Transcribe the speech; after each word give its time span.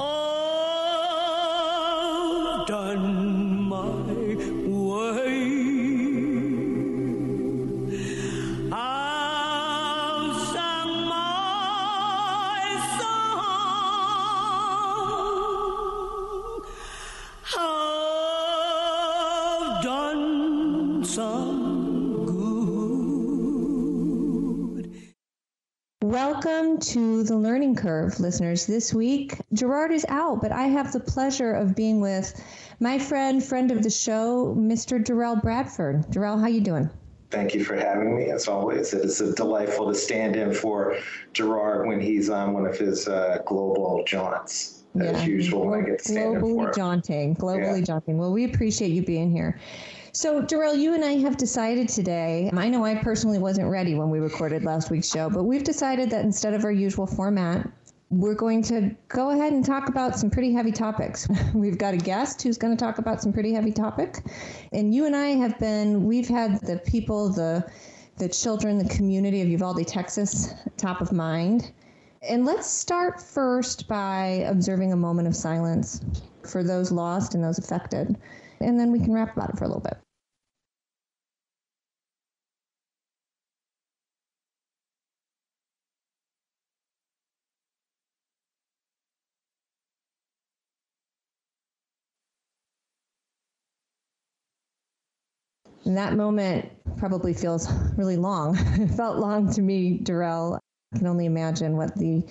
I've 0.00 0.29
the 27.30 27.36
Learning 27.36 27.76
Curve, 27.76 28.18
listeners. 28.18 28.66
This 28.66 28.92
week, 28.92 29.38
Gerard 29.52 29.92
is 29.92 30.04
out, 30.08 30.42
but 30.42 30.50
I 30.50 30.64
have 30.64 30.92
the 30.92 30.98
pleasure 30.98 31.52
of 31.52 31.76
being 31.76 32.00
with 32.00 32.34
my 32.80 32.98
friend, 32.98 33.40
friend 33.40 33.70
of 33.70 33.84
the 33.84 33.90
show, 33.90 34.52
Mr. 34.58 34.98
Derrell 35.00 35.40
Bradford. 35.40 36.08
Derrell, 36.08 36.40
how 36.40 36.48
you 36.48 36.60
doing? 36.60 36.90
Thank 37.30 37.54
you 37.54 37.62
for 37.62 37.76
having 37.76 38.16
me. 38.16 38.30
As 38.30 38.48
always, 38.48 38.92
it 38.92 39.04
is 39.04 39.20
delightful 39.36 39.86
to 39.86 39.94
stand 39.94 40.34
in 40.34 40.52
for 40.52 40.98
Gerard 41.32 41.86
when 41.86 42.00
he's 42.00 42.30
on 42.30 42.52
one 42.52 42.66
of 42.66 42.76
his 42.76 43.06
uh, 43.06 43.38
global 43.46 44.02
jaunts. 44.04 44.82
As 45.00 45.24
usual, 45.24 45.68
when 45.68 45.84
I 45.84 45.86
get 45.86 46.00
to 46.00 46.04
stand 46.06 46.34
in 46.34 46.42
globally 46.42 46.74
jaunting, 46.74 47.36
globally 47.36 47.78
Yeah. 47.78 47.84
jaunting. 47.84 48.18
Well, 48.18 48.32
we 48.32 48.42
appreciate 48.42 48.90
you 48.90 49.04
being 49.04 49.30
here. 49.30 49.56
So, 50.12 50.42
Derrell, 50.42 50.76
you 50.76 50.94
and 50.94 51.04
I 51.04 51.18
have 51.18 51.36
decided 51.36 51.88
today. 51.88 52.50
I 52.52 52.68
know 52.68 52.84
I 52.84 52.96
personally 52.96 53.38
wasn't 53.38 53.70
ready 53.70 53.94
when 53.94 54.10
we 54.10 54.18
recorded 54.18 54.64
last 54.64 54.90
week's 54.90 55.08
show, 55.08 55.30
but 55.30 55.44
we've 55.44 55.62
decided 55.62 56.10
that 56.10 56.24
instead 56.24 56.52
of 56.52 56.64
our 56.64 56.72
usual 56.72 57.06
format, 57.06 57.70
we're 58.10 58.34
going 58.34 58.60
to 58.64 58.96
go 59.08 59.30
ahead 59.30 59.52
and 59.52 59.64
talk 59.64 59.88
about 59.88 60.18
some 60.18 60.28
pretty 60.28 60.52
heavy 60.52 60.72
topics. 60.72 61.28
We've 61.54 61.78
got 61.78 61.94
a 61.94 61.96
guest 61.96 62.42
who's 62.42 62.58
going 62.58 62.76
to 62.76 62.84
talk 62.84 62.98
about 62.98 63.22
some 63.22 63.32
pretty 63.32 63.52
heavy 63.52 63.70
topic, 63.70 64.24
and 64.72 64.92
you 64.92 65.06
and 65.06 65.14
I 65.14 65.28
have 65.28 65.56
been. 65.60 66.04
We've 66.04 66.28
had 66.28 66.60
the 66.62 66.78
people, 66.78 67.28
the 67.28 67.70
the 68.18 68.28
children, 68.28 68.78
the 68.78 68.88
community 68.88 69.42
of 69.42 69.48
Uvalde, 69.48 69.86
Texas, 69.86 70.52
top 70.76 71.00
of 71.00 71.12
mind. 71.12 71.70
And 72.28 72.44
let's 72.44 72.66
start 72.66 73.22
first 73.22 73.86
by 73.86 74.44
observing 74.48 74.92
a 74.92 74.96
moment 74.96 75.28
of 75.28 75.36
silence 75.36 76.00
for 76.44 76.64
those 76.64 76.90
lost 76.90 77.34
and 77.34 77.44
those 77.44 77.58
affected. 77.58 78.18
And 78.60 78.78
then 78.78 78.92
we 78.92 79.00
can 79.00 79.12
rap 79.12 79.36
about 79.36 79.50
it 79.50 79.58
for 79.58 79.64
a 79.64 79.68
little 79.68 79.82
bit. 79.82 79.98
And 95.84 95.96
that 95.98 96.16
moment 96.16 96.70
probably 96.96 97.34
feels 97.34 97.70
really 97.96 98.16
long. 98.16 98.56
It 98.80 98.88
felt 98.92 99.18
long 99.18 99.52
to 99.52 99.62
me, 99.62 99.98
Derrell. 99.98 100.58
I 100.94 100.98
can 100.98 101.06
only 101.06 101.26
imagine 101.26 101.76
what 101.76 101.94
the 101.96 102.24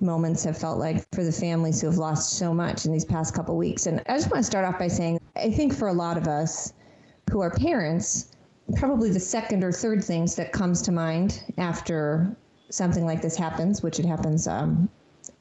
moments 0.00 0.44
have 0.44 0.56
felt 0.56 0.78
like 0.78 1.04
for 1.14 1.22
the 1.22 1.32
families 1.32 1.80
who 1.80 1.88
have 1.88 1.98
lost 1.98 2.32
so 2.38 2.54
much 2.54 2.86
in 2.86 2.92
these 2.92 3.04
past 3.04 3.34
couple 3.34 3.56
weeks. 3.56 3.86
And 3.86 4.02
I 4.08 4.14
just 4.16 4.30
want 4.30 4.38
to 4.38 4.44
start 4.44 4.64
off 4.64 4.78
by 4.78 4.88
saying 4.88 5.19
I 5.36 5.50
think 5.50 5.74
for 5.74 5.88
a 5.88 5.92
lot 5.92 6.16
of 6.16 6.26
us 6.26 6.72
who 7.30 7.40
are 7.40 7.50
parents, 7.50 8.32
probably 8.76 9.10
the 9.10 9.20
second 9.20 9.64
or 9.64 9.72
third 9.72 10.04
things 10.04 10.36
that 10.36 10.52
comes 10.52 10.82
to 10.82 10.92
mind 10.92 11.42
after 11.58 12.36
something 12.70 13.04
like 13.04 13.22
this 13.22 13.36
happens, 13.36 13.82
which 13.82 13.98
it 13.98 14.04
happens 14.06 14.46
um, 14.46 14.88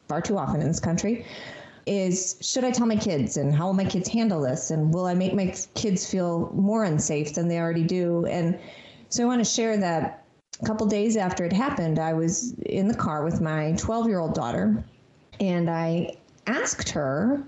far 0.07 0.21
too 0.21 0.37
often 0.37 0.61
in 0.61 0.67
this 0.67 0.79
country, 0.79 1.25
is 1.85 2.37
should 2.41 2.63
I 2.63 2.71
tell 2.71 2.85
my 2.85 2.95
kids 2.95 3.37
and 3.37 3.53
how 3.53 3.67
will 3.67 3.73
my 3.73 3.85
kids 3.85 4.09
handle 4.09 4.41
this 4.41 4.71
and 4.71 4.93
will 4.93 5.05
I 5.05 5.13
make 5.13 5.33
my 5.33 5.53
kids 5.73 6.09
feel 6.09 6.51
more 6.53 6.83
unsafe 6.83 7.33
than 7.33 7.47
they 7.47 7.59
already 7.59 7.83
do? 7.83 8.25
And 8.25 8.59
so 9.09 9.23
I 9.23 9.25
want 9.27 9.39
to 9.39 9.51
share 9.51 9.77
that 9.77 10.25
a 10.61 10.65
couple 10.65 10.85
days 10.87 11.17
after 11.17 11.45
it 11.45 11.53
happened, 11.53 11.99
I 11.99 12.13
was 12.13 12.53
in 12.65 12.87
the 12.87 12.93
car 12.95 13.23
with 13.23 13.41
my 13.41 13.73
12 13.77 14.07
year 14.07 14.19
old 14.19 14.33
daughter 14.33 14.83
and 15.39 15.69
I 15.69 16.17
asked 16.47 16.89
her. 16.89 17.43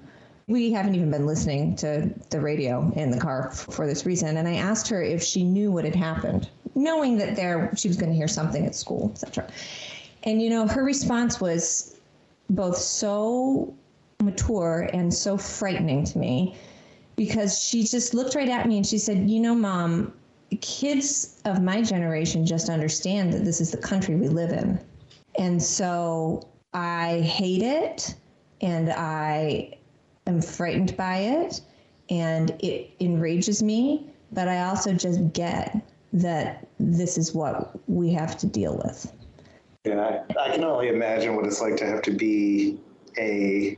We 0.48 0.72
haven't 0.72 0.96
even 0.96 1.12
been 1.12 1.26
listening 1.26 1.76
to 1.78 2.14
the 2.30 2.40
radio 2.40 2.92
in 2.96 3.12
the 3.12 3.20
car 3.20 3.50
f- 3.52 3.68
for 3.72 3.88
this 3.88 4.06
reason. 4.06 4.38
And 4.38 4.48
I 4.48 4.56
asked 4.56 4.88
her 4.90 5.02
if 5.02 5.24
she 5.24 5.44
knew 5.44 5.72
what 5.72 5.86
had 5.86 5.96
happened, 5.96 6.50
knowing 6.76 7.18
that 7.18 7.36
there 7.36 7.72
she 7.76 7.88
was 7.88 7.98
going 7.98 8.12
to 8.12 8.16
hear 8.16 8.28
something 8.28 8.66
at 8.66 8.76
school, 8.76 9.12
etc. 9.14 9.48
And 10.24 10.42
you 10.42 10.50
know, 10.50 10.68
her 10.68 10.84
response 10.84 11.40
was 11.40 12.00
both 12.50 12.78
so 12.78 13.74
mature 14.22 14.90
and 14.94 15.14
so 15.14 15.38
frightening 15.38 16.04
to 16.06 16.18
me 16.18 16.56
because 17.16 17.64
she 17.64 17.84
just 17.84 18.14
looked 18.14 18.36
right 18.36 18.50
at 18.50 18.68
me 18.68 18.78
and 18.78 18.86
she 18.86 18.98
said, 18.98 19.30
You 19.30 19.40
know, 19.40 19.56
mom, 19.56 20.14
kids 20.60 21.40
of 21.46 21.62
my 21.62 21.82
generation 21.82 22.46
just 22.46 22.70
understand 22.70 23.34
that 23.34 23.46
this 23.46 23.62
is 23.62 23.72
the 23.72 23.78
country 23.78 24.16
we 24.16 24.28
live 24.28 24.52
in. 24.52 24.80
And 25.38 25.62
so 25.62 26.48
I 26.74 27.20
hate 27.22 27.62
it 27.62 28.16
and 28.62 28.92
I 28.92 29.78
am 30.28 30.42
frightened 30.42 30.96
by 30.98 31.18
it 31.18 31.62
and 32.10 32.52
it 32.60 32.92
enrages 33.00 33.64
me, 33.64 34.08
but 34.32 34.48
I 34.48 34.64
also 34.64 34.94
just 34.94 35.34
get 35.34 35.82
that 36.14 36.68
this 36.80 37.18
is 37.18 37.34
what 37.34 37.80
we 37.90 38.12
have 38.14 38.38
to 38.40 38.48
deal 38.48 38.78
with. 38.78 39.12
Yeah, 39.86 40.22
I, 40.38 40.40
I 40.40 40.52
can 40.52 40.64
only 40.64 40.90
imagine 40.90 41.36
what 41.36 41.46
it's 41.46 41.62
like 41.62 41.78
to 41.78 41.86
have 41.86 42.02
to 42.04 42.12
be 42.12 42.80
a 43.18 43.78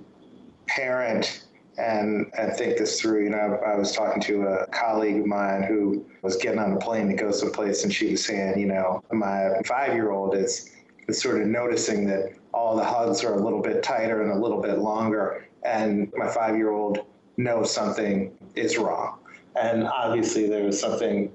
parent 0.68 1.46
and 1.78 2.30
and 2.38 2.54
think 2.54 2.78
this 2.78 3.00
through. 3.00 3.24
You 3.24 3.30
know, 3.30 3.60
I, 3.66 3.72
I 3.72 3.78
was 3.78 3.94
talking 3.94 4.22
to 4.24 4.44
a 4.48 4.68
colleague 4.68 5.20
of 5.20 5.26
mine 5.26 5.64
who 5.64 6.06
was 6.22 6.38
getting 6.38 6.60
on 6.60 6.74
a 6.74 6.78
plane 6.78 7.08
to 7.08 7.14
go 7.14 7.32
someplace, 7.32 7.84
and 7.84 7.94
she 7.94 8.12
was 8.12 8.26
saying, 8.26 8.60
you 8.60 8.68
know, 8.68 9.04
my 9.12 9.50
five 9.66 9.94
year 9.94 10.12
old 10.12 10.36
is 10.36 10.72
is 11.08 11.22
sort 11.22 11.42
of 11.42 11.48
noticing 11.48 12.06
that 12.08 12.34
all 12.54 12.76
the 12.76 12.84
hugs 12.84 13.24
are 13.24 13.34
a 13.34 13.44
little 13.44 13.62
bit 13.62 13.84
tighter 13.84 14.22
and 14.22 14.32
a 14.32 14.36
little 14.36 14.62
bit 14.62 14.80
longer, 14.80 15.48
and 15.66 16.12
my 16.16 16.28
five 16.28 16.56
year 16.56 16.72
old 16.72 17.06
knows 17.38 17.74
something 17.74 18.32
is 18.56 18.78
wrong. 18.78 19.20
And 19.56 19.88
obviously, 19.88 20.48
there 20.48 20.64
was 20.64 20.80
something 20.80 21.32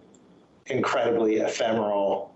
incredibly 0.67 1.37
ephemeral, 1.37 2.35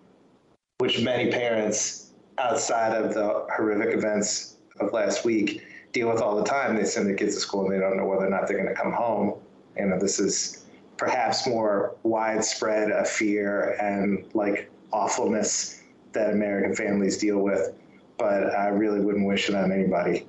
which 0.79 1.03
many 1.03 1.31
parents 1.31 2.13
outside 2.39 2.97
of 2.97 3.15
the 3.15 3.47
horrific 3.57 3.95
events 3.95 4.57
of 4.81 4.93
last 4.93 5.25
week 5.25 5.63
deal 5.93 6.09
with 6.11 6.21
all 6.21 6.37
the 6.37 6.45
time. 6.45 6.77
They 6.77 6.85
send 6.85 7.07
their 7.07 7.15
kids 7.15 7.35
to 7.35 7.41
school 7.41 7.65
and 7.65 7.73
they 7.73 7.79
don't 7.79 7.97
know 7.97 8.07
whether 8.07 8.27
or 8.27 8.31
not 8.31 8.49
they're 8.49 8.57
going 8.63 8.75
to 8.75 8.81
come 8.81 8.93
home. 8.93 9.35
You 9.77 9.87
know, 9.87 9.99
this 9.99 10.19
is 10.19 10.65
perhaps 10.97 11.47
more 11.47 11.97
widespread 12.03 12.91
a 12.91 13.05
fear 13.05 13.77
and 13.81 14.25
like 14.35 14.71
awfulness 14.93 15.83
that 16.13 16.31
American 16.31 16.75
families 16.75 17.19
deal 17.19 17.39
with. 17.39 17.73
But 18.19 18.55
I 18.55 18.69
really 18.69 19.01
wouldn't 19.01 19.27
wish 19.27 19.49
it 19.49 19.55
on 19.55 19.73
anybody. 19.73 20.27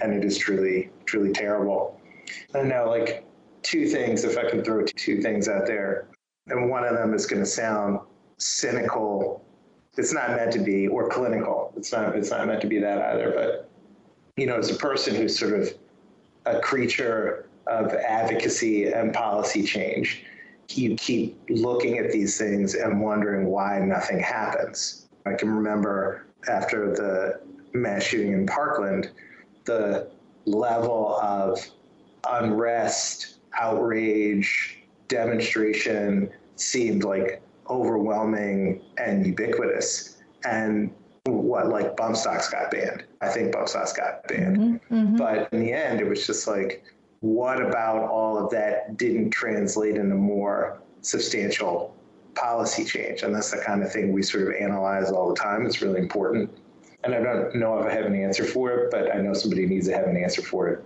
And 0.00 0.12
it 0.12 0.24
is 0.24 0.38
truly, 0.38 0.90
truly 1.12 1.32
terrible. 1.32 2.00
And 2.54 2.68
now, 2.68 2.88
like, 2.88 3.24
two 3.62 3.86
things, 3.86 4.24
if 4.24 4.38
I 4.38 4.48
can 4.48 4.64
throw 4.64 4.84
two 4.84 5.20
things 5.20 5.46
out 5.46 5.66
there. 5.66 6.08
And 6.48 6.70
one 6.70 6.84
of 6.84 6.96
them 6.96 7.12
is 7.14 7.26
going 7.26 7.42
to 7.42 7.46
sound 7.46 8.00
cynical. 8.38 9.44
It's 9.98 10.12
not 10.12 10.30
meant 10.30 10.52
to 10.52 10.58
be, 10.58 10.88
or 10.88 11.08
clinical. 11.08 11.72
It's 11.76 11.92
not. 11.92 12.16
It's 12.16 12.30
not 12.30 12.46
meant 12.46 12.62
to 12.62 12.66
be 12.66 12.78
that 12.80 13.00
either. 13.12 13.30
But 13.34 13.70
you 14.36 14.46
know, 14.46 14.56
as 14.56 14.70
a 14.70 14.74
person 14.74 15.14
who's 15.14 15.38
sort 15.38 15.52
of 15.52 15.74
a 16.46 16.58
creature 16.60 17.48
of 17.66 17.92
advocacy 17.92 18.86
and 18.86 19.12
policy 19.12 19.62
change, 19.62 20.24
you 20.70 20.96
keep 20.96 21.38
looking 21.50 21.98
at 21.98 22.10
these 22.10 22.38
things 22.38 22.74
and 22.74 23.00
wondering 23.00 23.46
why 23.46 23.78
nothing 23.78 24.18
happens. 24.18 25.06
I 25.26 25.34
can 25.34 25.50
remember 25.54 26.26
after 26.48 26.92
the 26.92 27.40
mass 27.74 28.02
shooting 28.02 28.32
in 28.32 28.46
Parkland, 28.46 29.10
the 29.64 30.10
level 30.44 31.18
of 31.20 31.58
unrest, 32.28 33.38
outrage, 33.58 34.78
demonstration 35.08 36.30
seemed 36.56 37.04
like 37.04 37.42
overwhelming 37.68 38.82
and 38.98 39.26
ubiquitous. 39.26 40.18
And 40.44 40.92
what, 41.24 41.68
like 41.68 41.96
bump 41.96 42.16
stocks 42.16 42.48
got 42.48 42.70
banned. 42.70 43.04
I 43.20 43.28
think 43.28 43.52
bump 43.52 43.68
stocks 43.68 43.92
got 43.92 44.26
banned. 44.26 44.56
Mm-hmm, 44.56 44.94
mm-hmm. 44.94 45.16
But 45.16 45.48
in 45.52 45.60
the 45.60 45.72
end, 45.72 46.00
it 46.00 46.08
was 46.08 46.26
just 46.26 46.46
like, 46.46 46.84
what 47.20 47.62
about 47.62 48.08
all 48.10 48.36
of 48.36 48.50
that 48.50 48.96
didn't 48.96 49.30
translate 49.30 49.96
into 49.96 50.16
more 50.16 50.80
substantial 51.02 51.94
policy 52.34 52.84
change? 52.84 53.22
And 53.22 53.34
that's 53.34 53.52
the 53.52 53.58
kind 53.58 53.82
of 53.82 53.92
thing 53.92 54.12
we 54.12 54.22
sort 54.22 54.48
of 54.48 54.54
analyze 54.54 55.12
all 55.12 55.28
the 55.28 55.40
time. 55.40 55.64
It's 55.64 55.80
really 55.80 56.00
important. 56.00 56.50
And 57.04 57.14
I 57.14 57.20
don't 57.20 57.54
know 57.56 57.78
if 57.78 57.86
I 57.86 57.92
have 57.92 58.06
an 58.06 58.14
answer 58.14 58.44
for 58.44 58.70
it, 58.70 58.90
but 58.90 59.14
I 59.14 59.18
know 59.18 59.34
somebody 59.34 59.66
needs 59.66 59.88
to 59.88 59.94
have 59.94 60.06
an 60.06 60.16
answer 60.16 60.42
for 60.42 60.68
it. 60.68 60.84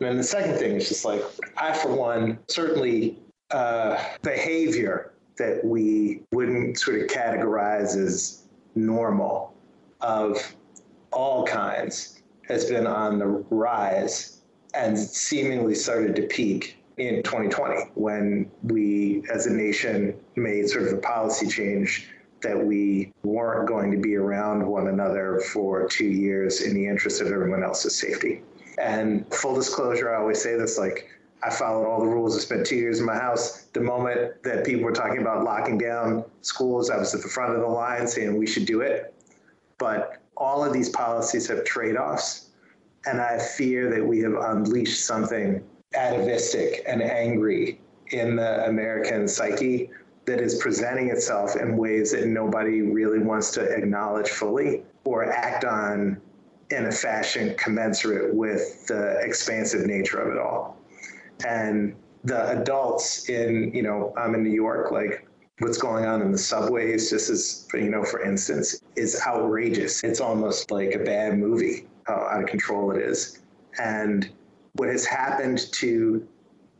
And 0.00 0.08
then 0.08 0.16
the 0.16 0.22
second 0.22 0.56
thing 0.56 0.76
is 0.76 0.88
just 0.88 1.04
like, 1.04 1.22
I, 1.56 1.72
for 1.72 1.94
one, 1.94 2.38
certainly 2.46 3.18
uh, 3.50 4.02
behavior 4.22 5.14
that 5.38 5.64
we 5.64 6.22
wouldn't 6.32 6.78
sort 6.78 7.00
of 7.00 7.08
categorize 7.08 7.96
as 7.96 8.44
normal 8.74 9.54
of 10.00 10.54
all 11.12 11.44
kinds 11.44 12.22
has 12.46 12.66
been 12.66 12.86
on 12.86 13.18
the 13.18 13.26
rise 13.26 14.40
and 14.74 14.98
seemingly 14.98 15.74
started 15.74 16.14
to 16.16 16.22
peak 16.22 16.76
in 16.98 17.22
2020 17.22 17.90
when 17.94 18.50
we 18.62 19.22
as 19.32 19.46
a 19.46 19.52
nation 19.52 20.14
made 20.36 20.68
sort 20.68 20.86
of 20.86 20.92
a 20.94 20.96
policy 20.98 21.46
change 21.46 22.08
that 22.42 22.58
we 22.58 23.12
weren't 23.22 23.68
going 23.68 23.90
to 23.90 23.96
be 23.96 24.16
around 24.16 24.66
one 24.66 24.88
another 24.88 25.40
for 25.52 25.88
two 25.88 26.06
years 26.06 26.62
in 26.62 26.74
the 26.74 26.86
interest 26.86 27.20
of 27.20 27.28
everyone 27.28 27.62
else's 27.62 27.96
safety. 27.96 28.42
And 28.80 29.26
full 29.34 29.54
disclosure, 29.54 30.14
I 30.14 30.18
always 30.18 30.40
say 30.40 30.56
this 30.56 30.78
like, 30.78 31.08
I 31.42 31.50
followed 31.50 31.86
all 31.86 32.00
the 32.00 32.06
rules. 32.06 32.36
I 32.36 32.40
spent 32.40 32.66
two 32.66 32.76
years 32.76 33.00
in 33.00 33.06
my 33.06 33.14
house. 33.14 33.64
The 33.72 33.80
moment 33.80 34.42
that 34.42 34.64
people 34.64 34.84
were 34.84 34.92
talking 34.92 35.20
about 35.20 35.44
locking 35.44 35.78
down 35.78 36.24
schools, 36.42 36.90
I 36.90 36.96
was 36.96 37.14
at 37.14 37.22
the 37.22 37.28
front 37.28 37.54
of 37.54 37.60
the 37.60 37.66
line 37.66 38.06
saying 38.08 38.36
we 38.36 38.46
should 38.46 38.66
do 38.66 38.80
it. 38.80 39.14
But 39.78 40.20
all 40.36 40.64
of 40.64 40.72
these 40.72 40.88
policies 40.88 41.46
have 41.48 41.64
trade 41.64 41.96
offs. 41.96 42.50
And 43.06 43.20
I 43.20 43.38
fear 43.38 43.88
that 43.90 44.04
we 44.04 44.18
have 44.20 44.34
unleashed 44.34 45.04
something 45.04 45.64
atavistic 45.94 46.82
and 46.86 47.02
angry 47.02 47.80
in 48.08 48.36
the 48.36 48.66
American 48.66 49.28
psyche 49.28 49.90
that 50.28 50.40
is 50.40 50.56
presenting 50.56 51.08
itself 51.08 51.56
in 51.56 51.76
ways 51.76 52.12
that 52.12 52.26
nobody 52.26 52.82
really 52.82 53.18
wants 53.18 53.50
to 53.52 53.62
acknowledge 53.62 54.28
fully 54.28 54.82
or 55.04 55.24
act 55.24 55.64
on 55.64 56.20
in 56.70 56.84
a 56.84 56.92
fashion 56.92 57.54
commensurate 57.56 58.34
with 58.34 58.86
the 58.86 59.18
expansive 59.20 59.86
nature 59.86 60.20
of 60.20 60.30
it 60.30 60.38
all. 60.38 60.76
And 61.46 61.96
the 62.24 62.60
adults 62.60 63.30
in, 63.30 63.72
you 63.74 63.82
know, 63.82 64.12
I'm 64.18 64.34
in 64.34 64.42
New 64.42 64.52
York, 64.52 64.90
like 64.90 65.26
what's 65.60 65.78
going 65.78 66.04
on 66.04 66.20
in 66.20 66.30
the 66.30 66.38
subways, 66.38 67.08
just 67.08 67.30
as, 67.30 67.66
you 67.72 67.88
know, 67.88 68.04
for 68.04 68.22
instance, 68.22 68.82
is 68.96 69.18
outrageous. 69.26 70.04
It's 70.04 70.20
almost 70.20 70.70
like 70.70 70.94
a 70.94 70.98
bad 70.98 71.38
movie, 71.38 71.88
how 72.06 72.28
out 72.30 72.42
of 72.42 72.48
control 72.48 72.90
it 72.90 73.00
is. 73.00 73.40
And 73.82 74.30
what 74.74 74.90
has 74.90 75.06
happened 75.06 75.72
to 75.72 76.28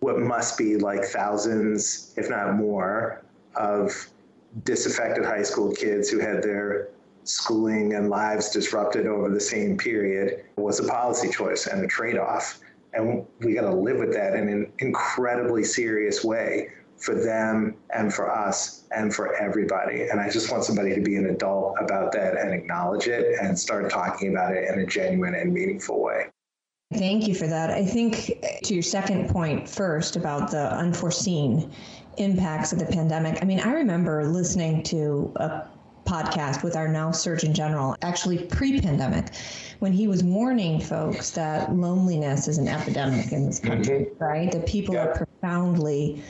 what 0.00 0.18
must 0.18 0.58
be 0.58 0.76
like 0.76 1.02
thousands, 1.02 2.12
if 2.18 2.28
not 2.28 2.54
more, 2.54 3.24
of 3.56 4.08
disaffected 4.64 5.24
high 5.24 5.42
school 5.42 5.72
kids 5.72 6.08
who 6.08 6.18
had 6.18 6.42
their 6.42 6.88
schooling 7.24 7.94
and 7.94 8.08
lives 8.08 8.50
disrupted 8.50 9.06
over 9.06 9.28
the 9.28 9.40
same 9.40 9.76
period 9.76 10.44
was 10.56 10.80
a 10.80 10.88
policy 10.88 11.28
choice 11.28 11.66
and 11.66 11.84
a 11.84 11.86
trade 11.86 12.16
off. 12.16 12.60
And 12.94 13.26
we 13.40 13.54
got 13.54 13.62
to 13.62 13.74
live 13.74 13.98
with 13.98 14.12
that 14.14 14.34
in 14.34 14.48
an 14.48 14.72
incredibly 14.78 15.62
serious 15.62 16.24
way 16.24 16.70
for 16.96 17.14
them 17.14 17.76
and 17.94 18.12
for 18.12 18.30
us 18.30 18.84
and 18.90 19.14
for 19.14 19.34
everybody. 19.36 20.08
And 20.08 20.20
I 20.20 20.30
just 20.30 20.50
want 20.50 20.64
somebody 20.64 20.94
to 20.94 21.00
be 21.00 21.16
an 21.16 21.26
adult 21.26 21.76
about 21.80 22.12
that 22.12 22.36
and 22.36 22.52
acknowledge 22.52 23.06
it 23.06 23.38
and 23.40 23.56
start 23.56 23.90
talking 23.90 24.30
about 24.30 24.54
it 24.54 24.68
in 24.68 24.80
a 24.80 24.86
genuine 24.86 25.34
and 25.34 25.52
meaningful 25.52 26.02
way. 26.02 26.26
Thank 26.94 27.28
you 27.28 27.34
for 27.34 27.46
that. 27.46 27.70
I 27.70 27.84
think 27.84 28.42
to 28.64 28.74
your 28.74 28.82
second 28.82 29.28
point 29.28 29.68
first 29.68 30.16
about 30.16 30.50
the 30.50 30.72
unforeseen 30.74 31.70
impacts 32.18 32.72
of 32.72 32.78
the 32.78 32.86
pandemic. 32.86 33.38
I 33.42 33.44
mean, 33.44 33.60
I 33.60 33.72
remember 33.72 34.24
listening 34.24 34.82
to 34.84 35.32
a 35.36 35.62
podcast 36.04 36.62
with 36.64 36.74
our 36.74 36.88
now 36.88 37.10
Surgeon 37.10 37.52
General, 37.52 37.96
actually 38.02 38.44
pre 38.46 38.80
pandemic, 38.80 39.34
when 39.78 39.92
he 39.92 40.08
was 40.08 40.24
warning 40.24 40.80
folks 40.80 41.30
that 41.32 41.74
loneliness 41.74 42.48
is 42.48 42.58
an 42.58 42.68
epidemic 42.68 43.32
in 43.32 43.46
this 43.46 43.60
country, 43.60 44.06
mm-hmm. 44.06 44.24
right? 44.24 44.50
That 44.52 44.66
people 44.66 44.94
yeah. 44.94 45.06
are 45.06 45.14
profoundly 45.14 46.22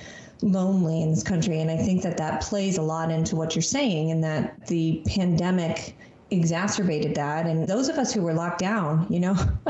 lonely 0.42 1.02
in 1.02 1.10
this 1.10 1.22
country. 1.22 1.60
And 1.60 1.70
I 1.70 1.76
think 1.76 2.02
that 2.02 2.16
that 2.18 2.42
plays 2.42 2.78
a 2.78 2.82
lot 2.82 3.10
into 3.10 3.36
what 3.36 3.54
you're 3.54 3.62
saying, 3.62 4.10
and 4.10 4.22
that 4.24 4.66
the 4.66 5.02
pandemic 5.06 5.96
exacerbated 6.30 7.14
that. 7.14 7.46
And 7.46 7.66
those 7.66 7.88
of 7.88 7.96
us 7.96 8.12
who 8.12 8.22
were 8.22 8.34
locked 8.34 8.58
down, 8.58 9.06
you 9.08 9.20
know, 9.20 9.36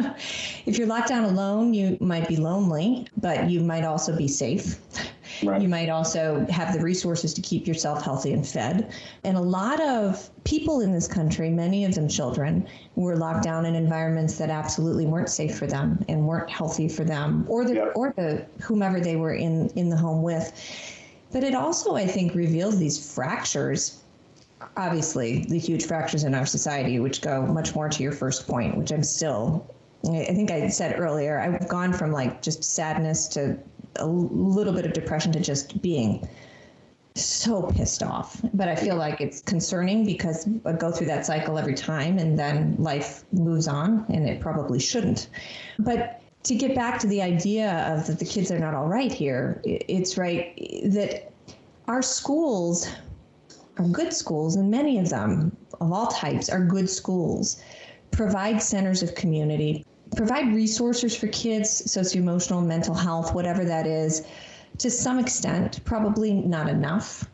if 0.67 0.79
you're 0.79 0.87
locked 0.87 1.09
down 1.09 1.25
alone, 1.25 1.75
you 1.75 1.97
might 2.01 2.29
be 2.29 2.37
lonely, 2.37 3.07
but 3.17 3.49
you 3.49 3.61
might 3.61 3.85
also 3.85 4.17
be 4.17 4.29
safe. 4.29 4.81
Right. 5.43 5.61
You 5.61 5.69
might 5.69 5.89
also 5.89 6.47
have 6.51 6.73
the 6.73 6.81
resources 6.81 7.33
to 7.35 7.41
keep 7.41 7.67
yourself 7.67 8.03
healthy 8.03 8.33
and 8.33 8.47
fed. 8.47 8.93
And 9.25 9.37
a 9.37 9.41
lot 9.41 9.81
of 9.81 10.31
people 10.45 10.81
in 10.81 10.93
this 10.93 11.07
country, 11.07 11.51
many 11.51 11.85
of 11.85 11.95
them 11.95 12.09
children, 12.09 12.67
were 12.97 13.17
locked 13.17 13.45
down 13.45 13.67
in 13.67 13.75
environments 13.75 14.39
that 14.39 14.51
absolutely 14.51 15.07
weren't 15.07 15.31
safe 15.31 15.57
for 15.57 15.67
them 15.67 16.05
and 16.09 16.27
weren't 16.27 16.51
healthy 16.51 16.89
for 16.89 17.05
them 17.05 17.45
or 17.49 17.65
the 17.65 17.75
yep. 17.75 17.93
or 17.95 18.13
the 18.17 18.47
whomever 18.63 19.01
they 19.01 19.17
were 19.17 19.35
in 19.35 19.69
in 19.77 19.89
the 19.89 19.97
home 19.97 20.23
with. 20.23 20.53
But 21.31 21.45
it 21.45 21.55
also, 21.55 21.95
I 21.95 22.07
think, 22.07 22.35
reveals 22.35 22.79
these 22.79 23.15
fractures 23.15 24.03
obviously 24.77 25.45
the 25.49 25.59
huge 25.59 25.87
fractures 25.87 26.25
in 26.25 26.35
our 26.35 26.47
society, 26.47 26.99
which 26.99 27.21
go 27.21 27.43
much 27.43 27.75
more 27.75 27.89
to 27.89 28.03
your 28.03 28.13
first 28.13 28.47
point, 28.47 28.77
which 28.77 28.91
I'm 28.93 29.03
still, 29.03 29.75
I 30.05 30.33
think 30.33 30.51
I 30.51 30.69
said 30.69 30.99
earlier, 30.99 31.39
I've 31.41 31.69
gone 31.69 31.93
from 31.93 32.13
like 32.13 32.41
just 32.41 32.63
sadness 32.63 33.27
to 33.29 33.59
a 33.97 34.07
little 34.07 34.73
bit 34.73 34.87
of 34.87 34.93
depression 34.93 35.33
to 35.33 35.41
just 35.41 35.83
being 35.83 36.29
so 37.15 37.63
pissed 37.63 38.03
off. 38.03 38.41
But 38.55 38.69
I 38.69 38.77
feel 38.77 38.97
like 38.97 39.21
it's 39.21 39.43
concerning 39.43 40.07
because 40.07 40.49
I 40.65 40.73
go 40.73 40.93
through 40.93 41.09
that 41.09 41.27
cycle 41.27 41.59
every 41.59 41.75
time 41.75 42.19
and 42.19 42.39
then 42.39 42.77
life 42.79 43.25
moves 43.33 43.67
on 43.67 44.07
and 44.09 44.29
it 44.29 44.41
probably 44.41 44.79
shouldn't. 44.79 45.29
But 45.79 46.23
to 46.45 46.55
get 46.55 46.75
back 46.75 47.01
to 47.01 47.07
the 47.09 47.21
idea 47.21 47.93
of 47.93 48.07
that 48.07 48.19
the 48.19 48.25
kids 48.25 48.51
are 48.53 48.59
not 48.59 48.75
all 48.75 48.87
right 48.87 49.13
here, 49.13 49.61
it's 49.65 50.17
right 50.17 50.55
that 50.85 51.33
our 51.89 52.03
schools 52.03 52.89
are 53.79 53.85
good 53.85 54.13
schools, 54.13 54.57
and 54.57 54.71
many 54.71 54.99
of 54.99 55.09
them, 55.09 55.57
of 55.81 55.93
all 55.93 56.09
types, 56.09 56.49
are 56.49 56.61
good 56.61 56.91
schools, 56.91 57.61
provide 58.11 58.63
centers 58.63 59.03
of 59.03 59.15
community, 59.15 59.85
provide 60.17 60.55
resources 60.55 61.17
for 61.17 61.29
kids, 61.29 61.91
socio-emotional, 61.91 62.61
mental 62.61 62.95
health, 62.95 63.35
whatever 63.35 63.65
that 63.65 63.87
is, 63.87 64.27
to 64.79 64.91
some 64.91 65.19
extent, 65.19 65.85
probably 65.85 66.33
not 66.33 66.69
enough, 66.69 67.29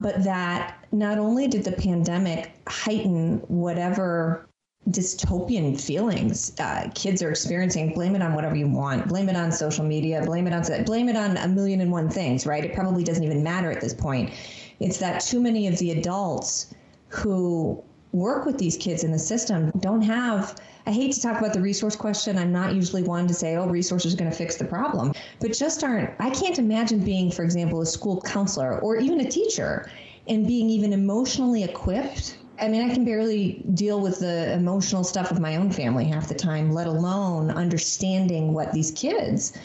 but 0.00 0.22
that 0.24 0.84
not 0.92 1.18
only 1.18 1.46
did 1.48 1.64
the 1.64 1.72
pandemic 1.72 2.52
heighten 2.68 3.38
whatever 3.48 4.48
dystopian 4.90 5.80
feelings 5.80 6.52
uh, 6.60 6.88
kids 6.94 7.20
are 7.20 7.30
experiencing 7.30 7.92
blame 7.92 8.14
it 8.14 8.22
on 8.22 8.34
whatever 8.34 8.54
you 8.54 8.68
want 8.68 9.08
blame 9.08 9.28
it 9.28 9.34
on 9.34 9.50
social 9.50 9.84
media 9.84 10.22
blame 10.24 10.46
it 10.46 10.52
on 10.52 10.84
blame 10.84 11.08
it 11.08 11.16
on 11.16 11.36
a 11.38 11.48
million 11.48 11.80
and 11.80 11.90
one 11.90 12.08
things 12.08 12.46
right? 12.46 12.64
It 12.64 12.72
probably 12.72 13.02
doesn't 13.02 13.24
even 13.24 13.42
matter 13.42 13.72
at 13.72 13.80
this 13.80 13.94
point. 13.94 14.30
It's 14.78 14.98
that 14.98 15.22
too 15.22 15.40
many 15.40 15.66
of 15.66 15.78
the 15.78 15.90
adults 15.90 16.72
who 17.08 17.82
work 18.12 18.46
with 18.46 18.58
these 18.58 18.76
kids 18.76 19.04
in 19.04 19.12
the 19.12 19.18
system 19.18 19.70
don't 19.80 20.02
have 20.02 20.56
I 20.88 20.92
hate 20.92 21.12
to 21.14 21.20
talk 21.20 21.38
about 21.40 21.52
the 21.52 21.60
resource 21.60 21.96
question. 21.96 22.38
I'm 22.38 22.52
not 22.52 22.72
usually 22.72 23.02
one 23.02 23.26
to 23.26 23.34
say, 23.34 23.56
oh, 23.56 23.66
resources 23.66 24.14
are 24.14 24.16
going 24.16 24.30
to 24.30 24.36
fix 24.36 24.54
the 24.54 24.64
problem, 24.64 25.12
but 25.40 25.52
just 25.52 25.82
aren't. 25.82 26.10
I 26.20 26.30
can't 26.30 26.60
imagine 26.60 27.00
being, 27.00 27.32
for 27.32 27.42
example, 27.42 27.80
a 27.80 27.86
school 27.86 28.20
counselor 28.20 28.78
or 28.78 28.94
even 28.94 29.18
a 29.18 29.28
teacher 29.28 29.90
and 30.28 30.46
being 30.46 30.70
even 30.70 30.92
emotionally 30.92 31.64
equipped. 31.64 32.38
I 32.60 32.68
mean, 32.68 32.88
I 32.88 32.94
can 32.94 33.04
barely 33.04 33.64
deal 33.74 34.00
with 34.00 34.20
the 34.20 34.52
emotional 34.52 35.02
stuff 35.02 35.32
of 35.32 35.40
my 35.40 35.56
own 35.56 35.72
family 35.72 36.04
half 36.04 36.28
the 36.28 36.34
time, 36.34 36.70
let 36.70 36.86
alone 36.86 37.50
understanding 37.50 38.52
what 38.52 38.72
these 38.72 38.92
kids 38.92 39.58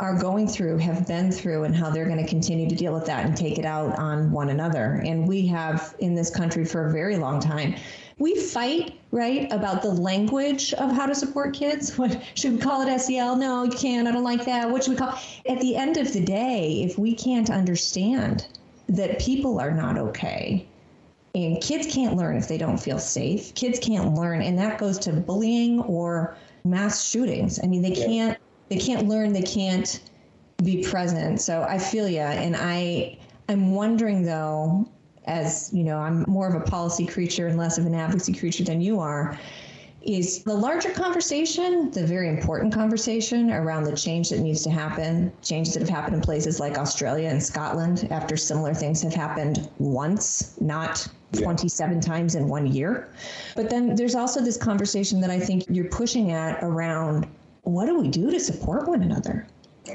are 0.00 0.18
going 0.18 0.48
through, 0.48 0.78
have 0.78 1.06
been 1.06 1.30
through, 1.30 1.64
and 1.64 1.76
how 1.76 1.90
they're 1.90 2.06
going 2.06 2.22
to 2.22 2.28
continue 2.28 2.68
to 2.68 2.74
deal 2.74 2.92
with 2.92 3.06
that 3.06 3.24
and 3.24 3.36
take 3.36 3.58
it 3.58 3.64
out 3.64 3.98
on 3.98 4.32
one 4.32 4.48
another. 4.48 5.02
And 5.04 5.28
we 5.28 5.46
have 5.48 5.94
in 5.98 6.14
this 6.14 6.30
country 6.30 6.64
for 6.64 6.86
a 6.86 6.92
very 6.92 7.16
long 7.16 7.40
time 7.40 7.76
we 8.20 8.38
fight 8.38 9.00
right 9.10 9.50
about 9.50 9.80
the 9.80 9.88
language 9.88 10.74
of 10.74 10.92
how 10.92 11.06
to 11.06 11.14
support 11.14 11.54
kids. 11.54 11.98
What 11.98 12.22
should 12.34 12.52
we 12.52 12.58
call 12.58 12.86
it 12.86 13.00
sel 13.00 13.34
no 13.34 13.64
you 13.64 13.70
can't 13.70 14.06
i 14.06 14.12
don't 14.12 14.22
like 14.22 14.44
that. 14.44 14.70
What 14.70 14.84
should 14.84 14.92
we 14.92 14.96
call 14.96 15.18
at 15.48 15.60
the 15.60 15.74
end 15.74 15.96
of 15.96 16.12
the 16.12 16.20
day 16.20 16.82
if 16.84 16.98
we 16.98 17.14
can't 17.14 17.50
understand 17.50 18.46
that 18.88 19.18
people 19.18 19.58
are 19.58 19.70
not 19.70 19.98
okay 19.98 20.66
and 21.34 21.60
kids 21.62 21.86
can't 21.92 22.16
learn 22.16 22.36
if 22.36 22.46
they 22.46 22.58
don't 22.58 22.78
feel 22.78 22.98
safe 22.98 23.54
kids 23.54 23.78
can't 23.78 24.14
learn 24.14 24.42
and 24.42 24.58
that 24.58 24.78
goes 24.78 24.98
to 25.00 25.12
bullying 25.12 25.80
or 25.80 26.36
mass 26.64 27.08
shootings. 27.08 27.58
I 27.64 27.66
mean 27.66 27.82
they 27.82 27.92
can't 27.92 28.38
they 28.70 28.78
can't 28.78 29.06
learn 29.06 29.32
they 29.32 29.42
can't 29.42 30.00
be 30.64 30.82
present 30.82 31.40
so 31.40 31.62
i 31.68 31.78
feel 31.78 32.08
you 32.08 32.20
and 32.20 32.56
i 32.56 33.18
i'm 33.48 33.74
wondering 33.74 34.22
though 34.22 34.88
as 35.30 35.70
you 35.72 35.84
know, 35.84 35.98
I'm 35.98 36.24
more 36.26 36.48
of 36.48 36.60
a 36.60 36.64
policy 36.64 37.06
creature 37.06 37.46
and 37.46 37.56
less 37.56 37.78
of 37.78 37.86
an 37.86 37.94
advocacy 37.94 38.34
creature 38.34 38.64
than 38.64 38.80
you 38.80 39.00
are, 39.00 39.38
is 40.02 40.42
the 40.44 40.54
larger 40.54 40.90
conversation, 40.90 41.90
the 41.90 42.06
very 42.06 42.28
important 42.28 42.72
conversation 42.72 43.50
around 43.50 43.84
the 43.84 43.94
change 43.94 44.30
that 44.30 44.40
needs 44.40 44.62
to 44.62 44.70
happen, 44.70 45.30
changes 45.42 45.74
that 45.74 45.80
have 45.80 45.90
happened 45.90 46.16
in 46.16 46.22
places 46.22 46.58
like 46.58 46.78
Australia 46.78 47.28
and 47.28 47.42
Scotland 47.42 48.08
after 48.10 48.36
similar 48.36 48.72
things 48.72 49.02
have 49.02 49.12
happened 49.12 49.68
once, 49.78 50.58
not 50.60 51.06
27 51.34 51.94
yeah. 51.94 52.00
times 52.00 52.34
in 52.34 52.48
one 52.48 52.66
year. 52.66 53.10
But 53.54 53.68
then 53.68 53.94
there's 53.94 54.14
also 54.14 54.40
this 54.40 54.56
conversation 54.56 55.20
that 55.20 55.30
I 55.30 55.38
think 55.38 55.64
you're 55.68 55.90
pushing 55.90 56.32
at 56.32 56.58
around 56.64 57.28
what 57.70 57.86
do 57.86 57.98
we 57.98 58.08
do 58.08 58.30
to 58.30 58.40
support 58.40 58.88
one 58.88 59.02
another? 59.02 59.46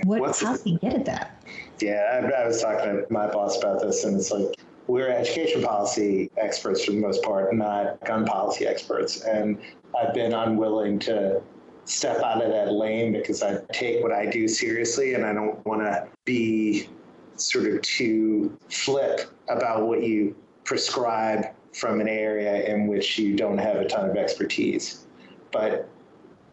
What, 0.04 0.22
What's 0.22 0.42
how 0.42 0.56
do 0.56 0.62
we 0.66 0.78
get 0.78 0.94
at 0.94 1.06
that? 1.06 1.44
Yeah, 1.80 2.22
I, 2.24 2.42
I 2.42 2.48
was 2.48 2.62
talking 2.62 2.86
to 2.86 3.06
my 3.10 3.28
boss 3.28 3.58
about 3.58 3.82
this, 3.82 4.04
and 4.04 4.18
it's 4.18 4.32
like 4.32 4.56
we're 4.88 5.10
education 5.10 5.62
policy 5.62 6.32
experts 6.38 6.86
for 6.86 6.92
the 6.92 7.00
most 7.00 7.24
part, 7.24 7.54
not 7.54 8.04
gun 8.06 8.26
policy 8.26 8.66
experts. 8.66 9.22
And 9.22 9.60
I've 9.98 10.14
been 10.14 10.34
unwilling 10.34 11.00
to 11.00 11.42
step 11.86 12.22
out 12.22 12.44
of 12.44 12.52
that 12.52 12.72
lane 12.72 13.14
because 13.14 13.44
I 13.44 13.60
take 13.72 14.02
what 14.02 14.12
I 14.12 14.26
do 14.26 14.48
seriously 14.48 15.14
and 15.14 15.26
I 15.26 15.34
don't 15.34 15.64
want 15.66 15.82
to 15.82 16.08
be 16.24 16.90
sort 17.36 17.68
of 17.68 17.82
too 17.82 18.58
flip 18.70 19.32
about 19.50 19.86
what 19.86 20.02
you 20.02 20.36
prescribe 20.64 21.46
from 21.74 22.00
an 22.00 22.08
area 22.08 22.64
in 22.66 22.88
which 22.88 23.20
you 23.20 23.36
don't 23.36 23.58
have 23.58 23.76
a 23.78 23.88
ton 23.88 24.10
of 24.10 24.16
expertise. 24.16 25.06
But 25.52 25.90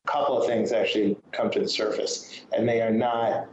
a 0.04 0.10
couple 0.10 0.40
of 0.40 0.46
things 0.46 0.72
actually 0.72 1.16
come 1.30 1.50
to 1.50 1.60
the 1.60 1.68
surface, 1.68 2.42
and 2.56 2.68
they 2.68 2.80
are 2.80 2.90
not 2.90 3.46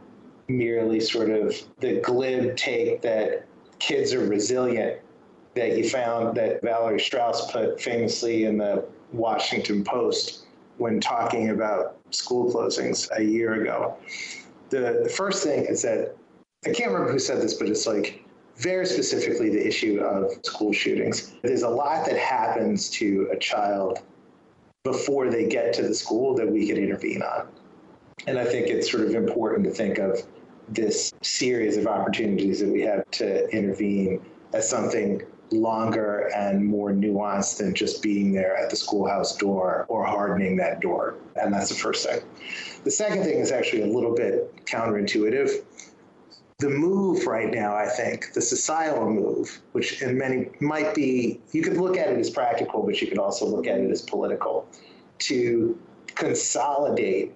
merely 0.48 0.98
sort 1.00 1.30
of 1.30 1.54
the 1.78 2.00
glib 2.00 2.56
take 2.56 3.00
that 3.02 3.46
kids 3.78 4.12
are 4.12 4.26
resilient 4.26 5.00
that 5.54 5.76
you 5.76 5.88
found 5.88 6.36
that 6.36 6.62
Valerie 6.62 7.00
Strauss 7.00 7.50
put 7.50 7.80
famously 7.80 8.44
in 8.44 8.58
the 8.58 8.84
Washington 9.12 9.84
Post 9.84 10.46
when 10.78 11.00
talking 11.00 11.50
about 11.50 11.98
school 12.10 12.52
closings 12.52 13.08
a 13.16 13.22
year 13.22 13.62
ago. 13.62 13.96
The, 14.70 15.00
the 15.04 15.10
first 15.10 15.42
thing 15.42 15.66
is 15.66 15.82
that 15.82 16.14
I 16.64 16.70
can't 16.70 16.90
remember 16.90 17.12
who 17.12 17.18
said 17.18 17.40
this, 17.40 17.54
but 17.54 17.68
it's 17.68 17.86
like 17.86 18.24
very 18.56 18.86
specifically 18.86 19.50
the 19.50 19.66
issue 19.66 20.00
of 20.00 20.32
school 20.44 20.72
shootings. 20.72 21.34
There's 21.42 21.62
a 21.62 21.68
lot 21.68 22.06
that 22.06 22.18
happens 22.18 22.90
to 22.90 23.28
a 23.32 23.36
child 23.38 24.00
before 24.82 25.28
they 25.30 25.46
get 25.46 25.74
to 25.74 25.82
the 25.82 25.94
school 25.94 26.34
that 26.34 26.50
we 26.50 26.66
could 26.66 26.78
intervene 26.78 27.22
on. 27.22 27.46
And 28.26 28.38
I 28.38 28.44
think 28.44 28.68
it's 28.68 28.90
sort 28.90 29.04
of 29.04 29.14
important 29.14 29.64
to 29.64 29.70
think 29.70 29.98
of 29.98 30.22
this 30.68 31.12
series 31.22 31.76
of 31.76 31.86
opportunities 31.86 32.60
that 32.60 32.68
we 32.68 32.80
have 32.82 33.10
to 33.12 33.48
intervene 33.50 34.22
as 34.54 34.68
something 34.68 35.22
longer 35.50 36.30
and 36.34 36.64
more 36.64 36.92
nuanced 36.92 37.58
than 37.58 37.74
just 37.74 38.02
being 38.02 38.32
there 38.32 38.56
at 38.56 38.70
the 38.70 38.76
schoolhouse 38.76 39.36
door 39.36 39.84
or 39.88 40.06
hardening 40.06 40.56
that 40.56 40.80
door. 40.80 41.16
And 41.36 41.52
that's 41.52 41.68
the 41.68 41.74
first 41.74 42.08
thing. 42.08 42.20
The 42.84 42.90
second 42.90 43.24
thing 43.24 43.38
is 43.38 43.52
actually 43.52 43.82
a 43.82 43.86
little 43.86 44.14
bit 44.14 44.64
counterintuitive. 44.64 45.62
The 46.60 46.68
move 46.68 47.26
right 47.26 47.50
now, 47.50 47.74
I 47.74 47.88
think, 47.88 48.34
the 48.34 48.42
societal 48.42 49.08
move, 49.10 49.60
which 49.72 50.02
in 50.02 50.18
many 50.18 50.50
might 50.60 50.94
be, 50.94 51.40
you 51.52 51.62
could 51.62 51.78
look 51.78 51.96
at 51.96 52.08
it 52.08 52.18
as 52.18 52.28
practical, 52.28 52.82
but 52.82 53.00
you 53.00 53.08
could 53.08 53.18
also 53.18 53.46
look 53.46 53.66
at 53.66 53.80
it 53.80 53.90
as 53.90 54.02
political, 54.02 54.66
to 55.20 55.78
consolidate 56.14 57.32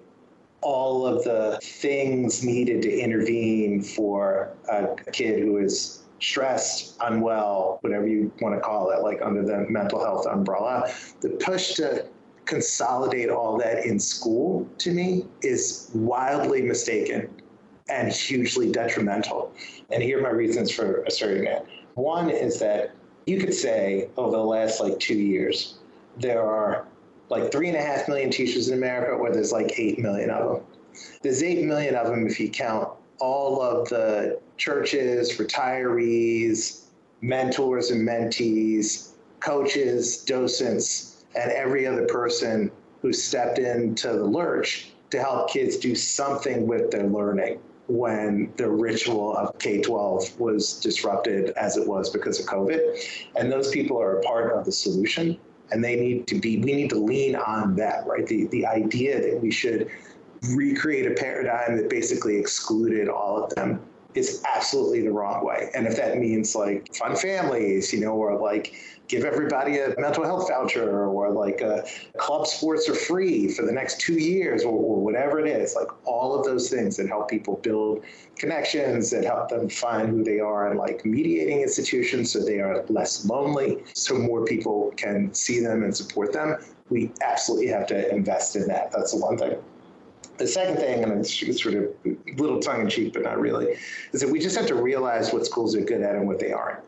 all 0.61 1.07
of 1.07 1.23
the 1.23 1.59
things 1.63 2.45
needed 2.45 2.83
to 2.83 2.99
intervene 2.99 3.81
for 3.81 4.53
a 4.69 4.95
kid 5.11 5.39
who 5.39 5.57
is 5.57 6.03
stressed, 6.19 6.95
unwell, 7.01 7.79
whatever 7.81 8.07
you 8.07 8.31
want 8.41 8.53
to 8.53 8.61
call 8.61 8.91
it, 8.91 9.01
like 9.01 9.23
under 9.23 9.43
the 9.43 9.65
mental 9.69 10.03
health 10.03 10.27
umbrella. 10.27 10.93
The 11.21 11.29
push 11.29 11.73
to 11.75 12.07
consolidate 12.45 13.29
all 13.29 13.57
that 13.57 13.85
in 13.85 13.99
school 13.99 14.69
to 14.77 14.91
me 14.91 15.25
is 15.41 15.89
wildly 15.95 16.61
mistaken 16.61 17.29
and 17.89 18.11
hugely 18.11 18.71
detrimental. 18.71 19.53
And 19.91 20.01
here 20.01 20.19
are 20.19 20.23
my 20.23 20.29
reasons 20.29 20.71
for 20.71 21.03
asserting 21.03 21.45
that. 21.45 21.65
One 21.93 22.29
is 22.29 22.59
that 22.59 22.95
you 23.25 23.39
could 23.39 23.53
say 23.53 24.09
over 24.17 24.31
the 24.31 24.43
last 24.43 24.81
like 24.81 24.99
two 24.99 25.17
years, 25.17 25.75
there 26.17 26.43
are 26.43 26.87
like 27.29 27.51
three 27.51 27.67
and 27.67 27.77
a 27.77 27.81
half 27.81 28.07
million 28.07 28.29
teachers 28.29 28.69
in 28.69 28.77
America, 28.77 29.17
where 29.17 29.31
there's 29.31 29.51
like 29.51 29.79
eight 29.79 29.99
million 29.99 30.29
of 30.29 30.55
them. 30.55 30.63
There's 31.21 31.43
eight 31.43 31.63
million 31.63 31.95
of 31.95 32.07
them 32.07 32.25
if 32.27 32.39
you 32.39 32.49
count 32.49 32.89
all 33.19 33.61
of 33.61 33.89
the 33.89 34.39
churches, 34.57 35.37
retirees, 35.37 36.85
mentors 37.21 37.91
and 37.91 38.07
mentees, 38.07 39.11
coaches, 39.39 40.23
docents, 40.23 41.25
and 41.35 41.51
every 41.51 41.85
other 41.85 42.05
person 42.07 42.71
who 43.01 43.13
stepped 43.13 43.59
into 43.59 44.07
the 44.07 44.23
lurch 44.23 44.91
to 45.11 45.19
help 45.19 45.49
kids 45.49 45.77
do 45.77 45.95
something 45.95 46.67
with 46.67 46.91
their 46.91 47.07
learning 47.07 47.59
when 47.87 48.51
the 48.57 48.69
ritual 48.69 49.35
of 49.37 49.57
K 49.59 49.81
12 49.81 50.39
was 50.39 50.79
disrupted 50.79 51.51
as 51.51 51.77
it 51.77 51.87
was 51.87 52.09
because 52.09 52.39
of 52.39 52.45
COVID. 52.45 52.79
And 53.35 53.51
those 53.51 53.69
people 53.69 54.01
are 54.01 54.19
a 54.19 54.21
part 54.21 54.57
of 54.57 54.65
the 54.65 54.71
solution 54.71 55.37
and 55.71 55.83
they 55.83 55.95
need 55.95 56.27
to 56.27 56.39
be, 56.39 56.57
we 56.59 56.73
need 56.73 56.89
to 56.91 56.97
lean 56.97 57.35
on 57.35 57.75
that, 57.75 58.05
right? 58.05 58.25
The, 58.25 58.45
the 58.47 58.65
idea 58.65 59.21
that 59.21 59.41
we 59.41 59.51
should 59.51 59.89
recreate 60.51 61.11
a 61.11 61.15
paradigm 61.15 61.77
that 61.77 61.89
basically 61.89 62.37
excluded 62.37 63.09
all 63.09 63.43
of 63.43 63.55
them 63.55 63.81
is 64.15 64.41
absolutely 64.55 65.01
the 65.01 65.11
wrong 65.11 65.45
way. 65.45 65.69
And 65.75 65.85
if 65.85 65.97
that 65.97 66.17
means 66.17 66.55
like 66.55 66.93
fun 66.95 67.15
families, 67.15 67.93
you 67.93 67.99
know, 67.99 68.13
or 68.13 68.39
like 68.39 68.73
give 69.07 69.23
everybody 69.23 69.77
a 69.77 69.93
mental 69.99 70.23
health 70.23 70.47
voucher 70.49 71.05
or 71.05 71.29
like 71.29 71.61
club 72.17 72.47
sports 72.47 72.89
are 72.89 72.95
free 72.95 73.47
for 73.49 73.63
the 73.63 73.71
next 73.71 73.99
two 73.99 74.15
years 74.15 74.63
or, 74.63 74.73
or, 74.73 74.95
whatever 75.05 75.39
it 75.39 75.47
is, 75.47 75.75
like 75.75 75.87
all 76.07 76.33
of 76.33 76.43
those 76.45 76.69
things 76.69 76.97
that 76.97 77.07
help 77.07 77.29
people 77.29 77.57
build 77.57 78.03
connections, 78.37 79.11
that 79.11 79.23
help 79.23 79.49
them 79.49 79.69
find 79.69 80.09
who 80.09 80.23
they 80.23 80.39
are 80.39 80.69
and 80.69 80.79
like 80.79 81.05
mediating 81.05 81.61
institutions 81.61 82.31
so 82.31 82.43
they 82.43 82.59
are 82.59 82.83
less 82.89 83.25
lonely, 83.25 83.83
so 83.93 84.17
more 84.17 84.43
people 84.45 84.91
can 84.97 85.31
see 85.33 85.59
them 85.59 85.83
and 85.83 85.95
support 85.95 86.33
them. 86.33 86.57
We 86.89 87.11
absolutely 87.21 87.67
have 87.67 87.85
to 87.87 88.09
invest 88.09 88.55
in 88.55 88.67
that. 88.67 88.91
That's 88.91 89.11
the 89.11 89.19
one 89.19 89.37
thing. 89.37 89.57
The 90.37 90.47
second 90.47 90.77
thing, 90.77 91.03
and 91.03 91.11
it's 91.13 91.61
sort 91.61 91.75
of 91.75 91.83
a 92.05 92.15
little 92.35 92.59
tongue 92.59 92.81
in 92.81 92.89
cheek, 92.89 93.13
but 93.13 93.23
not 93.23 93.39
really, 93.39 93.77
is 94.11 94.21
that 94.21 94.29
we 94.29 94.39
just 94.39 94.57
have 94.57 94.67
to 94.67 94.75
realize 94.75 95.31
what 95.31 95.45
schools 95.45 95.75
are 95.75 95.81
good 95.81 96.01
at 96.01 96.15
and 96.15 96.27
what 96.27 96.39
they 96.39 96.51
aren't. 96.51 96.83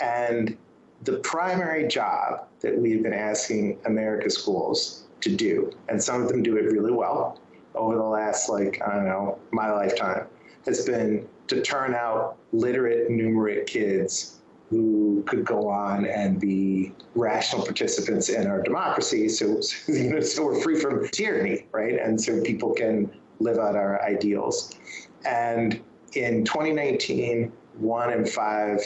And 0.00 0.56
the 1.02 1.18
primary 1.18 1.88
job 1.88 2.46
that 2.60 2.76
we've 2.76 3.02
been 3.02 3.12
asking 3.12 3.78
America 3.84 4.30
schools 4.30 5.04
to 5.22 5.34
do, 5.34 5.72
and 5.88 6.02
some 6.02 6.22
of 6.22 6.28
them 6.28 6.42
do 6.42 6.56
it 6.56 6.70
really 6.70 6.92
well 6.92 7.40
over 7.74 7.96
the 7.96 8.02
last, 8.02 8.48
like, 8.48 8.80
I 8.86 8.94
don't 8.94 9.06
know, 9.06 9.38
my 9.50 9.70
lifetime, 9.72 10.26
has 10.64 10.84
been 10.84 11.26
to 11.48 11.62
turn 11.62 11.94
out 11.94 12.36
literate, 12.52 13.08
numerate 13.08 13.66
kids 13.66 14.37
who 14.70 15.22
could 15.26 15.44
go 15.44 15.68
on 15.68 16.04
and 16.06 16.38
be 16.40 16.92
rational 17.14 17.64
participants 17.64 18.28
in 18.28 18.46
our 18.46 18.62
democracy. 18.62 19.28
So, 19.28 19.60
you 19.88 20.10
know, 20.10 20.20
so 20.20 20.44
we're 20.44 20.60
free 20.60 20.78
from 20.78 21.08
tyranny, 21.08 21.66
right? 21.72 21.98
And 21.98 22.20
so 22.20 22.42
people 22.42 22.74
can 22.74 23.10
live 23.40 23.58
out 23.58 23.76
our 23.76 24.02
ideals. 24.02 24.78
And 25.24 25.80
in 26.14 26.44
2019, 26.44 27.52
one 27.78 28.12
in 28.12 28.26
five 28.26 28.80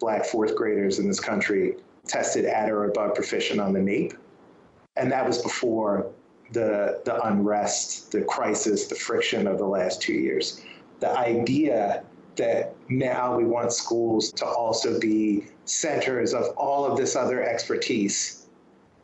black 0.00 0.24
fourth 0.24 0.56
graders 0.56 0.98
in 0.98 1.06
this 1.06 1.20
country 1.20 1.76
tested 2.06 2.44
at 2.44 2.70
or 2.70 2.84
above 2.84 3.14
proficient 3.14 3.60
on 3.60 3.72
the 3.72 3.80
NAEP. 3.80 4.16
And 4.96 5.12
that 5.12 5.26
was 5.26 5.42
before 5.42 6.10
the, 6.52 7.00
the 7.04 7.22
unrest, 7.26 8.10
the 8.10 8.22
crisis, 8.22 8.88
the 8.88 8.94
friction 8.96 9.46
of 9.46 9.58
the 9.58 9.66
last 9.66 10.02
two 10.02 10.14
years. 10.14 10.62
The 10.98 11.16
idea 11.16 12.04
that 12.36 12.74
now 12.88 13.36
we 13.36 13.44
want 13.44 13.72
schools 13.72 14.32
to 14.32 14.46
also 14.46 14.98
be 14.98 15.46
centers 15.64 16.32
of 16.34 16.48
all 16.56 16.84
of 16.84 16.96
this 16.96 17.16
other 17.16 17.42
expertise 17.42 18.46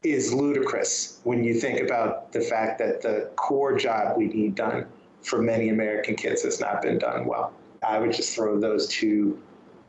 is 0.02 0.33
ludicrous 0.33 1.21
when 1.25 1.42
you 1.42 1.54
think 1.54 1.80
about 1.80 2.33
the 2.33 2.40
fact 2.40 2.78
that 2.78 3.02
the 3.02 3.30
core 3.37 3.76
job 3.76 4.16
we 4.16 4.26
need 4.26 4.54
done 4.54 4.87
for 5.23 5.42
many 5.42 5.71
American 5.71 6.14
kids 6.14 6.42
has 6.42 6.61
not 6.61 6.80
been 6.83 6.99
done 6.99 7.25
well. 7.25 7.52
I 7.87 7.99
would 7.99 8.12
just 8.12 8.35
throw 8.35 8.59
those 8.59 8.87
two 8.88 9.40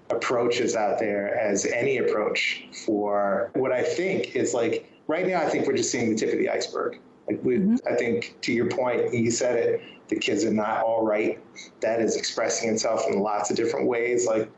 approaches 0.10 0.76
out 0.76 1.00
there 1.00 1.38
as 1.38 1.66
any 1.66 1.98
approach 1.98 2.66
for 2.86 3.52
what 3.54 3.72
I 3.72 3.84
think 3.84 4.36
is 4.36 4.54
like 4.54 4.92
right 5.08 5.28
now 5.28 5.42
I 5.42 5.50
think 5.50 5.68
we're 5.68 5.76
just 5.76 5.92
seeing 5.92 6.10
the 6.10 6.16
tip 6.16 6.32
of 6.32 6.40
the 6.40 6.50
iceberg. 6.50 7.00
Like 7.28 7.44
we, 7.44 7.58
mm-hmm. 7.58 7.76
I 7.88 7.96
think 7.96 8.36
to 8.42 8.54
your 8.54 8.70
point, 8.70 9.14
you 9.14 9.32
said 9.32 9.58
it 9.58 9.82
the 10.08 10.16
kids 10.16 10.46
are 10.46 10.54
not 10.54 10.84
all 10.84 11.06
right. 11.06 11.40
That 11.82 12.02
is 12.02 12.16
expressing 12.16 12.70
itself 12.70 13.06
in 13.10 13.20
lots 13.20 13.50
of 13.50 13.58
different 13.58 13.88
ways. 13.88 14.26
Like 14.26 14.50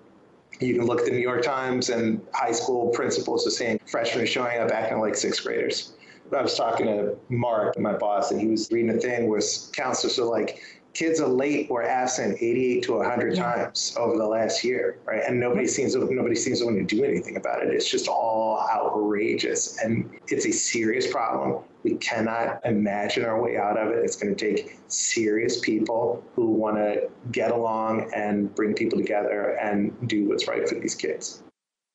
you 0.60 0.76
can 0.76 0.86
look 0.86 1.00
at 1.00 1.06
the 1.06 1.12
New 1.12 1.18
York 1.18 1.44
Times 1.44 1.90
and 1.90 2.22
high 2.34 2.52
school 2.52 2.90
principals 2.90 3.48
are 3.48 3.52
saying 3.52 3.80
freshmen 3.88 4.24
are 4.24 4.28
showing 4.28 4.60
up 4.60 4.72
acting 4.72 5.00
like 5.00 5.16
sixth 5.16 5.44
graders. 5.44 5.94
I 6.36 6.42
was 6.44 6.56
talking 6.56 6.86
to 6.86 7.16
Mark, 7.30 7.80
my 7.80 7.94
boss, 7.94 8.32
and 8.32 8.40
he 8.40 8.48
was 8.48 8.72
reading 8.72 8.92
a 8.92 9.00
thing 9.00 9.28
where 9.28 9.42
counselors 9.74 10.20
are 10.20 10.26
like, 10.26 10.62
kids 10.94 11.20
are 11.20 11.28
late 11.28 11.68
or 11.70 11.84
absent 11.84 12.38
88 12.40 12.84
to 12.84 12.94
100 12.94 13.36
yeah. 13.36 13.44
times 13.44 13.96
over 13.98 14.18
the 14.18 14.28
last 14.28 14.64
year, 14.64 15.00
right? 15.06 15.24
And 15.26 15.40
nobody 15.40 15.68
seems 15.68 15.96
nobody 15.96 16.36
seems 16.36 16.60
to 16.60 16.66
want 16.66 16.78
to 16.78 16.96
do 16.96 17.04
anything 17.04 17.38
about 17.38 17.64
it. 17.64 17.74
It's 17.74 17.90
just 17.90 18.08
all 18.08 18.68
outrageous, 18.72 19.80
and 19.82 20.10
it's 20.28 20.46
a 20.46 20.52
serious 20.52 21.12
problem. 21.12 21.64
We 21.84 21.96
cannot 21.96 22.66
imagine 22.66 23.26
our 23.26 23.42
way 23.42 23.58
out 23.58 23.78
of 23.78 23.90
it. 23.92 24.04
It's 24.04 24.16
going 24.16 24.36
to 24.36 24.54
take 24.54 24.78
serious 24.88 25.60
people 25.60 26.24
who 26.36 26.52
want 26.52 26.78
to 26.78 27.10
get 27.32 27.52
along 27.52 28.12
and 28.14 28.54
bring 28.54 28.74
people 28.74 29.00
together 29.00 29.58
and 29.62 29.96
do 30.08 30.28
what's 30.28 30.48
right 30.48 30.68
for 30.68 30.76
these 30.76 30.96
kids. 30.96 31.44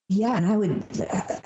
Yeah, 0.08 0.36
and 0.36 0.44
I 0.44 0.54
would, 0.54 0.84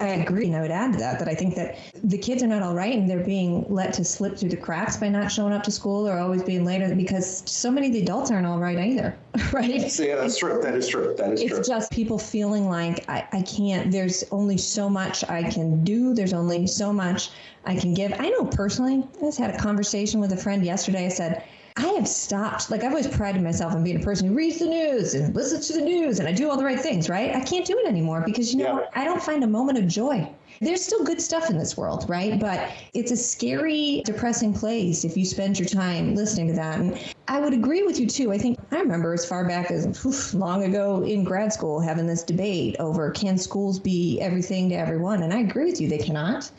I 0.01 0.09
agree, 0.09 0.47
and 0.47 0.57
I 0.57 0.61
would 0.61 0.73
add 0.73 0.93
to 0.95 0.99
that 0.99 1.21
that 1.21 1.29
I 1.29 1.35
think 1.37 1.55
that 1.55 1.79
the 2.03 2.19
kids 2.19 2.43
are 2.43 2.49
not 2.49 2.63
all 2.63 2.75
right, 2.75 2.93
and 2.93 3.09
they're 3.09 3.23
being 3.23 3.65
let 3.69 3.93
to 3.95 4.05
slip 4.05 4.37
through 4.37 4.49
the 4.49 4.57
cracks 4.57 4.97
by 4.97 5.09
not 5.09 5.31
showing 5.31 5.53
up 5.53 5.63
to 5.63 5.71
school 5.71 6.09
or 6.09 6.19
always 6.19 6.43
being 6.43 6.65
later 6.65 6.93
because 6.93 7.49
so 7.49 7.71
many 7.71 7.87
of 7.87 7.93
the 7.93 8.03
adults 8.03 8.33
aren't 8.33 8.47
all 8.47 8.59
right 8.59 8.79
either, 8.79 9.17
right? 9.53 9.89
So, 9.89 10.03
yeah, 10.03 10.17
that's 10.17 10.39
true. 10.39 10.61
That 10.61 10.75
is 10.75 10.89
true. 10.89 11.15
That 11.17 11.33
is 11.33 11.41
it's 11.41 11.51
true. 11.51 11.59
It's 11.61 11.69
just 11.69 11.93
people 11.93 12.19
feeling 12.19 12.69
like 12.69 13.09
I, 13.09 13.29
I 13.33 13.43
can't 13.43 13.93
there's 13.93 14.25
only 14.31 14.57
so 14.57 14.89
much 14.89 15.25
i 15.29 15.43
can 15.43 15.85
do 15.85 16.15
there's 16.15 16.33
only 16.33 16.67
so 16.67 16.93
much 16.93 17.31
i 17.65 17.75
can 17.75 17.95
give 17.95 18.13
i 18.19 18.29
know 18.29 18.45
personally 18.45 19.07
i 19.19 19.21
just 19.21 19.39
had 19.39 19.55
a 19.55 19.59
conversation 19.59 20.21
with 20.21 20.33
a 20.33 20.37
friend 20.37 20.65
yesterday 20.65 21.07
i 21.07 21.09
said 21.09 21.45
i 21.79 21.87
have 21.89 22.09
stopped 22.09 22.71
like 22.71 22.83
i've 22.83 22.91
always 22.91 23.09
prided 23.09 23.43
myself 23.43 23.73
on 23.73 23.83
being 23.85 23.97
a 23.97 24.05
person 24.05 24.29
who 24.29 24.35
reads 24.35 24.59
the 24.59 24.67
news 24.67 25.15
and 25.15 25.35
listens 25.35 25.67
to 25.69 25.73
the 25.73 25.81
news 25.81 26.19
and 26.19 26.29
i 26.29 26.33
do 26.33 26.51
all 26.51 26.57
the 26.57 26.65
right 26.65 26.81
things 26.81 27.09
right 27.09 27.35
i 27.35 27.41
can't 27.41 27.67
do 27.67 27.79
it 27.79 27.87
anymore 27.87 28.23
because 28.27 28.53
you 28.53 28.59
know 28.59 28.67
Yeah. 28.67 28.75
what? 28.75 28.91
i 28.97 29.05
don't 29.05 29.23
find 29.23 29.45
a 29.45 29.47
moment 29.47 29.79
of 29.79 29.87
joy 29.87 30.29
there's 30.61 30.85
still 30.85 31.05
good 31.05 31.21
stuff 31.21 31.51
in 31.51 31.59
this 31.59 31.77
world, 31.77 32.09
right? 32.09 32.39
But 32.41 32.73
it's 32.93 33.13
a 33.13 33.17
scary, 33.17 34.03
depressing 34.05 34.53
place 34.53 35.05
if 35.05 35.17
you 35.17 35.25
spend 35.25 35.57
your 35.59 35.69
time 35.69 36.17
listening 36.17 36.49
to 36.49 36.55
that. 36.55 36.81
And 36.81 36.99
I 37.29 37.41
would 37.41 37.53
agree 37.55 37.85
with 37.85 38.01
you 38.01 38.09
too. 38.09 38.33
I 38.33 38.39
think 38.39 38.58
I 38.71 38.81
remember 38.81 39.15
as 39.15 39.25
far 39.25 39.47
back 39.47 39.71
as 39.71 40.05
oof, 40.05 40.35
long 40.35 40.65
ago 40.65 41.03
in 41.03 41.25
grad 41.25 41.53
school 41.53 41.81
having 41.81 42.07
this 42.07 42.23
debate 42.23 42.77
over 42.79 43.11
can 43.11 43.39
schools 43.39 43.79
be 43.79 44.21
everything 44.21 44.69
to 44.69 44.75
everyone? 44.75 45.23
And 45.23 45.33
I 45.33 45.39
agree 45.39 45.65
with 45.65 45.81
you, 45.81 45.89
they 45.89 45.99
cannot. 45.99 46.51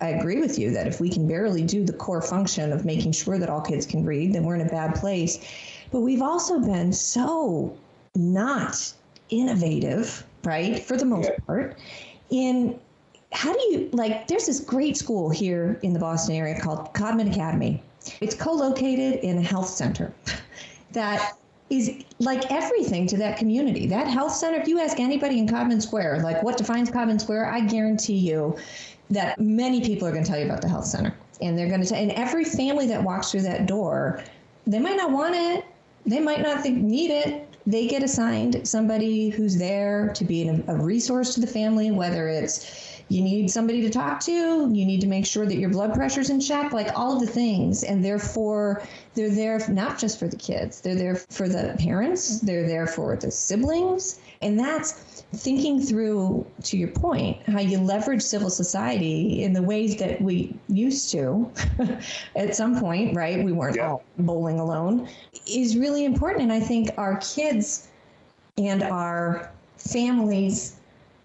I 0.00 0.08
agree 0.10 0.40
with 0.40 0.58
you 0.58 0.70
that 0.72 0.86
if 0.86 1.00
we 1.00 1.08
can 1.08 1.26
barely 1.26 1.62
do 1.62 1.84
the 1.84 1.92
core 1.92 2.22
function 2.22 2.72
of 2.72 2.84
making 2.84 3.12
sure 3.12 3.38
that 3.38 3.48
all 3.48 3.60
kids 3.60 3.86
can 3.86 4.04
read, 4.04 4.32
then 4.32 4.44
we're 4.44 4.54
in 4.54 4.66
a 4.66 4.70
bad 4.70 4.94
place. 4.94 5.38
But 5.90 6.00
we've 6.00 6.22
also 6.22 6.60
been 6.60 6.92
so 6.92 7.76
not 8.14 8.92
innovative, 9.30 10.24
right, 10.44 10.82
for 10.82 10.96
the 10.96 11.04
most 11.04 11.30
Yeah. 11.30 11.38
part, 11.46 11.78
in 12.30 12.78
how 13.32 13.52
do 13.52 13.58
you 13.70 13.88
like 13.92 14.28
there's 14.28 14.46
this 14.46 14.60
great 14.60 14.96
school 14.96 15.28
here 15.28 15.78
in 15.82 15.92
the 15.92 15.98
boston 15.98 16.36
area 16.36 16.58
called 16.58 16.92
codman 16.94 17.28
academy 17.28 17.82
it's 18.20 18.34
co-located 18.34 19.16
in 19.16 19.36
a 19.38 19.42
health 19.42 19.68
center 19.68 20.14
that 20.92 21.36
is 21.68 22.04
like 22.18 22.50
everything 22.50 23.06
to 23.08 23.16
that 23.16 23.38
community. 23.38 23.86
That 23.86 24.06
health 24.06 24.32
center 24.32 24.60
if 24.60 24.68
you 24.68 24.80
ask 24.80 25.00
anybody 25.00 25.38
in 25.38 25.48
codman 25.48 25.80
square 25.80 26.20
like 26.20 26.42
what 26.42 26.56
defines 26.56 26.90
codman 26.90 27.18
square 27.18 27.46
i 27.46 27.60
guarantee 27.60 28.16
you 28.16 28.56
that 29.10 29.40
many 29.40 29.80
people 29.80 30.06
are 30.06 30.12
going 30.12 30.24
to 30.24 30.28
tell 30.28 30.38
you 30.38 30.46
about 30.46 30.60
the 30.60 30.68
health 30.68 30.86
center. 30.86 31.14
And 31.40 31.56
they're 31.56 31.68
going 31.68 31.82
to 31.82 31.86
tell 31.86 31.98
and 31.98 32.12
every 32.12 32.44
family 32.44 32.86
that 32.88 33.02
walks 33.02 33.30
through 33.30 33.42
that 33.42 33.66
door 33.66 34.22
they 34.66 34.78
might 34.78 34.96
not 34.96 35.10
want 35.10 35.34
it 35.34 35.64
they 36.06 36.20
might 36.20 36.40
not 36.40 36.60
think 36.60 36.78
need 36.78 37.10
it. 37.10 37.48
They 37.66 37.88
get 37.88 38.04
assigned 38.04 38.66
somebody 38.66 39.28
who's 39.28 39.56
there 39.58 40.12
to 40.14 40.24
be 40.24 40.46
an, 40.46 40.62
a 40.68 40.76
resource 40.76 41.34
to 41.34 41.40
the 41.40 41.48
family 41.48 41.90
whether 41.90 42.28
it's 42.28 42.95
you 43.08 43.22
need 43.22 43.48
somebody 43.50 43.80
to 43.82 43.90
talk 43.90 44.18
to 44.20 44.32
you 44.32 44.84
need 44.84 45.00
to 45.00 45.06
make 45.06 45.24
sure 45.26 45.46
that 45.46 45.56
your 45.56 45.70
blood 45.70 45.94
pressure's 45.94 46.30
in 46.30 46.40
check 46.40 46.72
like 46.72 46.88
all 46.98 47.14
of 47.14 47.20
the 47.20 47.26
things. 47.26 47.84
And 47.84 48.04
therefore 48.04 48.82
they're 49.14 49.30
there 49.30 49.60
not 49.68 49.98
just 49.98 50.18
for 50.18 50.26
the 50.28 50.36
kids 50.36 50.80
they're 50.80 50.94
there 50.96 51.14
for 51.14 51.48
the 51.48 51.76
parents 51.78 52.40
they're 52.40 52.66
there 52.66 52.86
for 52.86 53.16
the 53.16 53.30
siblings. 53.30 54.20
And 54.42 54.58
that's 54.58 55.22
thinking 55.34 55.80
through 55.80 56.46
to 56.64 56.76
your 56.76 56.88
point 56.88 57.40
how 57.48 57.60
you 57.60 57.78
leverage 57.78 58.22
civil 58.22 58.50
society 58.50 59.42
in 59.42 59.52
the 59.52 59.62
ways 59.62 59.96
that 59.96 60.20
we 60.20 60.54
used 60.68 61.10
to 61.12 61.50
at 62.36 62.54
some 62.56 62.78
point 62.80 63.16
right? 63.16 63.42
We 63.44 63.52
weren't 63.52 63.76
Yeah. 63.76 63.90
all 63.90 64.04
bowling 64.18 64.58
alone 64.58 65.08
is 65.46 65.76
really 65.76 66.04
important. 66.04 66.42
And 66.42 66.52
i 66.52 66.60
think 66.60 66.90
our 66.96 67.18
kids 67.18 67.88
and 68.58 68.82
our 68.82 69.50
families 69.76 70.75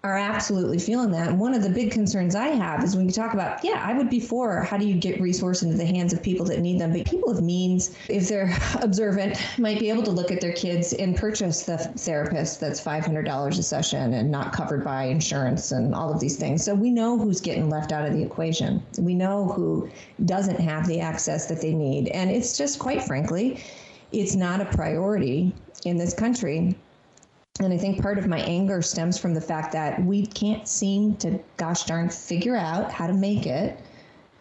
are 0.04 0.18
absolutely 0.18 0.80
feeling 0.80 1.12
that. 1.12 1.28
And 1.28 1.38
one 1.38 1.54
of 1.54 1.62
the 1.62 1.70
big 1.70 1.92
concerns 1.92 2.34
I 2.34 2.48
have 2.48 2.82
is 2.82 2.96
when 2.96 3.06
you 3.06 3.12
talk 3.12 3.34
about, 3.34 3.64
yeah, 3.64 3.84
I 3.86 3.92
would 3.92 4.10
be 4.10 4.18
for 4.18 4.62
how 4.62 4.76
do 4.76 4.84
you 4.84 4.96
get 4.96 5.20
resource 5.20 5.62
into 5.62 5.76
the 5.76 5.86
hands 5.86 6.12
of 6.12 6.20
people 6.20 6.44
that 6.46 6.58
need 6.58 6.80
them. 6.80 6.92
But 6.92 7.08
people 7.08 7.30
of 7.30 7.40
means, 7.40 7.96
if 8.08 8.28
they're 8.28 8.52
observant, 8.80 9.40
might 9.58 9.78
be 9.78 9.90
able 9.90 10.02
to 10.02 10.10
look 10.10 10.32
at 10.32 10.40
their 10.40 10.52
kids 10.52 10.92
and 10.92 11.16
purchase 11.16 11.62
the 11.62 11.78
therapist 11.78 12.58
that's 12.58 12.80
$500 12.82 13.58
a 13.58 13.62
session 13.62 14.14
and 14.14 14.28
not 14.28 14.52
covered 14.52 14.82
by 14.82 15.04
insurance 15.04 15.70
and 15.70 15.94
all 15.94 16.12
of 16.12 16.18
these 16.18 16.36
things. 16.36 16.64
So 16.64 16.74
we 16.74 16.90
know 16.90 17.16
who's 17.16 17.40
getting 17.40 17.70
left 17.70 17.92
out 17.92 18.04
of 18.04 18.12
the 18.12 18.22
equation. 18.22 18.82
We 18.98 19.14
know 19.14 19.46
who 19.46 19.88
doesn't 20.24 20.58
have 20.58 20.88
the 20.88 20.98
access 20.98 21.46
that 21.46 21.60
they 21.60 21.74
need. 21.74 22.08
And 22.08 22.28
it's 22.28 22.58
just 22.58 22.80
quite 22.80 23.04
frankly, 23.04 23.62
it's 24.10 24.34
not 24.34 24.60
a 24.60 24.64
priority 24.64 25.54
in 25.84 25.96
this 25.96 26.12
country 26.12 26.76
and 27.60 27.72
I 27.72 27.76
think 27.76 28.00
part 28.00 28.18
of 28.18 28.26
my 28.26 28.40
anger 28.40 28.80
stems 28.82 29.18
from 29.18 29.34
the 29.34 29.40
fact 29.40 29.72
that 29.72 30.02
we 30.02 30.26
can't 30.26 30.66
seem 30.66 31.16
to, 31.16 31.38
gosh 31.58 31.84
darn, 31.84 32.08
figure 32.08 32.56
out 32.56 32.90
how 32.90 33.06
to 33.06 33.12
make 33.12 33.46
it 33.46 33.78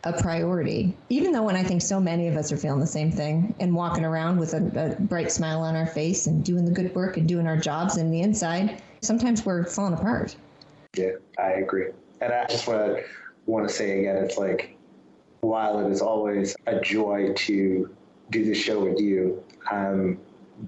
a 0.03 0.13
priority. 0.13 0.95
Even 1.09 1.31
though 1.31 1.43
when 1.43 1.55
I 1.55 1.63
think 1.63 1.81
so 1.81 1.99
many 1.99 2.27
of 2.27 2.35
us 2.35 2.51
are 2.51 2.57
feeling 2.57 2.79
the 2.79 2.87
same 2.87 3.11
thing 3.11 3.53
and 3.59 3.75
walking 3.75 4.05
around 4.05 4.39
with 4.39 4.53
a, 4.53 4.95
a 4.97 5.01
bright 5.01 5.31
smile 5.31 5.61
on 5.61 5.75
our 5.75 5.85
face 5.85 6.25
and 6.25 6.43
doing 6.43 6.65
the 6.65 6.71
good 6.71 6.93
work 6.95 7.17
and 7.17 7.27
doing 7.27 7.47
our 7.47 7.57
jobs 7.57 7.97
in 7.97 8.09
the 8.09 8.21
inside, 8.21 8.81
sometimes 9.01 9.45
we're 9.45 9.65
falling 9.65 9.93
apart. 9.93 10.35
Yeah, 10.95 11.11
I 11.37 11.51
agree. 11.51 11.89
And 12.21 12.33
I 12.33 12.45
just 12.47 12.67
want 12.67 12.81
to 12.81 13.03
want 13.45 13.67
to 13.67 13.73
say 13.73 13.99
again, 13.99 14.17
it's 14.17 14.37
like 14.37 14.77
while 15.41 15.85
it 15.85 15.91
is 15.91 16.01
always 16.01 16.55
a 16.67 16.79
joy 16.79 17.33
to 17.35 17.93
do 18.29 18.45
the 18.45 18.53
show 18.53 18.83
with 18.83 18.99
you, 18.99 19.43
I'm 19.69 20.19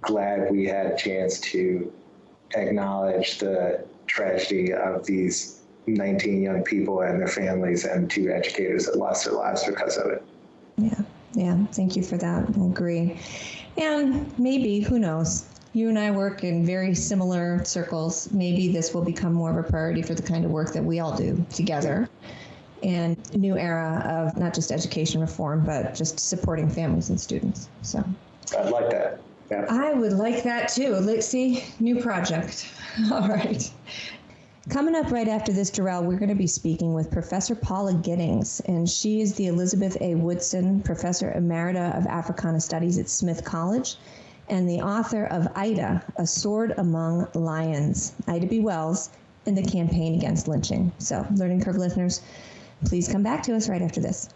glad 0.01 0.51
we 0.51 0.65
had 0.65 0.87
a 0.87 0.97
chance 0.97 1.39
to 1.41 1.91
acknowledge 2.55 3.39
the 3.39 3.85
tragedy 4.07 4.73
of 4.73 5.05
these 5.05 5.61
19 5.87 6.41
young 6.41 6.63
people 6.63 7.01
and 7.01 7.19
their 7.19 7.27
families 7.27 7.85
and 7.85 8.09
two 8.09 8.31
educators 8.31 8.85
that 8.85 8.97
lost 8.97 9.25
their 9.25 9.33
lives 9.33 9.63
because 9.65 9.97
of 9.97 10.11
it. 10.11 10.23
Yeah, 10.77 11.01
yeah. 11.33 11.65
Thank 11.71 11.95
you 11.95 12.03
for 12.03 12.17
that. 12.17 12.47
I 12.47 12.65
agree. 12.65 13.19
And 13.77 14.37
maybe, 14.39 14.79
who 14.79 14.99
knows? 14.99 15.45
You 15.73 15.89
and 15.89 15.97
I 15.97 16.11
work 16.11 16.43
in 16.43 16.65
very 16.65 16.93
similar 16.93 17.65
circles. 17.65 18.31
Maybe 18.31 18.71
this 18.71 18.93
will 18.93 19.03
become 19.03 19.33
more 19.33 19.49
of 19.49 19.65
a 19.65 19.67
priority 19.67 20.03
for 20.03 20.13
the 20.13 20.21
kind 20.21 20.45
of 20.45 20.51
work 20.51 20.71
that 20.73 20.83
we 20.83 20.99
all 20.99 21.15
do 21.15 21.43
together. 21.49 22.07
And 22.83 23.17
a 23.33 23.37
new 23.37 23.57
era 23.57 24.03
of 24.07 24.37
not 24.37 24.53
just 24.53 24.71
education 24.71 25.21
reform, 25.21 25.65
but 25.65 25.95
just 25.95 26.19
supporting 26.19 26.69
families 26.69 27.09
and 27.09 27.19
students. 27.19 27.69
So 27.81 28.03
I'd 28.57 28.69
like 28.69 28.89
that. 28.91 29.19
Yeah. 29.51 29.65
I 29.69 29.93
would 29.93 30.13
like 30.13 30.43
that 30.43 30.69
too. 30.69 30.95
Let's 30.95 31.27
see, 31.27 31.63
new 31.79 32.01
project. 32.01 32.67
All 33.11 33.27
right. 33.27 33.69
Coming 34.69 34.95
up 34.95 35.11
right 35.11 35.27
after 35.27 35.51
this, 35.51 35.69
Derrell, 35.69 36.03
we're 36.03 36.17
going 36.17 36.29
to 36.29 36.35
be 36.35 36.47
speaking 36.47 36.93
with 36.93 37.11
Professor 37.11 37.53
Paula 37.53 37.93
Giddings, 37.95 38.61
and 38.61 38.89
she 38.89 39.19
is 39.19 39.33
the 39.35 39.47
Elizabeth 39.47 39.97
A. 39.99 40.15
Woodson 40.15 40.81
Professor 40.81 41.33
Emerita 41.35 41.97
of 41.97 42.07
Africana 42.07 42.61
Studies 42.61 42.97
at 42.97 43.09
Smith 43.09 43.43
College 43.43 43.97
and 44.47 44.69
the 44.69 44.79
author 44.79 45.25
of 45.25 45.49
Ida, 45.55 46.01
A 46.15 46.25
Sword 46.25 46.73
Among 46.77 47.27
Lions, 47.33 48.13
Ida 48.27 48.47
B. 48.47 48.61
Wells, 48.61 49.09
and 49.45 49.57
the 49.57 49.63
Campaign 49.63 50.15
Against 50.15 50.47
Lynching. 50.47 50.91
So, 50.97 51.27
Learning 51.35 51.61
Curve 51.61 51.75
listeners, 51.75 52.21
please 52.85 53.09
come 53.09 53.23
back 53.23 53.43
to 53.43 53.55
us 53.55 53.67
right 53.67 53.81
after 53.81 53.99
this. 53.99 54.29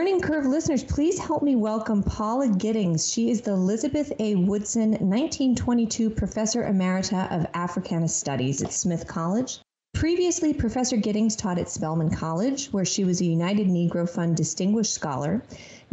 Learning 0.00 0.22
Curve 0.22 0.46
listeners, 0.46 0.82
please 0.82 1.18
help 1.18 1.42
me 1.42 1.56
welcome 1.56 2.02
Paula 2.02 2.48
Giddings. 2.48 3.06
She 3.06 3.30
is 3.30 3.42
the 3.42 3.52
Elizabeth 3.52 4.10
A. 4.18 4.34
Woodson 4.34 4.92
1922 4.92 6.08
Professor 6.08 6.62
Emerita 6.62 7.30
of 7.30 7.46
Africana 7.52 8.08
Studies 8.08 8.62
at 8.62 8.72
Smith 8.72 9.06
College. 9.06 9.60
Previously, 9.92 10.54
Professor 10.54 10.96
Giddings 10.96 11.36
taught 11.36 11.58
at 11.58 11.68
Spelman 11.68 12.08
College, 12.08 12.68
where 12.68 12.86
she 12.86 13.04
was 13.04 13.20
a 13.20 13.26
United 13.26 13.66
Negro 13.66 14.08
Fund 14.08 14.36
Distinguished 14.36 14.94
Scholar, 14.94 15.42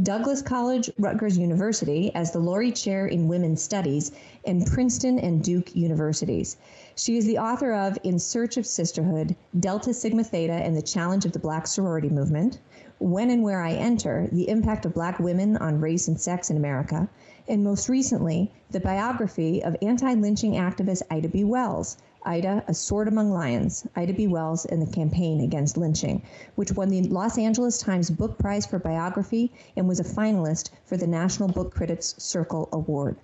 Douglass 0.01 0.41
College, 0.41 0.89
Rutgers 0.97 1.37
University 1.37 2.15
as 2.15 2.31
the 2.31 2.39
Laurie 2.39 2.71
Chair 2.71 3.07
in 3.07 3.27
Women's 3.27 3.61
Studies, 3.61 4.13
and 4.45 4.65
Princeton 4.65 5.19
and 5.19 5.43
Duke 5.43 5.75
Universities. 5.75 6.55
She 6.95 7.17
is 7.17 7.25
the 7.25 7.39
author 7.39 7.73
of 7.73 7.97
In 8.03 8.19
Search 8.19 8.55
of 8.55 8.65
Sisterhood, 8.65 9.35
Delta 9.59 9.93
Sigma 9.93 10.23
Theta 10.23 10.53
and 10.53 10.77
the 10.77 10.81
Challenge 10.81 11.25
of 11.25 11.33
the 11.33 11.39
Black 11.39 11.67
Sorority 11.67 12.09
Movement, 12.09 12.59
When 12.99 13.29
and 13.29 13.43
Where 13.43 13.61
I 13.61 13.73
Enter, 13.73 14.27
The 14.31 14.49
Impact 14.49 14.85
of 14.85 14.95
Black 14.95 15.19
Women 15.19 15.55
on 15.57 15.79
Race 15.79 16.07
and 16.07 16.19
Sex 16.19 16.49
in 16.49 16.57
America, 16.57 17.07
and 17.47 17.63
most 17.63 17.89
recently, 17.89 18.51
the 18.71 18.79
biography 18.79 19.63
of 19.63 19.77
anti 19.83 20.15
lynching 20.15 20.53
activist 20.53 21.03
Ida 21.11 21.27
B. 21.29 21.43
Wells, 21.43 21.97
Ida, 22.29 22.61
A 22.67 22.73
Sword 22.73 23.07
Among 23.07 23.31
Lions, 23.31 23.87
Ida 23.95 24.11
B. 24.11 24.27
Wells 24.27 24.65
and 24.65 24.81
the 24.81 24.91
Campaign 24.91 25.39
Against 25.39 25.77
Lynching, 25.77 26.21
which 26.55 26.73
won 26.73 26.89
the 26.89 27.03
Los 27.03 27.37
Angeles 27.37 27.77
Times 27.77 28.09
Book 28.09 28.37
Prize 28.37 28.65
for 28.65 28.79
Biography 28.79 29.53
and 29.77 29.87
was 29.87 30.01
a 30.01 30.03
finalist 30.03 30.71
for 30.83 30.97
the 30.97 31.07
National 31.07 31.47
Book 31.47 31.73
Critics 31.73 32.15
Circle 32.17 32.67
Award. 32.73 33.15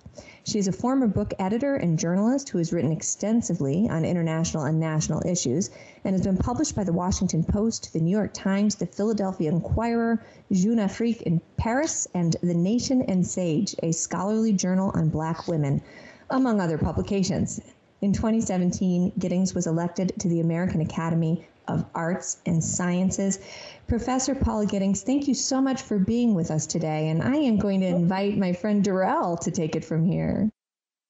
She 0.44 0.58
is 0.58 0.68
a 0.68 0.72
former 0.72 1.06
book 1.06 1.34
editor 1.38 1.74
and 1.74 1.98
journalist 1.98 2.48
who 2.48 2.56
has 2.56 2.72
written 2.72 2.92
extensively 2.92 3.90
on 3.90 4.06
international 4.06 4.64
and 4.64 4.80
national 4.80 5.22
issues 5.26 5.68
and 6.02 6.14
has 6.14 6.22
been 6.22 6.38
published 6.38 6.74
by 6.74 6.84
the 6.84 6.92
Washington 6.94 7.44
Post, 7.44 7.92
the 7.92 8.00
New 8.00 8.10
York 8.10 8.32
Times, 8.32 8.76
the 8.76 8.86
Philadelphia 8.86 9.50
Inquirer, 9.50 10.24
Jeune 10.50 10.78
Afrique 10.78 11.20
in 11.20 11.42
Paris, 11.58 12.08
and 12.14 12.36
The 12.42 12.54
Nation 12.54 13.02
and 13.02 13.26
Sage, 13.26 13.74
a 13.82 13.92
scholarly 13.92 14.54
journal 14.54 14.92
on 14.94 15.10
black 15.10 15.46
women, 15.46 15.82
among 16.30 16.58
other 16.58 16.78
publications. 16.78 17.60
In 18.04 18.12
2017, 18.12 19.12
Giddings 19.18 19.54
was 19.54 19.66
elected 19.66 20.12
to 20.18 20.28
the 20.28 20.40
American 20.40 20.82
Academy 20.82 21.48
of 21.68 21.86
Arts 21.94 22.36
and 22.44 22.62
Sciences. 22.62 23.38
Professor 23.86 24.34
Paula 24.34 24.66
Giddings, 24.66 25.02
thank 25.02 25.26
you 25.26 25.32
so 25.32 25.58
much 25.62 25.80
for 25.80 25.98
being 25.98 26.34
with 26.34 26.50
us 26.50 26.66
today. 26.66 27.08
And 27.08 27.22
I 27.22 27.36
am 27.36 27.56
going 27.56 27.80
to 27.80 27.86
invite 27.86 28.36
my 28.36 28.52
friend 28.52 28.84
Derrell 28.84 29.40
to 29.40 29.50
take 29.50 29.74
it 29.74 29.86
from 29.86 30.04
here. 30.04 30.50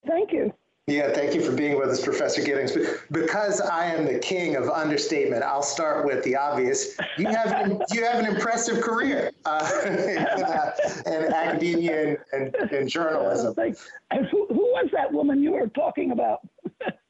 Thank 0.07 0.31
you. 0.31 0.55
Yeah, 0.87 1.13
thank 1.13 1.35
you 1.35 1.41
for 1.41 1.51
being 1.51 1.77
with 1.77 1.89
us, 1.89 2.01
Professor 2.01 2.43
Giddings. 2.43 2.77
Because 3.11 3.61
I 3.61 3.87
am 3.87 4.05
the 4.07 4.21
king 4.21 4.55
of 4.55 4.69
understatement, 4.69 5.43
I'll 5.43 5.63
start 5.65 6.07
with 6.07 6.23
the 6.23 6.37
obvious. 6.37 6.97
You 7.19 7.27
have 7.27 7.83
you 7.91 8.05
have 8.05 8.21
an 8.21 8.27
impressive 8.27 8.81
career 8.81 9.33
uh, 9.47 9.81
in, 9.85 9.95
uh, 10.19 10.71
in, 11.07 11.35
academia 11.35 12.19
and, 12.33 12.55
and, 12.55 12.55
and 12.71 12.89
journalism. 12.89 13.53
and 13.59 14.27
who, 14.27 14.47
who 14.47 14.63
was 14.75 14.91
that 14.93 15.13
woman 15.13 15.43
you 15.43 15.53
were 15.53 15.67
talking 15.67 16.13
about? 16.13 16.41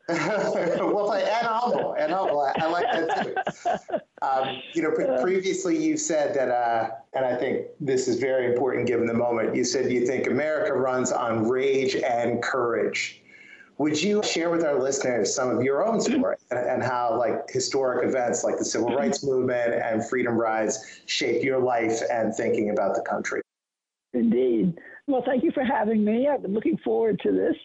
well, 0.09 1.13
and 1.15 1.47
humble, 1.47 1.95
and 1.99 2.13
humble. 2.13 2.41
I, 2.41 2.53
I, 2.59 2.67
like 2.67 2.87
that 2.93 3.57
too. 3.63 3.99
Um, 4.21 4.63
you 4.75 4.83
know, 4.83 4.91
previously 5.23 5.83
you 5.83 5.97
said 5.97 6.35
that, 6.35 6.51
uh, 6.51 6.91
and 7.15 7.25
I 7.25 7.37
think 7.37 7.69
this 7.81 8.07
is 8.07 8.19
very 8.19 8.47
important 8.47 8.87
given 8.87 9.07
the 9.07 9.15
moment. 9.15 9.55
You 9.55 9.65
said 9.65 9.91
you 9.91 10.07
think 10.07 10.27
America 10.27 10.75
runs 10.75 11.11
on 11.11 11.49
rage 11.49 11.97
and 11.97 12.43
courage. 12.43 13.23
Would 13.79 14.01
you 14.01 14.23
share 14.23 14.51
with 14.51 14.63
our 14.63 14.79
listeners 14.79 15.35
some 15.35 15.49
of 15.49 15.63
your 15.63 15.87
own 15.87 16.01
story 16.01 16.37
and, 16.51 16.61
and 16.61 16.83
how, 16.83 17.19
like, 17.19 17.51
historic 17.51 18.07
events 18.07 18.45
like 18.45 18.59
the 18.59 18.65
Civil 18.65 18.95
Rights 18.95 19.25
Movement 19.25 19.75
and 19.75 20.07
freedom 20.07 20.37
rides 20.37 21.01
shape 21.07 21.43
your 21.43 21.59
life 21.59 22.01
and 22.11 22.35
thinking 22.35 22.71
about 22.71 22.95
the 22.95 23.03
country? 23.03 23.41
Indeed. 24.13 24.79
Well, 25.07 25.23
thank 25.27 25.43
you 25.43 25.51
for 25.51 25.65
having 25.65 26.05
me. 26.05 26.29
I've 26.29 26.43
been 26.43 26.55
looking 26.55 26.79
forward 26.79 27.21
to 27.25 27.33
this, 27.33 27.57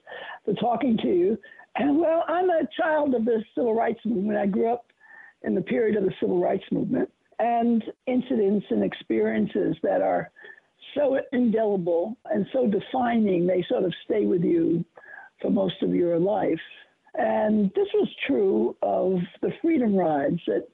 to 0.45 0.54
talking 0.56 0.97
to 0.97 1.08
you. 1.08 1.38
And 1.75 1.99
well, 1.99 2.23
I'm 2.27 2.49
a 2.49 2.67
child 2.79 3.15
of 3.15 3.25
the 3.25 3.43
civil 3.55 3.73
rights 3.73 3.99
movement. 4.05 4.38
I 4.38 4.47
grew 4.47 4.71
up 4.71 4.86
in 5.43 5.55
the 5.55 5.62
period 5.62 5.95
of 5.95 6.03
the 6.03 6.13
civil 6.19 6.41
rights 6.41 6.65
movement 6.71 7.10
and 7.39 7.84
incidents 8.05 8.65
and 8.69 8.84
experiences 8.84 9.75
that 9.82 10.01
are 10.01 10.32
so 10.95 11.19
indelible 11.32 12.17
and 12.25 12.45
so 12.51 12.67
defining, 12.67 13.47
they 13.47 13.63
sort 13.69 13.84
of 13.84 13.93
stay 14.05 14.25
with 14.25 14.43
you 14.43 14.84
for 15.41 15.49
most 15.49 15.82
of 15.82 15.93
your 15.93 16.19
life. 16.19 16.60
And 17.15 17.71
this 17.75 17.88
was 17.93 18.10
true 18.27 18.75
of 18.82 19.19
the 19.41 19.51
freedom 19.62 19.95
rides 19.95 20.41
that, 20.47 20.67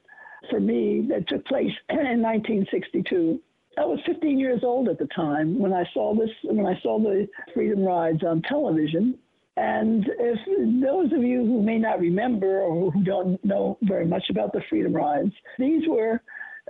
for 0.50 0.60
me, 0.60 1.06
that 1.08 1.28
took 1.28 1.44
place 1.46 1.72
in 1.88 2.22
1962. 2.22 3.40
I 3.78 3.84
was 3.84 4.00
15 4.06 4.38
years 4.38 4.60
old 4.64 4.88
at 4.88 4.98
the 4.98 5.08
time 5.14 5.58
when 5.58 5.72
I 5.72 5.84
saw 5.92 6.14
this, 6.14 6.30
when 6.44 6.66
I 6.66 6.80
saw 6.80 6.98
the 6.98 7.28
freedom 7.52 7.84
rides 7.84 8.24
on 8.24 8.42
television. 8.42 9.18
And 9.56 10.04
if 10.18 10.82
those 10.82 11.12
of 11.12 11.22
you 11.22 11.38
who 11.38 11.62
may 11.62 11.78
not 11.78 11.98
remember 11.98 12.60
or 12.60 12.90
who 12.90 13.02
don't 13.02 13.42
know 13.44 13.78
very 13.82 14.06
much 14.06 14.24
about 14.28 14.52
the 14.52 14.60
Freedom 14.68 14.92
Rides, 14.92 15.32
these 15.58 15.82
were 15.88 16.20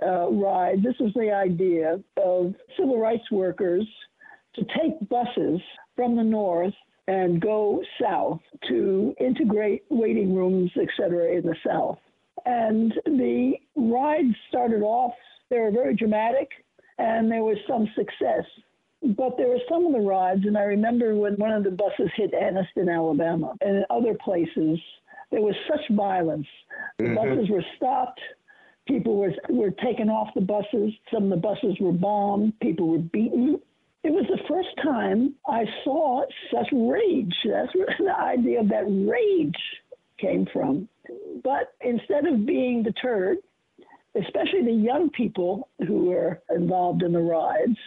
uh, 0.01 0.29
rides. 0.29 0.83
This 0.83 0.95
was 0.99 1.11
the 1.13 1.31
idea 1.31 1.99
of 2.17 2.55
civil 2.77 2.99
rights 2.99 3.29
workers 3.31 3.85
to 4.55 4.65
take 4.79 5.09
buses 5.09 5.59
from 5.95 6.15
the 6.15 6.23
north 6.23 6.73
and 7.07 7.41
go 7.41 7.81
south 8.01 8.39
to 8.67 9.15
integrate 9.19 9.83
waiting 9.89 10.35
rooms, 10.35 10.71
et 10.79 10.89
cetera, 10.97 11.37
in 11.37 11.45
the 11.45 11.55
south. 11.65 11.99
And 12.45 12.93
the 13.05 13.53
rides 13.75 14.35
started 14.49 14.81
off, 14.81 15.13
they 15.49 15.59
were 15.59 15.71
very 15.71 15.95
dramatic, 15.95 16.49
and 16.97 17.31
there 17.31 17.43
was 17.43 17.57
some 17.67 17.89
success. 17.95 18.45
But 19.01 19.37
there 19.37 19.47
were 19.47 19.59
some 19.69 19.85
of 19.85 19.93
the 19.93 19.99
rides, 19.99 20.41
and 20.45 20.57
I 20.57 20.63
remember 20.63 21.15
when 21.15 21.35
one 21.35 21.51
of 21.51 21.63
the 21.63 21.71
buses 21.71 22.11
hit 22.15 22.33
Anniston, 22.33 22.93
Alabama, 22.93 23.53
and 23.61 23.77
in 23.77 23.85
other 23.89 24.15
places, 24.15 24.79
there 25.31 25.41
was 25.41 25.55
such 25.69 25.81
violence. 25.91 26.47
The 26.97 27.05
mm-hmm. 27.05 27.15
buses 27.15 27.49
were 27.49 27.63
stopped. 27.75 28.19
People 28.87 29.17
were, 29.17 29.33
were 29.49 29.71
taken 29.71 30.09
off 30.09 30.29
the 30.33 30.41
buses. 30.41 30.93
Some 31.13 31.25
of 31.25 31.29
the 31.29 31.37
buses 31.37 31.77
were 31.79 31.91
bombed. 31.91 32.59
People 32.59 32.87
were 32.87 32.99
beaten. 32.99 33.59
It 34.03 34.11
was 34.11 34.25
the 34.29 34.39
first 34.47 34.69
time 34.81 35.35
I 35.47 35.65
saw 35.83 36.23
such 36.51 36.67
rage. 36.71 37.35
That's 37.45 37.75
where 37.75 37.93
the 37.99 38.17
idea 38.17 38.61
of 38.61 38.69
that 38.69 38.85
rage 38.87 39.55
came 40.17 40.47
from. 40.51 40.87
But 41.43 41.73
instead 41.81 42.25
of 42.25 42.45
being 42.45 42.83
deterred, 42.83 43.37
especially 44.15 44.63
the 44.63 44.71
young 44.71 45.09
people 45.09 45.69
who 45.85 46.05
were 46.05 46.41
involved 46.49 47.03
in 47.03 47.11
the 47.11 47.19
rides, 47.19 47.77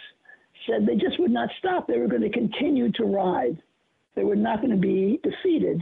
said 0.67 0.85
they 0.85 0.95
just 0.95 1.19
would 1.19 1.31
not 1.31 1.49
stop. 1.59 1.87
They 1.87 1.97
were 1.97 2.07
going 2.07 2.21
to 2.21 2.29
continue 2.29 2.91
to 2.93 3.03
ride. 3.03 3.61
They 4.15 4.23
were 4.23 4.35
not 4.35 4.61
going 4.61 4.71
to 4.71 4.77
be 4.77 5.19
defeated. 5.23 5.81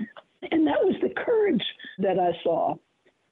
And 0.51 0.65
that 0.67 0.83
was 0.83 0.95
the 1.01 1.09
courage 1.09 1.63
that 1.99 2.19
I 2.19 2.31
saw. 2.43 2.75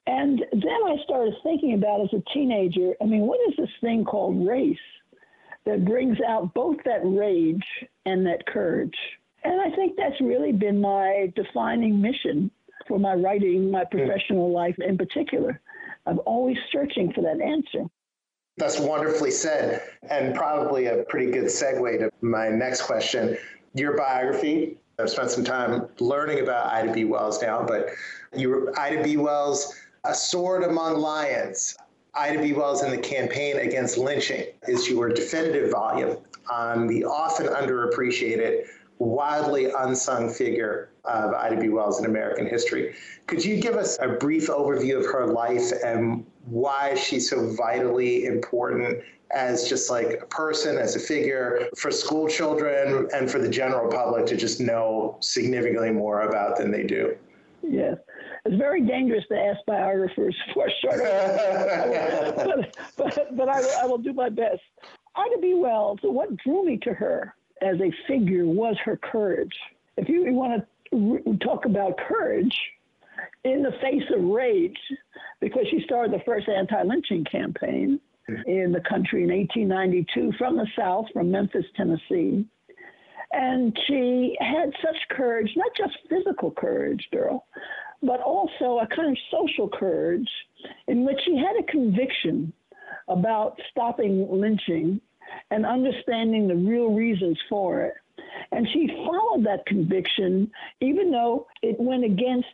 And 0.06 0.42
then 0.52 0.80
I 0.86 0.96
started 1.04 1.34
thinking 1.42 1.74
about 1.74 2.00
as 2.00 2.12
a 2.12 2.22
teenager 2.32 2.94
I 3.00 3.04
mean, 3.04 3.22
what 3.22 3.40
is 3.48 3.56
this 3.58 3.70
thing 3.80 4.04
called 4.04 4.46
race 4.46 4.76
that 5.66 5.84
brings 5.84 6.16
out 6.26 6.54
both 6.54 6.76
that 6.84 7.00
rage 7.04 7.64
and 8.06 8.26
that 8.26 8.46
courage? 8.46 8.96
And 9.44 9.60
I 9.60 9.74
think 9.76 9.96
that's 9.96 10.20
really 10.20 10.52
been 10.52 10.80
my 10.80 11.32
defining 11.36 12.00
mission 12.00 12.50
for 12.86 12.98
my 12.98 13.14
writing, 13.14 13.70
my 13.70 13.84
hmm. 13.84 13.98
professional 13.98 14.50
life 14.50 14.76
in 14.78 14.96
particular. 14.96 15.60
I'm 16.06 16.20
always 16.24 16.56
searching 16.72 17.12
for 17.12 17.20
that 17.22 17.40
answer. 17.40 17.84
That's 18.58 18.80
wonderfully 18.80 19.30
said, 19.30 19.82
and 20.10 20.34
probably 20.34 20.86
a 20.86 21.04
pretty 21.04 21.30
good 21.30 21.44
segue 21.44 22.00
to 22.00 22.10
my 22.20 22.48
next 22.48 22.82
question. 22.82 23.38
Your 23.74 23.96
biography, 23.96 24.76
I've 24.98 25.10
spent 25.10 25.30
some 25.30 25.44
time 25.44 25.86
learning 26.00 26.40
about 26.40 26.72
Ida 26.72 26.92
B. 26.92 27.04
Wells 27.04 27.40
now, 27.40 27.64
but 27.64 27.90
you 28.36 28.48
were 28.48 28.78
Ida 28.78 29.04
B. 29.04 29.16
Wells, 29.16 29.74
A 30.04 30.12
Sword 30.12 30.64
Among 30.64 30.96
Lions. 30.96 31.76
Ida 32.14 32.42
B. 32.42 32.52
Wells 32.52 32.82
and 32.82 32.92
the 32.92 32.98
Campaign 32.98 33.58
Against 33.58 33.96
Lynching 33.96 34.46
is 34.66 34.88
your 34.88 35.08
definitive 35.08 35.70
volume 35.70 36.16
on 36.50 36.88
the 36.88 37.04
often 37.04 37.46
underappreciated, 37.46 38.64
widely 38.98 39.70
unsung 39.70 40.30
figure 40.30 40.90
of 41.04 41.32
Ida 41.32 41.60
B. 41.60 41.68
Wells 41.68 41.98
in 42.00 42.06
American 42.06 42.46
history. 42.46 42.94
Could 43.26 43.44
you 43.44 43.60
give 43.60 43.76
us 43.76 43.98
a 44.00 44.08
brief 44.08 44.48
overview 44.48 44.98
of 44.98 45.06
her 45.06 45.26
life 45.26 45.72
and 45.84 46.24
why 46.44 46.94
she's 46.94 47.30
so 47.30 47.50
vitally 47.54 48.24
important 48.24 49.02
as 49.30 49.68
just 49.68 49.90
like 49.90 50.20
a 50.22 50.26
person, 50.26 50.78
as 50.78 50.96
a 50.96 51.00
figure 51.00 51.68
for 51.76 51.90
school 51.90 52.28
children 52.28 53.08
and 53.14 53.30
for 53.30 53.38
the 53.38 53.48
general 53.48 53.90
public 53.90 54.26
to 54.26 54.36
just 54.36 54.60
know 54.60 55.18
significantly 55.20 55.90
more 55.90 56.22
about 56.22 56.56
than 56.56 56.70
they 56.70 56.82
do. 56.82 57.16
Yes. 57.62 57.98
It's 58.44 58.56
very 58.56 58.80
dangerous 58.80 59.24
to 59.28 59.38
ask 59.38 59.58
biographers 59.66 60.34
for 60.54 60.70
short 60.80 60.98
but, 62.36 62.76
but, 62.96 63.36
but 63.36 63.48
I, 63.48 63.82
I 63.82 63.86
will 63.86 63.98
do 63.98 64.14
my 64.14 64.30
best. 64.30 64.62
Ida 65.16 65.36
B. 65.42 65.54
Wells, 65.54 65.98
what 66.02 66.34
drew 66.38 66.64
me 66.64 66.78
to 66.78 66.94
her 66.94 67.34
as 67.62 67.80
a 67.80 67.92
figure 68.06 68.46
was 68.46 68.76
her 68.84 68.96
courage. 68.96 69.56
If 69.96 70.08
you 70.08 70.32
want 70.32 70.64
to 70.92 71.36
talk 71.38 71.64
about 71.64 71.98
courage, 71.98 72.56
in 73.44 73.62
the 73.62 73.72
face 73.80 74.02
of 74.14 74.24
rage 74.24 74.78
because 75.40 75.66
she 75.70 75.80
started 75.84 76.12
the 76.12 76.22
first 76.24 76.48
anti 76.48 76.82
lynching 76.82 77.24
campaign 77.24 78.00
mm-hmm. 78.28 78.48
in 78.48 78.72
the 78.72 78.80
country 78.80 79.22
in 79.22 79.30
1892 79.30 80.32
from 80.38 80.56
the 80.56 80.66
South, 80.76 81.06
from 81.12 81.30
Memphis, 81.30 81.64
Tennessee. 81.76 82.46
And 83.30 83.78
she 83.86 84.36
had 84.40 84.72
such 84.82 84.96
courage, 85.10 85.50
not 85.56 85.70
just 85.76 85.92
physical 86.08 86.50
courage, 86.50 87.06
girl, 87.12 87.44
but 88.02 88.20
also 88.20 88.78
a 88.78 88.86
kind 88.94 89.10
of 89.10 89.18
social 89.30 89.68
courage 89.68 90.28
in 90.86 91.04
which 91.04 91.18
she 91.24 91.36
had 91.36 91.56
a 91.58 91.70
conviction 91.70 92.52
about 93.08 93.60
stopping 93.70 94.26
lynching 94.30 95.00
and 95.50 95.64
understanding 95.64 96.48
the 96.48 96.56
real 96.56 96.92
reasons 96.92 97.38
for 97.48 97.82
it. 97.82 97.94
And 98.52 98.68
she 98.72 98.88
followed 98.88 99.44
that 99.46 99.66
conviction, 99.66 100.50
even 100.80 101.10
though 101.10 101.46
it 101.62 101.78
went 101.78 102.04
against 102.04 102.48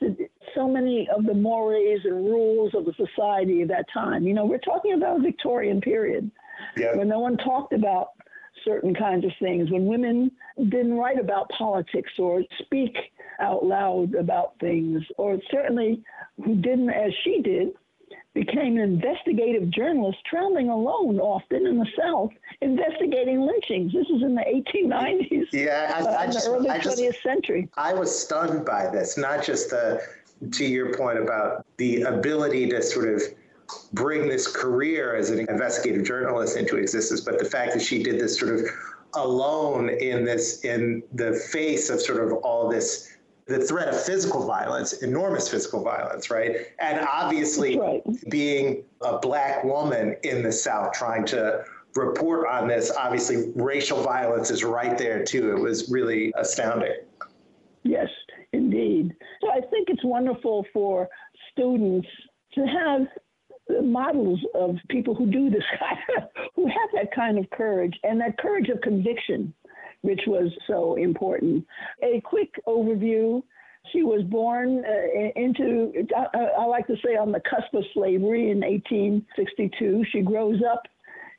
so 0.55 0.69
many 0.69 1.09
of 1.15 1.25
the 1.25 1.35
mores 1.35 2.01
and 2.05 2.27
rules 2.27 2.75
of 2.75 2.85
the 2.85 2.93
society 2.95 3.63
of 3.63 3.69
that 3.69 3.87
time. 3.93 4.25
You 4.27 4.35
know, 4.35 4.47
we're 4.47 4.59
talking 4.59 4.95
about 4.95 5.19
a 5.19 5.23
Victorian 5.23 5.81
period 5.81 6.31
yeah. 6.77 6.97
when 6.97 7.09
no 7.09 7.21
one 7.21 7.37
talked 7.37 7.73
about 7.73 8.09
certain 8.65 8.95
kinds 8.95 9.25
of 9.25 9.33
things, 9.41 9.71
when 9.71 9.87
women 9.87 10.31
didn't 10.57 10.95
write 10.95 11.19
about 11.19 11.51
politics 11.51 12.13
or 12.19 12.43
speak 12.61 12.97
out 13.41 13.65
loud 13.65 14.15
about 14.15 14.55
things, 14.61 15.03
or 15.19 15.39
certainly 15.51 16.03
who 16.45 16.55
didn't, 16.55 16.91
as 16.91 17.13
she 17.25 17.43
did, 17.43 17.69
became 18.35 18.77
an 18.77 18.83
investigative 18.83 19.71
journalist, 19.71 20.19
traveling 20.27 20.69
alone 20.69 21.21
often 21.21 21.67
in 21.67 21.79
the 21.79 21.87
South, 21.97 22.31
investigating 22.61 23.41
lynchings. 23.41 23.93
This 23.93 24.07
is 24.09 24.23
in 24.23 24.35
the 24.35 24.43
1890s. 24.43 25.47
Yeah, 25.53 25.93
I, 25.95 26.01
uh, 26.01 26.19
I 26.19 26.27
just, 26.27 26.45
the 26.45 26.51
early 26.51 26.69
I 26.69 26.79
20th 26.79 26.97
just, 26.97 27.23
century. 27.23 27.69
I 27.77 27.95
was 27.95 28.17
stunned 28.17 28.67
by 28.67 28.91
this. 28.91 29.17
Not 29.17 29.45
just 29.45 29.71
the, 29.71 30.03
to 30.51 30.65
your 30.65 30.95
point 30.97 31.19
about 31.19 31.65
the 31.77 32.03
ability 32.03 32.69
to 32.71 32.83
sort 32.83 33.09
of 33.09 33.23
bring 33.93 34.29
this 34.29 34.49
career 34.49 35.15
as 35.15 35.31
an 35.31 35.39
investigative 35.49 36.05
journalist 36.05 36.57
into 36.57 36.77
existence, 36.77 37.21
but 37.21 37.39
the 37.39 37.45
fact 37.45 37.73
that 37.73 37.83
she 37.83 38.03
did 38.03 38.21
this 38.21 38.39
sort 38.39 38.55
of 38.59 38.67
alone 39.15 39.91
in 39.91 40.25
this, 40.25 40.65
in 40.65 41.03
the 41.15 41.33
face 41.53 41.89
of 41.89 42.03
sort 42.03 42.23
of 42.23 42.33
all 42.39 42.69
this 42.69 43.14
the 43.47 43.61
threat 43.61 43.89
of 43.89 44.01
physical 44.01 44.47
violence, 44.47 44.95
enormous 45.03 45.49
physical 45.49 45.83
violence, 45.83 46.31
right? 46.31 46.69
And 46.79 47.07
obviously, 47.07 47.79
Right. 47.79 48.03
being 48.31 48.85
a 49.03 49.19
black 49.19 49.65
woman 49.65 50.17
in 50.23 50.43
the 50.43 50.53
South 50.53 50.93
trying 50.93 51.25
to 51.27 51.65
report 51.95 52.49
on 52.49 52.67
this, 52.69 52.91
obviously, 52.97 53.53
racial 53.55 54.03
violence 54.03 54.51
is 54.51 54.65
right 54.65 54.97
there 54.97 55.23
too. 55.25 55.55
It 55.55 55.61
was 55.61 55.91
really 55.91 56.33
astounding. 56.37 56.95
Yes, 57.83 58.09
indeed. 58.53 59.15
So 59.43 59.51
I 59.51 59.61
think 59.61 59.91
it's 59.91 60.05
wonderful 60.05 60.67
for 60.73 61.09
students 61.53 62.09
to 62.55 62.67
have 62.67 63.07
models 63.83 64.41
of 64.55 64.77
people 64.89 65.15
who 65.15 65.27
do 65.27 65.51
this 65.51 65.63
who 66.55 66.67
have 66.67 66.91
that 66.95 67.15
kind 67.15 67.39
of 67.39 67.49
courage 67.51 67.99
and 68.03 68.21
that 68.21 68.39
courage 68.39 68.69
of 68.69 68.81
conviction, 68.81 69.53
which 70.05 70.21
was 70.27 70.53
so 70.67 70.97
important. 70.97 71.67
A 72.03 72.21
quick 72.21 72.61
overview. 72.69 73.43
She 73.91 74.03
was 74.03 74.23
born 74.23 74.85
uh, 74.85 75.31
into, 75.35 75.93
I, 76.15 76.39
I 76.59 76.65
like 76.67 76.87
to 76.89 76.97
say, 77.05 77.17
on 77.17 77.33
the 77.33 77.41
cusp 77.41 77.73
of 77.73 77.85
slavery 77.95 78.51
in 78.51 78.61
1862. 78.61 80.05
She 80.13 80.21
grows 80.21 80.61
up 80.71 80.83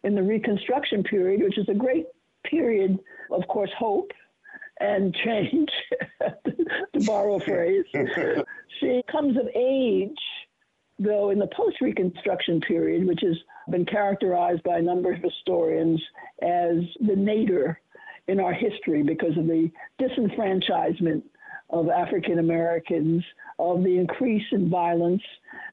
in 0.04 0.16
the 0.16 0.24
Reconstruction 0.24 1.04
period, 1.04 1.44
which 1.44 1.60
is 1.60 1.70
a 1.70 1.76
great 1.76 2.08
period, 2.44 2.98
of 3.32 3.48
course, 3.48 3.72
hope 3.78 4.12
and 4.80 5.16
change, 5.24 5.70
to 6.22 7.06
borrow 7.06 7.36
a 7.36 7.40
phrase. 7.40 7.86
she 8.80 9.04
comes 9.12 9.38
of 9.38 9.48
age, 9.56 10.18
though, 10.98 11.30
in 11.30 11.38
the 11.38 11.50
post 11.56 11.82
Reconstruction 11.82 12.62
period, 12.62 13.06
which 13.08 13.22
has 13.22 13.38
been 13.70 13.86
characterized 13.86 14.64
by 14.64 14.80
a 14.80 14.82
number 14.82 15.12
of 15.12 15.22
historians 15.22 16.02
as 16.42 16.78
the 17.00 17.16
nadir 17.16 17.80
in 18.28 18.40
our 18.40 18.54
history 18.54 19.04
because 19.04 19.38
of 19.38 19.46
the 19.46 19.70
disenfranchisement 20.00 21.24
of 21.70 21.90
African 21.90 22.40
Americans, 22.40 23.24
of 23.60 23.84
the 23.84 23.98
increase 23.98 24.46
in 24.52 24.70
violence, 24.70 25.24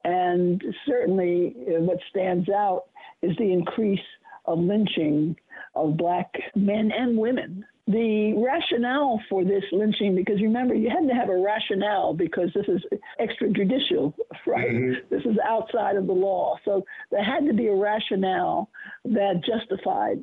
and 0.05 0.62
certainly 0.87 1.55
uh, 1.69 1.81
what 1.81 1.99
stands 2.11 2.49
out 2.49 2.85
is 3.23 3.37
the 3.37 3.53
increase 3.53 4.01
of 4.47 4.59
lynching 4.59 5.37
of 5.75 5.97
black 5.97 6.33
men 6.55 6.91
and 6.97 7.17
women. 7.17 7.65
The 7.88 8.35
rationale 8.37 9.21
for 9.29 9.45
this 9.45 9.65
lynching, 9.73 10.15
because 10.15 10.41
remember, 10.41 10.75
you 10.75 10.88
had 10.88 11.09
to 11.09 11.15
have 11.15 11.29
a 11.29 11.37
rationale 11.37 12.15
because 12.15 12.51
this 12.55 12.67
is 12.69 12.81
extrajudicial, 13.21 14.15
right? 14.47 14.71
Mm-hmm. 14.71 15.15
This 15.15 15.25
is 15.25 15.37
outside 15.45 15.97
of 15.97 16.07
the 16.07 16.12
law. 16.12 16.57
So 16.65 16.85
there 17.11 17.25
had 17.25 17.47
to 17.47 17.53
be 17.53 17.67
a 17.67 17.75
rationale 17.75 18.71
that 19.05 19.43
justified 19.45 20.23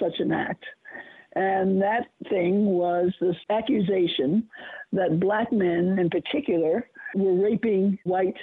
such 0.00 0.18
an 0.18 0.32
act. 0.32 0.64
And 1.34 1.82
that 1.82 2.08
thing 2.28 2.66
was 2.66 3.12
this 3.20 3.36
accusation 3.50 4.48
that 4.92 5.18
black 5.18 5.52
men 5.52 5.98
in 5.98 6.10
particular 6.10 6.88
were 7.14 7.34
raping 7.34 7.98
white 8.04 8.36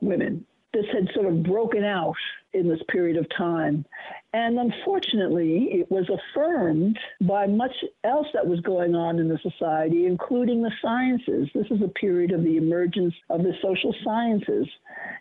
women. 0.00 0.44
This 0.72 0.86
had 0.92 1.08
sort 1.14 1.26
of 1.26 1.44
broken 1.44 1.84
out 1.84 2.16
in 2.52 2.68
this 2.68 2.80
period 2.88 3.16
of 3.16 3.26
time. 3.36 3.84
And 4.32 4.58
unfortunately, 4.58 5.68
it 5.70 5.90
was 5.90 6.08
affirmed 6.08 6.98
by 7.20 7.46
much 7.46 7.72
else 8.02 8.26
that 8.34 8.46
was 8.46 8.60
going 8.60 8.94
on 8.94 9.20
in 9.20 9.28
the 9.28 9.38
society, 9.38 10.06
including 10.06 10.62
the 10.62 10.72
sciences. 10.82 11.48
This 11.54 11.66
is 11.70 11.80
a 11.82 11.88
period 11.88 12.32
of 12.32 12.42
the 12.42 12.56
emergence 12.56 13.14
of 13.30 13.42
the 13.42 13.54
social 13.62 13.94
sciences. 14.04 14.66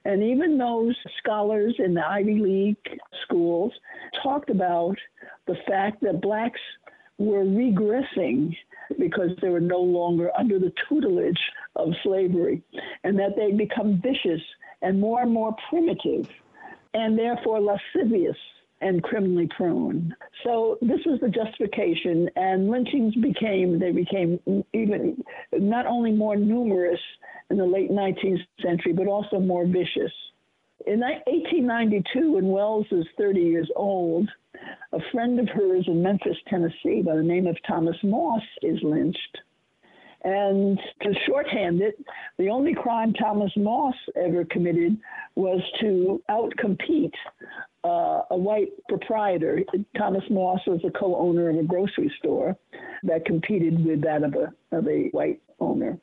And 0.05 0.23
even 0.23 0.57
those 0.57 0.95
scholars 1.19 1.75
in 1.77 1.93
the 1.93 2.07
Ivy 2.07 2.39
League 2.39 2.99
schools 3.23 3.73
talked 4.23 4.49
about 4.49 4.97
the 5.45 5.57
fact 5.67 6.01
that 6.01 6.21
blacks 6.21 6.61
were 7.17 7.43
regressing 7.43 8.55
because 8.99 9.29
they 9.41 9.49
were 9.49 9.59
no 9.59 9.79
longer 9.79 10.31
under 10.37 10.59
the 10.59 10.73
tutelage 10.87 11.39
of 11.75 11.89
slavery 12.03 12.61
and 13.03 13.17
that 13.19 13.35
they'd 13.35 13.57
become 13.57 14.01
vicious 14.01 14.41
and 14.81 14.99
more 14.99 15.21
and 15.21 15.31
more 15.31 15.55
primitive 15.69 16.27
and 16.93 17.17
therefore 17.17 17.59
lascivious 17.61 18.37
and 18.81 19.01
criminally 19.01 19.47
prone. 19.55 20.13
So 20.43 20.77
this 20.81 20.99
was 21.05 21.19
the 21.21 21.29
justification, 21.29 22.29
and 22.35 22.69
lynchings 22.69 23.15
became 23.15 23.79
they 23.79 23.91
became 23.91 24.39
even 24.73 25.23
not 25.53 25.85
only 25.85 26.11
more 26.11 26.35
numerous 26.35 26.99
in 27.49 27.57
the 27.57 27.65
late 27.65 27.91
19th 27.91 28.45
century, 28.61 28.91
but 28.91 29.07
also 29.07 29.39
more 29.39 29.65
vicious. 29.65 30.11
In 30.85 30.99
1892, 30.99 32.33
when 32.33 32.47
Wells 32.47 32.85
is 32.91 33.05
30 33.17 33.39
years 33.39 33.69
old, 33.75 34.29
a 34.91 34.99
friend 35.11 35.39
of 35.39 35.49
hers 35.49 35.85
in 35.87 36.01
Memphis, 36.01 36.37
Tennessee, 36.47 37.01
by 37.01 37.15
the 37.15 37.23
name 37.23 37.47
of 37.47 37.57
Thomas 37.67 37.97
Moss, 38.03 38.43
is 38.61 38.79
lynched. 38.83 39.37
And 40.23 40.79
to 41.01 41.13
shorthand 41.25 41.81
it, 41.81 41.95
the 42.37 42.49
only 42.49 42.73
crime 42.73 43.13
Thomas 43.13 43.51
Moss 43.57 43.95
ever 44.15 44.45
committed 44.45 44.97
was 45.35 45.61
to 45.81 46.21
outcompete 46.29 47.13
uh, 47.83 48.21
a 48.31 48.37
white 48.37 48.71
proprietor. 48.87 49.63
Thomas 49.97 50.23
Moss 50.29 50.61
was 50.65 50.79
a 50.85 50.91
co-owner 50.97 51.49
of 51.49 51.57
a 51.57 51.63
grocery 51.63 52.11
store 52.19 52.55
that 53.03 53.25
competed 53.25 53.83
with 53.85 54.01
that 54.03 54.23
of 54.23 54.35
a 54.35 54.53
of 54.75 54.87
a 54.87 55.09
white 55.09 55.41
owner. 55.59 55.97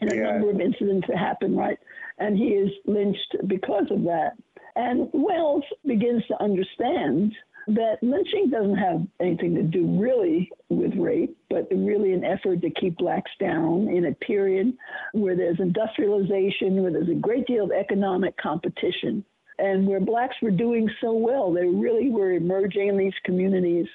And 0.00 0.12
a 0.12 0.16
number 0.16 0.50
of 0.50 0.60
incidents 0.60 1.06
that 1.08 1.18
happened, 1.18 1.56
right? 1.56 1.78
And 2.18 2.36
he 2.36 2.48
is 2.48 2.70
lynched 2.86 3.36
because 3.46 3.86
of 3.90 4.02
that. 4.04 4.32
And 4.74 5.08
Wells 5.12 5.64
begins 5.84 6.24
to 6.26 6.42
understand 6.42 7.34
that 7.68 7.98
lynching 8.02 8.50
doesn't 8.50 8.76
have 8.76 9.06
anything 9.20 9.54
to 9.54 9.62
do 9.62 9.86
really 10.00 10.50
with 10.70 10.94
rape, 10.96 11.36
but 11.50 11.68
really 11.70 12.12
an 12.12 12.24
effort 12.24 12.62
to 12.62 12.70
keep 12.70 12.96
blacks 12.96 13.30
down 13.38 13.88
in 13.88 14.06
a 14.06 14.14
period 14.14 14.72
where 15.12 15.36
there's 15.36 15.60
industrialization, 15.60 16.82
where 16.82 16.92
there's 16.92 17.10
a 17.10 17.14
great 17.14 17.46
deal 17.46 17.64
of 17.64 17.70
economic 17.72 18.36
competition, 18.38 19.24
and 19.58 19.86
where 19.86 20.00
blacks 20.00 20.36
were 20.40 20.50
doing 20.50 20.88
so 21.00 21.12
well. 21.12 21.52
They 21.52 21.66
really 21.66 22.10
were 22.10 22.32
emerging 22.32 22.88
in 22.88 22.96
these 22.96 23.14
communities 23.24 23.86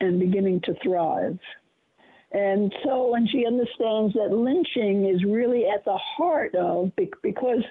and 0.00 0.18
beginning 0.18 0.62
to 0.62 0.74
thrive. 0.82 1.38
And 2.32 2.72
so 2.84 3.10
when 3.10 3.26
she 3.26 3.46
understands 3.46 4.14
that 4.14 4.32
lynching 4.32 5.08
is 5.08 5.24
really 5.24 5.66
at 5.66 5.84
the 5.84 5.98
heart 5.98 6.54
of, 6.54 6.90
because 6.96 7.64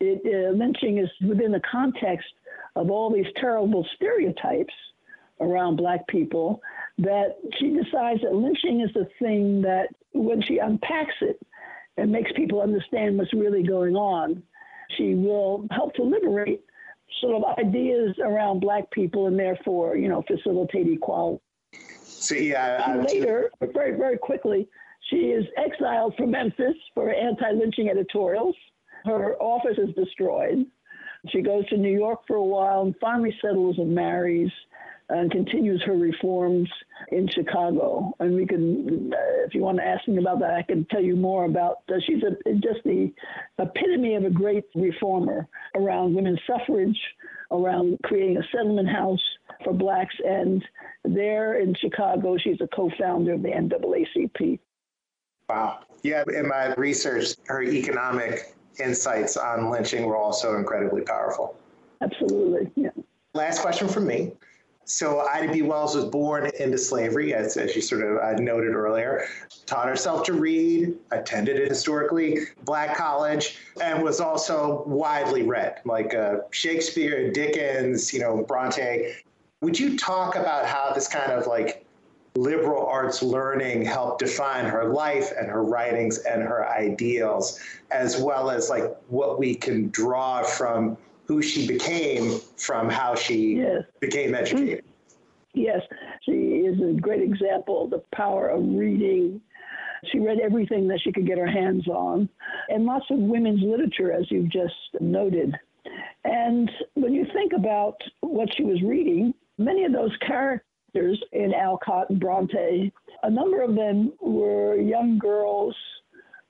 it, 0.00 0.22
uh, 0.24 0.56
lynching 0.56 0.98
is 0.98 1.10
within 1.26 1.52
the 1.52 1.62
context 1.70 2.28
of 2.76 2.90
all 2.90 3.12
these 3.12 3.26
terrible 3.36 3.86
stereotypes 3.96 4.74
around 5.40 5.76
black 5.76 6.06
people, 6.08 6.60
that 6.98 7.36
she 7.58 7.70
decides 7.70 8.20
that 8.22 8.34
lynching 8.34 8.80
is 8.80 8.90
the 8.94 9.08
thing 9.18 9.62
that 9.62 9.88
when 10.12 10.40
she 10.42 10.58
unpacks 10.58 11.14
it 11.20 11.40
and 11.96 12.10
makes 12.10 12.30
people 12.36 12.60
understand 12.60 13.18
what's 13.18 13.32
really 13.34 13.62
going 13.62 13.96
on, 13.96 14.42
she 14.96 15.14
will 15.14 15.66
help 15.70 15.94
to 15.94 16.02
liberate 16.02 16.62
sort 17.20 17.42
of 17.42 17.58
ideas 17.58 18.14
around 18.22 18.60
black 18.60 18.90
people 18.90 19.26
and 19.26 19.38
therefore, 19.38 19.96
you 19.96 20.08
know, 20.08 20.22
facilitate 20.26 20.86
equality. 20.88 21.40
See, 22.02 22.50
yeah, 22.50 22.82
I, 22.86 22.96
Later, 22.96 23.50
very, 23.60 23.96
very 23.96 24.18
quickly, 24.18 24.68
she 25.10 25.16
is 25.16 25.44
exiled 25.56 26.14
from 26.16 26.30
Memphis 26.30 26.74
for 26.94 27.12
anti 27.12 27.50
lynching 27.50 27.88
editorials. 27.88 28.56
Her 29.04 29.36
office 29.36 29.76
is 29.76 29.94
destroyed. 29.94 30.64
She 31.28 31.42
goes 31.42 31.68
to 31.68 31.76
New 31.76 31.92
York 31.92 32.20
for 32.26 32.36
a 32.36 32.44
while 32.44 32.82
and 32.82 32.94
finally 33.00 33.34
settles 33.42 33.78
and 33.78 33.94
marries 33.94 34.50
and 35.08 35.30
continues 35.30 35.82
her 35.82 35.94
reforms 35.94 36.68
in 37.12 37.28
Chicago. 37.28 38.14
And 38.20 38.34
we 38.34 38.46
can, 38.46 39.12
uh, 39.12 39.46
if 39.46 39.54
you 39.54 39.60
want 39.60 39.78
to 39.78 39.84
ask 39.84 40.06
me 40.08 40.18
about 40.18 40.40
that, 40.40 40.54
I 40.54 40.62
can 40.62 40.86
tell 40.86 41.02
you 41.02 41.16
more 41.16 41.44
about. 41.44 41.78
Uh, 41.88 41.96
she's 42.06 42.22
a, 42.22 42.52
just 42.54 42.82
the 42.84 43.12
epitome 43.58 44.14
of 44.14 44.24
a 44.24 44.30
great 44.30 44.64
reformer 44.74 45.46
around 45.74 46.14
women's 46.14 46.40
suffrage, 46.46 46.98
around 47.50 47.98
creating 48.04 48.38
a 48.38 48.42
settlement 48.50 48.88
house 48.88 49.22
for 49.62 49.72
blacks, 49.74 50.14
and 50.26 50.64
there 51.04 51.60
in 51.60 51.74
Chicago, 51.74 52.36
she's 52.38 52.60
a 52.60 52.68
co-founder 52.68 53.34
of 53.34 53.42
the 53.42 53.50
NAACP. 53.50 54.58
wow. 55.48 55.80
Yeah, 56.02 56.22
in 56.34 56.48
my 56.48 56.74
research, 56.74 57.34
her 57.46 57.62
economic 57.62 58.54
insights 58.78 59.38
on 59.38 59.70
lynching 59.70 60.04
were 60.04 60.18
also 60.18 60.56
incredibly 60.56 61.00
powerful. 61.00 61.56
Absolutely, 62.02 62.70
yeah. 62.76 62.90
Last 63.32 63.60
question 63.60 63.88
from 63.88 64.06
me. 64.06 64.32
So 64.86 65.20
Ida 65.20 65.52
B. 65.52 65.62
Wells 65.62 65.96
was 65.96 66.04
born 66.04 66.50
into 66.60 66.76
slavery, 66.76 67.34
as, 67.34 67.56
as 67.56 67.74
you 67.74 67.80
sort 67.80 68.02
of 68.02 68.18
uh, 68.18 68.40
noted 68.40 68.74
earlier, 68.74 69.26
taught 69.66 69.88
herself 69.88 70.24
to 70.26 70.34
read, 70.34 70.94
attended 71.10 71.60
a 71.62 71.68
historically 71.68 72.40
black 72.64 72.96
college, 72.96 73.58
and 73.80 74.02
was 74.02 74.20
also 74.20 74.84
widely 74.86 75.42
read, 75.42 75.80
like 75.84 76.14
uh, 76.14 76.38
Shakespeare, 76.50 77.32
Dickens, 77.32 78.12
you 78.12 78.20
know, 78.20 78.44
Bronte. 78.44 79.14
Would 79.62 79.78
you 79.78 79.96
talk 79.96 80.36
about 80.36 80.66
how 80.66 80.92
this 80.92 81.08
kind 81.08 81.32
of 81.32 81.46
like 81.46 81.86
liberal 82.36 82.84
arts 82.84 83.22
learning 83.22 83.84
helped 83.84 84.18
define 84.18 84.64
her 84.64 84.92
life 84.92 85.32
and 85.38 85.48
her 85.48 85.62
writings 85.62 86.18
and 86.18 86.42
her 86.42 86.68
ideals, 86.68 87.60
as 87.90 88.20
well 88.20 88.50
as 88.50 88.68
like 88.68 88.84
what 89.08 89.38
we 89.38 89.54
can 89.54 89.88
draw 89.90 90.42
from 90.42 90.98
who 91.26 91.42
she 91.42 91.66
became 91.66 92.38
from 92.56 92.88
how 92.88 93.14
she 93.14 93.56
yes. 93.56 93.82
became 94.00 94.34
educated. 94.34 94.84
Yes, 95.54 95.80
she 96.22 96.32
is 96.32 96.80
a 96.80 97.00
great 97.00 97.22
example 97.22 97.84
of 97.84 97.90
the 97.90 98.02
power 98.14 98.48
of 98.48 98.62
reading. 98.64 99.40
She 100.10 100.18
read 100.18 100.38
everything 100.40 100.88
that 100.88 101.00
she 101.02 101.12
could 101.12 101.26
get 101.26 101.38
her 101.38 101.46
hands 101.46 101.88
on, 101.88 102.28
and 102.68 102.84
lots 102.84 103.06
of 103.10 103.18
women's 103.18 103.62
literature, 103.62 104.12
as 104.12 104.30
you've 104.30 104.50
just 104.50 104.74
noted. 105.00 105.54
And 106.24 106.70
when 106.94 107.14
you 107.14 107.26
think 107.32 107.52
about 107.52 107.96
what 108.20 108.48
she 108.56 108.64
was 108.64 108.82
reading, 108.82 109.32
many 109.56 109.84
of 109.84 109.92
those 109.92 110.14
characters 110.26 111.22
in 111.32 111.54
Alcott 111.54 112.10
and 112.10 112.20
Bronte, 112.20 112.92
a 113.22 113.30
number 113.30 113.62
of 113.62 113.74
them 113.74 114.12
were 114.20 114.76
young 114.76 115.18
girls 115.18 115.76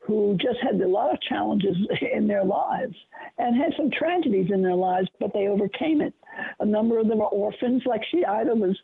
who 0.06 0.36
just 0.40 0.58
had 0.62 0.80
a 0.80 0.88
lot 0.88 1.12
of 1.12 1.20
challenges 1.22 1.76
in 2.14 2.26
their 2.26 2.44
lives 2.44 2.94
and 3.38 3.56
had 3.56 3.72
some 3.76 3.90
tragedies 3.90 4.50
in 4.52 4.62
their 4.62 4.74
lives, 4.74 5.08
but 5.18 5.32
they 5.32 5.48
overcame 5.48 6.00
it. 6.00 6.14
A 6.60 6.66
number 6.66 6.98
of 6.98 7.08
them 7.08 7.20
are 7.20 7.28
orphans, 7.28 7.82
like 7.86 8.02
she, 8.10 8.24
Ida 8.24 8.54
was 8.54 8.78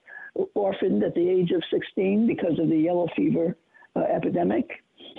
orphaned 0.54 1.02
at 1.02 1.14
the 1.14 1.28
age 1.28 1.50
of 1.50 1.62
16 1.70 2.26
because 2.26 2.58
of 2.58 2.68
the 2.68 2.76
yellow 2.76 3.06
fever 3.16 3.56
uh, 3.96 4.00
epidemic. 4.00 4.68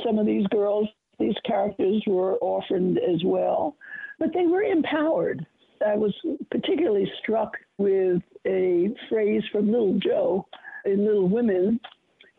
Some 0.05 0.17
of 0.17 0.25
these 0.25 0.47
girls, 0.47 0.87
these 1.19 1.35
characters 1.45 2.01
were 2.07 2.35
orphaned 2.37 2.97
as 2.97 3.21
well, 3.23 3.75
but 4.19 4.33
they 4.33 4.47
were 4.47 4.63
empowered. 4.63 5.45
I 5.85 5.95
was 5.95 6.13
particularly 6.51 7.11
struck 7.21 7.57
with 7.77 8.21
a 8.45 8.89
phrase 9.09 9.43
from 9.51 9.71
Little 9.71 9.99
Jo 9.99 10.47
in 10.85 11.05
Little 11.05 11.27
Women, 11.27 11.79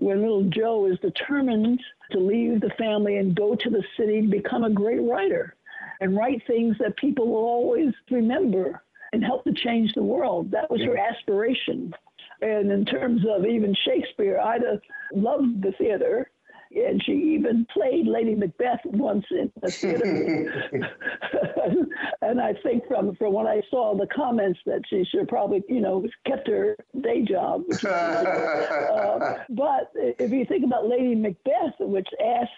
where 0.02 0.16
Little 0.16 0.44
Jo 0.44 0.86
is 0.86 0.98
determined 0.98 1.80
to 2.10 2.18
leave 2.18 2.60
the 2.60 2.70
family 2.78 3.18
and 3.18 3.34
go 3.34 3.54
to 3.54 3.70
the 3.70 3.84
city 3.96 4.22
to 4.22 4.28
become 4.28 4.64
a 4.64 4.70
great 4.70 5.00
writer 5.00 5.54
and 6.00 6.16
write 6.16 6.42
things 6.46 6.76
that 6.78 6.96
people 6.96 7.28
will 7.28 7.44
always 7.44 7.94
remember 8.10 8.82
and 9.12 9.24
help 9.24 9.44
to 9.44 9.52
change 9.52 9.92
the 9.94 10.02
world. 10.02 10.50
That 10.50 10.70
was 10.70 10.82
her 10.82 10.98
aspiration. 10.98 11.94
And 12.40 12.72
in 12.72 12.84
terms 12.84 13.22
of 13.28 13.46
even 13.46 13.74
Shakespeare, 13.84 14.40
Ida 14.40 14.80
loved 15.14 15.62
the 15.62 15.72
theater 15.78 16.31
and 16.74 17.02
she 17.04 17.12
even 17.12 17.66
played 17.72 18.06
Lady 18.06 18.34
Macbeth 18.34 18.80
once 18.84 19.24
in 19.30 19.52
the 19.60 19.70
theater. 19.70 20.70
and 22.22 22.40
I 22.40 22.54
think 22.62 22.86
from 22.86 23.14
from 23.16 23.32
what 23.32 23.46
I 23.46 23.62
saw 23.70 23.96
the 23.96 24.06
comments 24.06 24.60
that 24.66 24.82
she 24.88 25.04
should 25.04 25.28
probably 25.28 25.62
you 25.68 25.80
know 25.80 26.06
kept 26.26 26.48
her 26.48 26.76
day 27.00 27.22
job. 27.22 27.62
uh, 27.86 29.34
but 29.50 29.92
if 29.94 30.30
you 30.30 30.44
think 30.44 30.64
about 30.64 30.88
Lady 30.88 31.14
Macbeth, 31.14 31.74
which 31.80 32.08
asks 32.24 32.52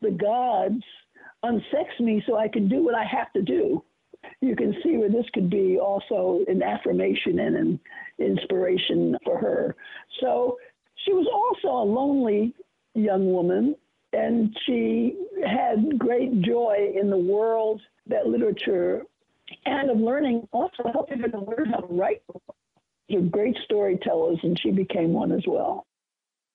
the 0.00 0.10
gods, 0.10 0.82
"Unsex 1.44 2.00
me 2.00 2.22
so 2.26 2.36
I 2.36 2.48
can 2.48 2.68
do 2.68 2.84
what 2.84 2.94
I 2.94 3.04
have 3.04 3.32
to 3.34 3.42
do." 3.42 3.82
You 4.40 4.56
can 4.56 4.74
see 4.82 4.96
where 4.96 5.10
this 5.10 5.26
could 5.34 5.50
be 5.50 5.78
also 5.78 6.44
an 6.48 6.62
affirmation 6.62 7.38
and 7.38 7.56
an 7.56 7.80
inspiration 8.18 9.16
for 9.24 9.38
her. 9.38 9.76
So 10.20 10.56
she 11.04 11.12
was 11.12 11.26
also 11.32 11.68
a 11.68 11.84
lonely 11.84 12.54
young 12.94 13.32
woman, 13.32 13.76
and 14.12 14.56
she 14.64 15.16
had 15.46 15.98
great 15.98 16.40
joy 16.42 16.92
in 16.98 17.10
the 17.10 17.16
world 17.18 17.80
that 18.06 18.26
literature 18.26 19.02
and 19.66 19.90
of 19.90 19.98
learning 19.98 20.48
also 20.52 20.84
helping 20.92 21.18
her 21.20 21.28
to 21.28 21.38
learn 21.38 21.66
how 21.66 21.80
to 21.80 21.92
write. 21.92 22.22
They're 23.08 23.20
great 23.20 23.56
storytellers, 23.64 24.38
and 24.42 24.58
she 24.58 24.70
became 24.70 25.12
one 25.12 25.32
as 25.32 25.42
well. 25.46 25.86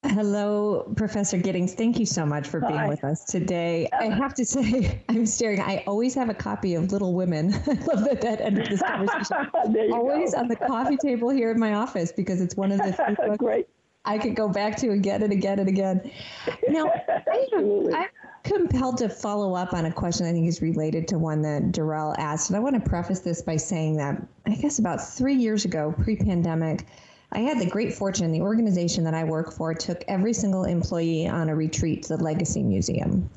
Hello, 0.03 0.91
Professor 0.95 1.37
Giddings. 1.37 1.73
Thank 1.73 1.99
you 1.99 2.05
so 2.05 2.25
much 2.25 2.47
for 2.47 2.61
being 2.61 2.73
Hi. 2.73 2.87
with 2.87 3.03
us 3.03 3.25
today. 3.25 3.89
I 3.91 4.05
have 4.05 4.33
to 4.35 4.45
say, 4.45 5.03
I'm 5.09 5.25
staring. 5.25 5.59
I 5.59 5.83
always 5.85 6.15
have 6.15 6.29
a 6.29 6.33
copy 6.33 6.75
of 6.75 6.91
Little 6.93 7.13
Women. 7.13 7.53
I 7.67 7.73
love 7.73 8.05
that 8.05 8.21
that 8.21 8.39
ended 8.39 8.67
this 8.67 8.81
conversation. 8.87 9.49
always 9.91 10.33
go. 10.33 10.39
on 10.39 10.47
the 10.47 10.55
coffee 10.55 10.95
table 10.95 11.29
here 11.29 11.51
in 11.51 11.59
my 11.59 11.73
office 11.73 12.13
because 12.13 12.39
it's 12.39 12.55
one 12.55 12.71
of 12.71 12.77
the 12.77 13.35
great 13.37 13.67
I 14.05 14.17
could 14.17 14.35
go 14.35 14.47
back 14.47 14.77
to 14.77 14.91
again 14.91 15.23
and 15.23 15.31
again 15.31 15.59
and 15.59 15.69
again. 15.69 16.11
Now, 16.69 16.91
I'm, 17.53 17.93
I'm 17.93 18.09
compelled 18.43 18.97
to 18.97 19.09
follow 19.09 19.53
up 19.53 19.73
on 19.73 19.85
a 19.85 19.91
question 19.91 20.25
I 20.25 20.31
think 20.31 20.47
is 20.47 20.61
related 20.61 21.07
to 21.09 21.19
one 21.19 21.41
that 21.43 21.71
Derrell 21.71 22.15
asked. 22.17 22.49
And 22.49 22.57
I 22.57 22.59
want 22.59 22.81
to 22.81 22.89
preface 22.89 23.19
this 23.19 23.41
by 23.41 23.57
saying 23.57 23.97
that 23.97 24.21
I 24.45 24.55
guess 24.55 24.79
about 24.79 25.01
three 25.01 25.35
years 25.35 25.65
ago, 25.65 25.93
pre 25.97 26.15
pandemic, 26.15 26.85
I 27.31 27.39
had 27.39 27.59
the 27.59 27.65
great 27.65 27.93
fortune, 27.93 28.31
the 28.31 28.41
organization 28.41 29.03
that 29.03 29.13
I 29.13 29.23
work 29.23 29.51
for 29.53 29.73
took 29.73 30.03
every 30.07 30.33
single 30.33 30.63
employee 30.63 31.27
on 31.27 31.49
a 31.49 31.55
retreat 31.55 32.03
to 32.03 32.17
the 32.17 32.23
Legacy 32.23 32.63
Museum. 32.63 33.29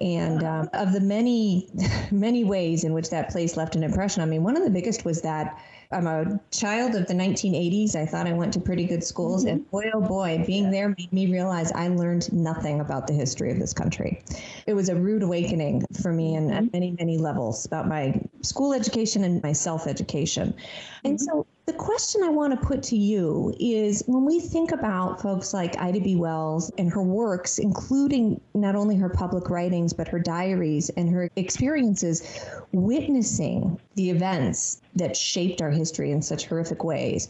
And 0.00 0.44
um, 0.44 0.70
of 0.72 0.92
the 0.92 1.00
many, 1.00 1.68
many 2.10 2.44
ways 2.44 2.84
in 2.84 2.94
which 2.94 3.10
that 3.10 3.30
place 3.30 3.56
left 3.56 3.76
an 3.76 3.82
impression 3.82 4.22
on 4.22 4.30
me, 4.30 4.38
one 4.38 4.56
of 4.56 4.64
the 4.64 4.70
biggest 4.70 5.04
was 5.04 5.20
that 5.22 5.60
I'm 5.90 6.06
a 6.06 6.38
child 6.50 6.94
of 6.96 7.06
the 7.06 7.14
1980s. 7.14 7.96
I 7.96 8.04
thought 8.04 8.26
I 8.26 8.34
went 8.34 8.52
to 8.52 8.60
pretty 8.60 8.86
good 8.86 9.02
schools. 9.02 9.44
Mm-hmm. 9.44 9.52
And 9.54 9.70
boy, 9.70 9.90
oh 9.94 10.02
boy, 10.02 10.44
being 10.46 10.70
there 10.70 10.90
made 10.90 11.12
me 11.12 11.32
realize 11.32 11.72
I 11.72 11.88
learned 11.88 12.30
nothing 12.30 12.80
about 12.80 13.06
the 13.06 13.14
history 13.14 13.50
of 13.50 13.58
this 13.58 13.72
country. 13.72 14.22
It 14.66 14.74
was 14.74 14.90
a 14.90 14.94
rude 14.94 15.22
awakening 15.22 15.86
for 16.02 16.12
me 16.12 16.34
and 16.34 16.52
at 16.52 16.72
many, 16.74 16.94
many 16.98 17.16
levels 17.16 17.64
about 17.64 17.88
my 17.88 18.20
school 18.42 18.74
education 18.74 19.24
and 19.24 19.42
my 19.42 19.52
self 19.52 19.86
education. 19.86 20.48
Mm-hmm. 20.48 21.06
And 21.06 21.20
so 21.20 21.46
the 21.68 21.74
question 21.74 22.22
I 22.22 22.30
want 22.30 22.58
to 22.58 22.66
put 22.66 22.82
to 22.84 22.96
you 22.96 23.54
is 23.60 24.02
when 24.06 24.24
we 24.24 24.40
think 24.40 24.72
about 24.72 25.20
folks 25.20 25.52
like 25.52 25.78
Ida 25.78 26.00
B. 26.00 26.16
Wells 26.16 26.72
and 26.78 26.90
her 26.90 27.02
works, 27.02 27.58
including 27.58 28.40
not 28.54 28.74
only 28.74 28.96
her 28.96 29.10
public 29.10 29.50
writings, 29.50 29.92
but 29.92 30.08
her 30.08 30.18
diaries 30.18 30.88
and 30.88 31.10
her 31.10 31.28
experiences 31.36 32.40
witnessing 32.72 33.78
the 33.96 34.08
events 34.08 34.80
that 34.96 35.14
shaped 35.14 35.60
our 35.60 35.68
history 35.68 36.10
in 36.10 36.22
such 36.22 36.46
horrific 36.46 36.84
ways. 36.84 37.28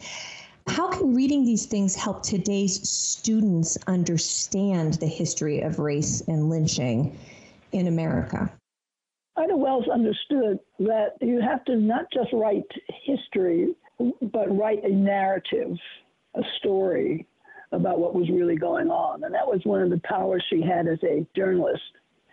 How 0.68 0.87
can 0.87 1.16
reading 1.16 1.44
these 1.44 1.66
things 1.66 1.96
help 1.96 2.22
today's 2.22 2.88
students 2.88 3.77
understand 3.88 4.94
the 4.94 5.09
history 5.09 5.62
of 5.62 5.81
race 5.81 6.22
and 6.29 6.48
lynching 6.48 7.18
in 7.72 7.88
America? 7.88 8.53
Ida 9.37 9.57
Wells 9.57 9.88
understood 9.92 10.61
that 10.79 11.14
you 11.20 11.40
have 11.40 11.64
to 11.64 11.74
not 11.74 12.05
just 12.12 12.33
write 12.33 12.70
history, 13.05 13.74
but 13.98 14.56
write 14.56 14.84
a 14.84 14.90
narrative, 14.90 15.76
a 16.34 16.42
story 16.58 17.26
about 17.72 17.98
what 17.98 18.14
was 18.14 18.28
really 18.30 18.56
going 18.56 18.88
on. 18.90 19.24
And 19.24 19.34
that 19.34 19.46
was 19.46 19.61
one 19.64 19.82
of 19.82 19.90
the 19.90 20.00
powers 20.04 20.44
she 20.48 20.62
had 20.62 20.87
as 20.87 20.98
a 21.02 21.26
journalist. 21.37 21.82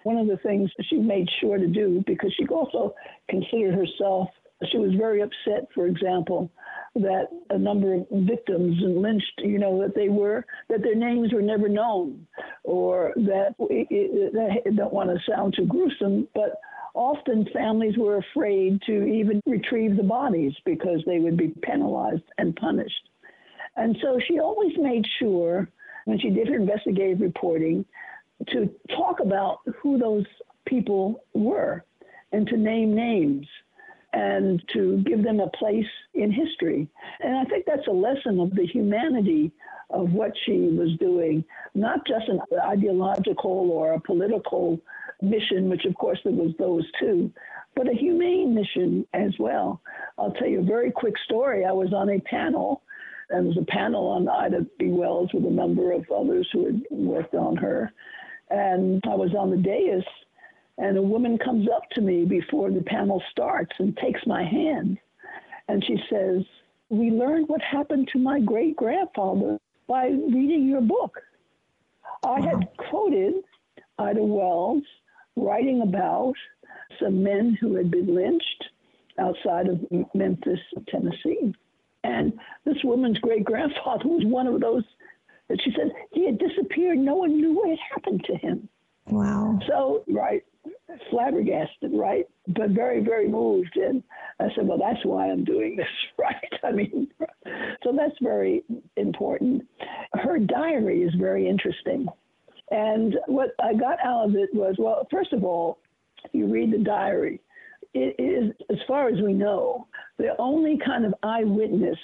One 0.04 0.18
of 0.18 0.28
the 0.28 0.38
things 0.38 0.70
she 0.90 0.98
made 0.98 1.28
sure 1.42 1.58
to 1.58 1.68
do, 1.68 2.04
because 2.06 2.34
she 2.38 2.46
also 2.48 2.94
considered 3.30 3.74
herself, 3.74 4.30
she 4.72 4.78
was 4.78 4.94
very 4.94 5.22
upset, 5.22 5.68
for 5.74 5.88
example, 5.88 6.52
that 6.96 7.28
a 7.50 7.58
number 7.58 7.96
of 7.96 8.08
victims 8.12 8.78
and 8.82 9.02
lynched, 9.02 9.40
you 9.40 9.60
know, 9.60 9.82
that 9.82 9.96
they 9.96 10.08
were, 10.08 10.46
that 10.70 10.82
their 10.82 10.96
names 10.96 11.34
were 11.34 11.42
never 11.42 11.68
known, 11.68 12.26
or 12.64 13.12
that, 13.16 13.56
it, 13.60 13.88
it, 13.90 14.62
I 14.66 14.70
don't 14.70 14.94
want 14.94 15.10
to 15.10 15.20
sound 15.30 15.56
too 15.58 15.66
gruesome, 15.66 16.28
but 16.34 16.62
often 16.96 17.48
families 17.54 17.98
were 17.98 18.18
afraid 18.18 18.82
to 18.86 19.04
even 19.04 19.42
retrieve 19.46 19.98
the 19.98 20.04
bodies 20.04 20.54
because 20.66 21.02
they 21.06 21.20
would 21.20 21.38
be 21.38 21.54
penalized 21.62 22.24
and 22.38 22.56
punished. 22.56 23.10
And 23.76 23.98
so 24.02 24.20
she 24.26 24.40
always 24.40 24.72
made 24.78 25.06
sure, 25.20 25.70
when 26.06 26.20
she 26.20 26.30
did 26.30 26.48
her 26.48 26.56
investigative 26.56 27.20
reporting, 27.20 27.86
to 28.50 28.70
talk 28.90 29.20
about 29.20 29.60
who 29.82 29.98
those 29.98 30.26
people 30.66 31.24
were 31.34 31.84
and 32.32 32.48
to 32.48 32.58
name 32.58 32.96
names 32.96 33.48
and 34.16 34.64
to 34.72 35.04
give 35.06 35.24
them 35.24 35.42
a 35.42 35.50
place 35.50 35.86
in 36.14 36.32
history. 36.32 36.88
And 37.20 37.36
I 37.38 37.44
think 37.44 37.66
that's 37.68 37.88
a 37.88 37.92
lesson 37.92 38.40
of 38.40 38.56
the 38.56 38.66
humanity 38.66 39.52
of 39.90 40.14
what 40.14 40.32
she 40.46 40.70
was 40.70 40.98
doing, 41.00 41.44
not 41.76 42.08
just 42.08 42.30
an 42.30 42.40
ideological 42.66 43.70
or 43.72 43.94
a 43.94 44.00
political 44.00 44.80
mission, 45.22 45.70
which 45.70 45.84
of 45.84 45.96
course 45.96 46.18
there 46.24 46.34
was 46.34 46.54
those 46.58 46.86
too, 46.98 47.30
but 47.76 47.90
a 47.90 47.94
humane 47.94 48.56
mission 48.56 49.06
as 49.14 49.32
well. 49.38 49.82
I'll 50.18 50.32
tell 50.32 50.48
you 50.48 50.62
a 50.62 50.64
very 50.64 50.92
quick 50.92 51.16
story. 51.26 51.66
I 51.66 51.74
was 51.74 51.94
on 51.94 52.10
a 52.10 52.20
panel, 52.22 52.84
and 53.30 53.40
there 53.40 53.50
was 53.50 53.58
a 53.58 53.72
panel 53.72 54.08
on 54.08 54.30
Ida 54.30 54.66
B. 54.80 54.88
Wells 54.88 55.30
with 55.34 55.46
a 55.46 55.50
number 55.50 55.92
of 55.92 56.06
others 56.10 56.48
who 56.54 56.66
had 56.68 56.82
worked 56.90 57.36
on 57.36 57.58
her. 57.58 57.92
And 58.50 59.04
I 59.06 59.16
was 59.16 59.34
on 59.38 59.50
the 59.50 59.58
dais, 59.58 60.04
and 60.78 60.98
a 60.98 61.02
woman 61.02 61.38
comes 61.38 61.68
up 61.74 61.90
to 61.92 62.02
me 62.02 62.26
before 62.26 62.70
the 62.70 62.82
panel 62.82 63.22
starts 63.32 63.72
and 63.80 63.96
takes 63.98 64.22
my 64.26 64.44
hand. 64.44 64.98
And 65.68 65.84
she 65.86 65.98
says, 66.10 66.44
we 66.90 67.12
learned 67.12 67.48
what 67.48 67.62
happened 67.62 68.10
to 68.14 68.20
my 68.20 68.40
great 68.40 68.76
grandfather 68.76 69.60
by 69.88 70.08
reading 70.08 70.68
your 70.68 70.82
book. 70.82 71.22
I 72.24 72.42
had 72.42 72.68
quoted 72.78 73.36
Ida 73.98 74.24
Wells 74.24 74.84
writing 75.36 75.82
about 75.82 76.36
some 77.00 77.24
men 77.24 77.58
who 77.60 77.76
had 77.76 77.90
been 77.90 78.14
lynched 78.14 78.66
outside 79.20 79.68
of 79.68 79.80
Memphis, 80.14 80.60
Tennessee. 80.88 81.54
And 82.04 82.34
this 82.66 82.78
woman's 82.84 83.18
great 83.20 83.44
grandfather 83.44 84.08
was 84.08 84.24
one 84.26 84.48
of 84.48 84.60
those 84.60 84.84
that 85.50 85.62
she 85.64 85.72
said 85.76 85.92
he 86.12 86.26
had 86.26 86.38
disappeared. 86.38 86.98
No 86.98 87.16
one 87.16 87.38
knew 87.38 87.54
what 87.54 87.70
had 87.70 87.80
happened 87.94 88.24
to 88.26 88.36
him. 88.36 88.70
Wow. 89.08 89.60
So, 89.68 90.04
right, 90.08 90.44
flabbergasted, 91.10 91.92
right? 91.94 92.26
But 92.48 92.72
very, 92.72 93.04
very 93.04 93.28
moved. 93.28 93.76
And 93.76 94.04
I 94.40 94.48
said, 94.56 94.68
well, 94.68 94.78
that's 94.78 95.04
why 95.06 95.30
I'm 95.30 95.44
doing 95.44 95.76
this, 95.78 95.88
right? 96.18 96.36
I 96.64 96.72
mean, 96.72 97.08
so 97.84 97.92
that's 97.96 98.16
very 98.22 98.64
important. 98.98 99.68
Her 100.14 100.40
diary 100.40 101.04
is 101.04 101.14
very 101.16 101.48
interesting. 101.48 102.08
And 102.72 103.16
what 103.28 103.50
I 103.62 103.74
got 103.74 104.00
out 104.04 104.30
of 104.30 104.36
it 104.36 104.50
was, 104.54 104.76
well, 104.80 105.08
first 105.12 105.34
of 105.34 105.44
all, 105.44 105.80
you 106.34 106.48
read 106.48 106.74
the 106.74 106.80
diary. 106.80 107.42
It 107.94 108.16
is, 108.20 108.52
as 108.70 108.78
far 108.88 109.08
as 109.08 109.22
we 109.22 109.34
know, 109.34 109.88
the 110.18 110.36
only 110.40 110.80
kind 110.84 111.06
of 111.06 111.14
eyewitness 111.24 111.98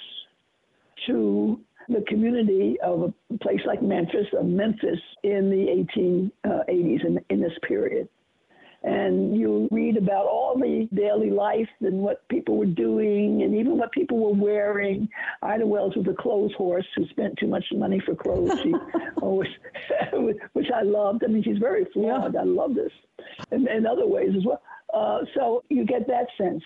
to 1.06 1.60
the 1.88 2.04
community 2.06 2.78
of 2.82 3.12
a 3.30 3.38
place 3.38 3.60
like 3.66 3.82
Memphis, 3.82 4.26
of 4.38 4.46
Memphis 4.46 5.00
in 5.24 5.50
the 5.50 5.66
1880s 5.98 6.30
uh, 6.46 7.08
in, 7.08 7.20
in 7.28 7.40
this 7.40 7.52
period. 7.66 8.08
And 8.84 9.36
you 9.38 9.68
read 9.70 9.96
about 9.96 10.26
all 10.26 10.56
the 10.56 10.88
daily 10.92 11.30
life 11.30 11.68
and 11.80 11.98
what 11.98 12.26
people 12.28 12.56
were 12.56 12.66
doing 12.66 13.42
and 13.42 13.54
even 13.54 13.78
what 13.78 13.92
people 13.92 14.18
were 14.18 14.34
wearing. 14.34 15.08
Ida 15.42 15.64
Wells 15.64 15.94
was 15.94 16.06
a 16.08 16.20
clothes 16.20 16.52
horse 16.56 16.86
who 16.96 17.06
spent 17.08 17.38
too 17.38 17.46
much 17.46 17.64
money 17.72 18.00
for 18.04 18.14
clothes. 18.16 18.58
She 18.62 18.74
always, 19.22 19.50
which 20.52 20.70
I 20.74 20.82
loved. 20.82 21.22
I 21.24 21.28
mean, 21.28 21.44
she's 21.44 21.58
very 21.58 21.84
flawed. 21.92 22.34
Yeah. 22.34 22.40
I 22.40 22.44
love 22.44 22.74
this. 22.74 22.92
And 23.52 23.68
in 23.68 23.86
other 23.86 24.06
ways 24.06 24.30
as 24.36 24.44
well. 24.44 24.62
Uh, 24.92 25.20
so 25.34 25.62
you 25.68 25.84
get 25.84 26.06
that 26.08 26.26
sense. 26.36 26.62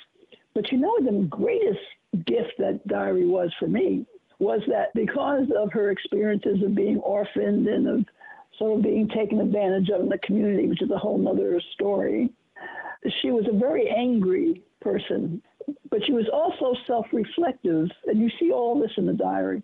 But 0.55 0.73
you 0.73 0.79
know, 0.79 0.97
the 1.01 1.27
greatest 1.29 1.81
gift 2.25 2.55
that 2.59 2.87
diary 2.87 3.27
was 3.27 3.53
for 3.59 3.69
me 3.69 4.07
was 4.39 4.61
that 4.69 4.93
because 4.95 5.49
of 5.57 5.73
her 5.73 5.91
experiences 5.91 6.63
of 6.63 6.75
being 6.75 6.99
orphaned 6.99 7.67
and 7.69 7.89
of 7.89 8.05
sort 8.59 8.77
of 8.77 8.83
being 8.83 9.09
taken 9.09 9.41
advantage 9.41 9.89
of 9.91 10.01
in 10.01 10.09
the 10.09 10.19
community, 10.19 10.67
which 10.69 10.83
is 10.83 10.91
a 10.91 10.99
whole 10.99 11.29
other 11.29 11.61
story, 11.75 12.31
she 13.21 13.31
was 13.31 13.47
a 13.49 13.57
very 13.57 13.89
angry 13.89 14.63
person, 14.81 15.43
but 15.91 16.01
she 16.05 16.13
was 16.13 16.27
also 16.33 16.79
self 16.87 17.07
reflective. 17.13 17.89
And 18.07 18.19
you 18.19 18.31
see 18.41 18.53
all 18.53 18.81
this 18.81 18.93
in 18.97 19.07
the 19.07 19.13
diary. 19.13 19.63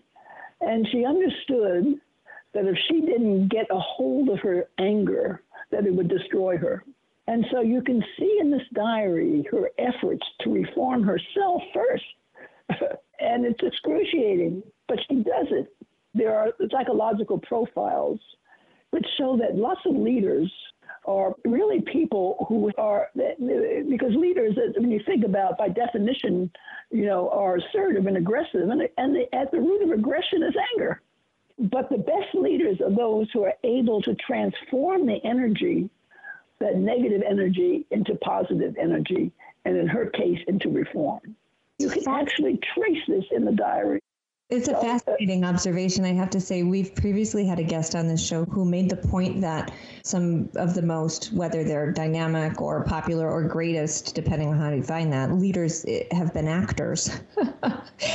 And 0.61 0.87
she 0.93 1.05
understood 1.05 2.01
that 2.55 2.67
if 2.67 2.77
she 2.89 3.01
didn't 3.01 3.49
get 3.49 3.67
a 3.71 3.79
hold 3.79 4.29
of 4.29 4.39
her 4.41 4.69
anger, 4.79 5.43
that 5.71 5.87
it 5.87 5.95
would 5.95 6.09
destroy 6.09 6.57
her. 6.59 6.85
And 7.27 7.47
so 7.51 7.61
you 7.61 7.83
can 7.83 8.05
see 8.19 8.39
in 8.41 8.51
this 8.51 8.63
diary 8.75 9.47
her 9.51 9.71
efforts 9.79 10.27
to 10.41 10.53
reform 10.53 11.03
herself 11.03 11.63
first 11.73 12.05
and 13.21 13.47
it's 13.47 13.63
excruciating, 13.63 14.63
but 14.89 14.99
she 15.09 15.17
does 15.17 15.47
it. 15.51 15.75
There 16.15 16.35
are 16.37 16.53
psychological 16.71 17.39
profiles 17.39 18.21
which 18.93 19.07
show 19.19 19.37
that 19.39 19.57
lots 19.57 19.81
of 19.87 19.97
leaders 19.97 20.53
are 21.07 21.35
really 21.45 21.81
people 21.81 22.47
who 22.49 22.71
are 22.79 23.11
because 23.17 24.15
leaders, 24.15 24.57
when 24.77 24.91
you 24.91 25.01
think 25.05 25.25
about 25.25 25.59
by 25.59 25.69
definition, 25.69 26.51
you 26.91 27.07
know, 27.07 27.29
are 27.31 27.57
assertive 27.57 28.07
and 28.07 28.17
aggressive, 28.17 28.69
and, 28.69 28.89
and 28.99 29.17
the, 29.17 29.35
at 29.35 29.51
the 29.51 29.59
root 29.59 29.83
of 29.83 29.91
aggression 29.91 30.43
is 30.43 30.55
anger. 30.75 31.01
But 31.59 31.89
the 31.91 31.99
best 31.99 32.35
leaders 32.35 32.81
are 32.81 32.95
those 32.95 33.29
who 33.33 33.45
are 33.45 33.55
able 33.65 34.01
to 34.03 34.15
transform 34.15 35.07
the 35.07 35.19
energy, 35.25 35.91
that 36.61 36.77
negative 36.77 37.23
energy, 37.29 37.87
into 37.91 38.15
positive 38.17 38.77
energy, 38.79 39.33
and 39.65 39.77
in 39.77 39.89
her 39.89 40.07
case, 40.07 40.39
into 40.47 40.69
reform. 40.69 41.37
You 41.79 41.89
can 41.89 42.09
actually 42.09 42.61
trace 42.75 43.03
this 43.09 43.25
in 43.33 43.45
the 43.45 43.53
diary. 43.53 44.01
It's 44.53 44.69
a 44.69 44.77
fascinating 44.77 45.47
observation. 45.47 46.05
I 46.05 46.13
have 46.13 46.29
to 46.29 46.41
say, 46.41 46.63
we've 46.63 46.95
previously 46.95 47.47
had 47.47 47.59
a 47.59 47.63
guest 47.63 47.95
on 47.95 48.07
this 48.07 48.23
show 48.23 48.45
who 48.45 48.67
made 48.67 48.91
the 48.91 48.99
point 48.99 49.41
that 49.41 49.73
some 50.03 50.51
of 50.57 50.75
the 50.75 50.83
most, 50.83 51.33
whether 51.33 51.65
they're 51.65 51.91
dynamic 51.91 52.61
or 52.61 52.85
popular 52.85 53.31
or 53.31 53.45
greatest, 53.45 54.15
depending 54.15 54.49
on 54.49 54.59
how 54.59 54.69
you 54.69 54.83
find 54.83 55.11
that, 55.11 55.33
leaders 55.33 55.87
eh, 55.89 56.05
have 56.13 56.35
been 56.35 56.49
actors. 56.49 57.19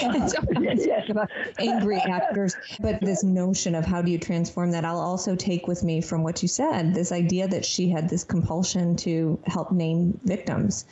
and 0.03 0.29
so 0.29 0.37
yes. 0.61 1.09
about 1.09 1.31
angry 1.57 1.97
actors. 1.97 2.55
But 2.79 3.01
this 3.01 3.23
notion 3.23 3.73
of 3.73 3.83
how 3.83 4.03
do 4.03 4.11
you 4.11 4.19
transform 4.19 4.69
that, 4.73 4.85
I'll 4.85 5.01
also 5.01 5.35
take 5.35 5.65
with 5.65 5.83
me 5.83 6.01
from 6.01 6.21
what 6.21 6.43
you 6.43 6.47
said 6.47 6.93
this 6.93 7.11
idea 7.11 7.47
that 7.47 7.65
she 7.65 7.89
had 7.89 8.09
this 8.09 8.23
compulsion 8.23 8.95
to 8.97 9.39
help 9.47 9.71
name 9.71 10.19
victims 10.23 10.85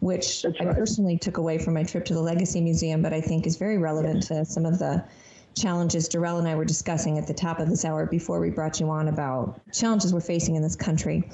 which 0.00 0.44
I 0.60 0.64
personally 0.64 1.18
took 1.18 1.36
away 1.36 1.58
from 1.58 1.74
my 1.74 1.84
trip 1.84 2.04
to 2.06 2.14
the 2.14 2.22
Legacy 2.22 2.60
Museum, 2.60 3.02
but 3.02 3.12
I 3.12 3.20
think 3.20 3.46
is 3.46 3.56
very 3.56 3.78
relevant 3.78 4.24
to 4.24 4.44
some 4.44 4.66
of 4.66 4.78
the 4.78 5.04
challenges 5.56 6.08
Derrell 6.08 6.38
and 6.38 6.48
I 6.48 6.54
were 6.54 6.64
discussing 6.64 7.18
at 7.18 7.26
the 7.26 7.34
top 7.34 7.58
of 7.58 7.68
this 7.68 7.84
hour 7.84 8.06
before 8.06 8.40
we 8.40 8.50
brought 8.50 8.80
you 8.80 8.88
on 8.90 9.08
about 9.08 9.60
challenges 9.72 10.12
we're 10.12 10.20
facing 10.20 10.54
in 10.56 10.62
this 10.62 10.76
country. 10.76 11.28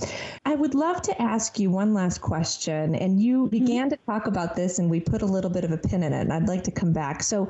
I 0.45 0.55
would 0.55 0.75
love 0.75 1.03
to 1.03 1.23
ask 1.23 1.59
you 1.59 1.71
one 1.71 1.95
last 1.95 2.21
question. 2.21 2.95
And 2.95 3.21
you 3.21 3.43
mm-hmm. 3.43 3.49
began 3.49 3.91
to 3.91 3.97
talk 4.07 4.27
about 4.27 4.57
this, 4.57 4.79
and 4.79 4.91
we 4.91 5.01
put 5.01 5.23
a 5.23 5.27
little 5.27 5.51
bit 5.51 5.65
of 5.65 5.71
a 5.71 5.79
pin 5.79 6.03
in 6.03 6.13
it, 6.13 6.21
and 6.21 6.33
I'd 6.33 6.49
like 6.49 6.65
to 6.65 6.71
come 6.71 6.93
back. 6.93 7.23
So, 7.23 7.49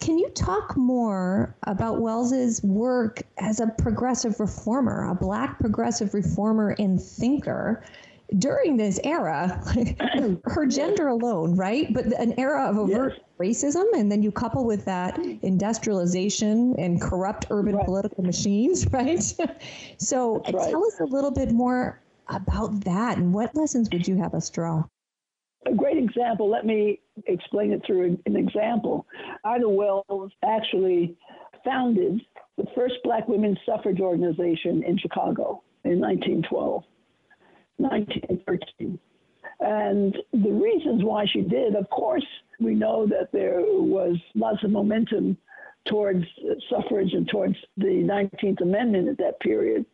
can 0.00 0.18
you 0.18 0.28
talk 0.30 0.76
more 0.76 1.56
about 1.64 2.00
Wells's 2.00 2.62
work 2.62 3.22
as 3.38 3.60
a 3.60 3.66
progressive 3.78 4.38
reformer, 4.38 5.10
a 5.10 5.14
Black 5.14 5.58
progressive 5.58 6.14
reformer 6.14 6.74
and 6.78 7.00
thinker? 7.00 7.84
During 8.36 8.76
this 8.76 9.00
era, 9.04 9.62
her 10.44 10.66
gender 10.66 11.08
alone, 11.08 11.56
right? 11.56 11.92
But 11.92 12.06
an 12.06 12.38
era 12.38 12.68
of 12.68 12.76
overt 12.76 13.14
yes. 13.16 13.24
racism, 13.38 13.84
and 13.94 14.12
then 14.12 14.22
you 14.22 14.30
couple 14.30 14.66
with 14.66 14.84
that 14.84 15.18
industrialization 15.18 16.74
and 16.78 17.00
corrupt 17.00 17.46
urban 17.50 17.76
right. 17.76 17.86
political 17.86 18.24
machines, 18.24 18.86
right? 18.92 19.22
so 19.98 20.42
right. 20.52 20.70
tell 20.70 20.84
us 20.84 21.00
a 21.00 21.04
little 21.04 21.30
bit 21.30 21.52
more 21.52 22.00
about 22.28 22.84
that 22.84 23.16
and 23.16 23.32
what 23.32 23.54
lessons 23.54 23.88
would 23.90 24.06
you 24.06 24.16
have 24.16 24.34
us 24.34 24.50
draw? 24.50 24.84
A 25.66 25.74
great 25.74 25.96
example, 25.96 26.50
let 26.50 26.66
me 26.66 27.00
explain 27.26 27.72
it 27.72 27.82
through 27.86 28.18
an 28.26 28.36
example. 28.36 29.06
Ida 29.44 29.68
Wells 29.68 30.32
actually 30.44 31.16
founded 31.64 32.20
the 32.56 32.66
first 32.74 32.94
black 33.04 33.28
women's 33.28 33.58
suffrage 33.66 34.00
organization 34.00 34.82
in 34.82 34.98
Chicago 34.98 35.62
in 35.84 36.00
1912. 36.00 36.84
1913. 37.78 38.98
And 39.60 40.16
the 40.32 40.52
reasons 40.52 41.02
why 41.02 41.26
she 41.26 41.40
did, 41.42 41.74
of 41.74 41.88
course, 41.90 42.26
we 42.60 42.74
know 42.74 43.06
that 43.06 43.32
there 43.32 43.60
was 43.60 44.16
lots 44.34 44.62
of 44.62 44.70
momentum 44.70 45.36
towards 45.84 46.24
suffrage 46.68 47.12
and 47.12 47.28
towards 47.28 47.56
the 47.76 47.86
19th 47.86 48.60
Amendment 48.60 49.08
at 49.08 49.18
that 49.18 49.40
period. 49.40 49.84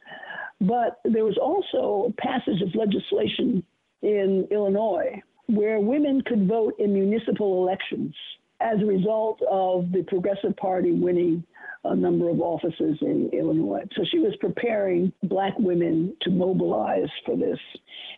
But 0.60 1.00
there 1.04 1.24
was 1.24 1.38
also 1.38 2.12
passage 2.18 2.60
of 2.62 2.74
legislation 2.74 3.62
in 4.02 4.46
Illinois 4.50 5.22
where 5.46 5.78
women 5.78 6.22
could 6.22 6.48
vote 6.48 6.74
in 6.78 6.92
municipal 6.92 7.62
elections 7.62 8.14
as 8.60 8.80
a 8.80 8.86
result 8.86 9.40
of 9.50 9.92
the 9.92 10.02
Progressive 10.02 10.56
Party 10.56 10.92
winning 10.92 11.44
a 11.84 11.94
number 11.94 12.30
of 12.30 12.40
offices 12.40 12.98
in 13.02 13.30
Illinois. 13.32 13.82
So 13.94 14.04
she 14.10 14.18
was 14.18 14.34
preparing 14.40 15.12
black 15.22 15.52
women 15.58 16.16
to 16.22 16.30
mobilize 16.30 17.10
for 17.26 17.36
this. 17.36 17.58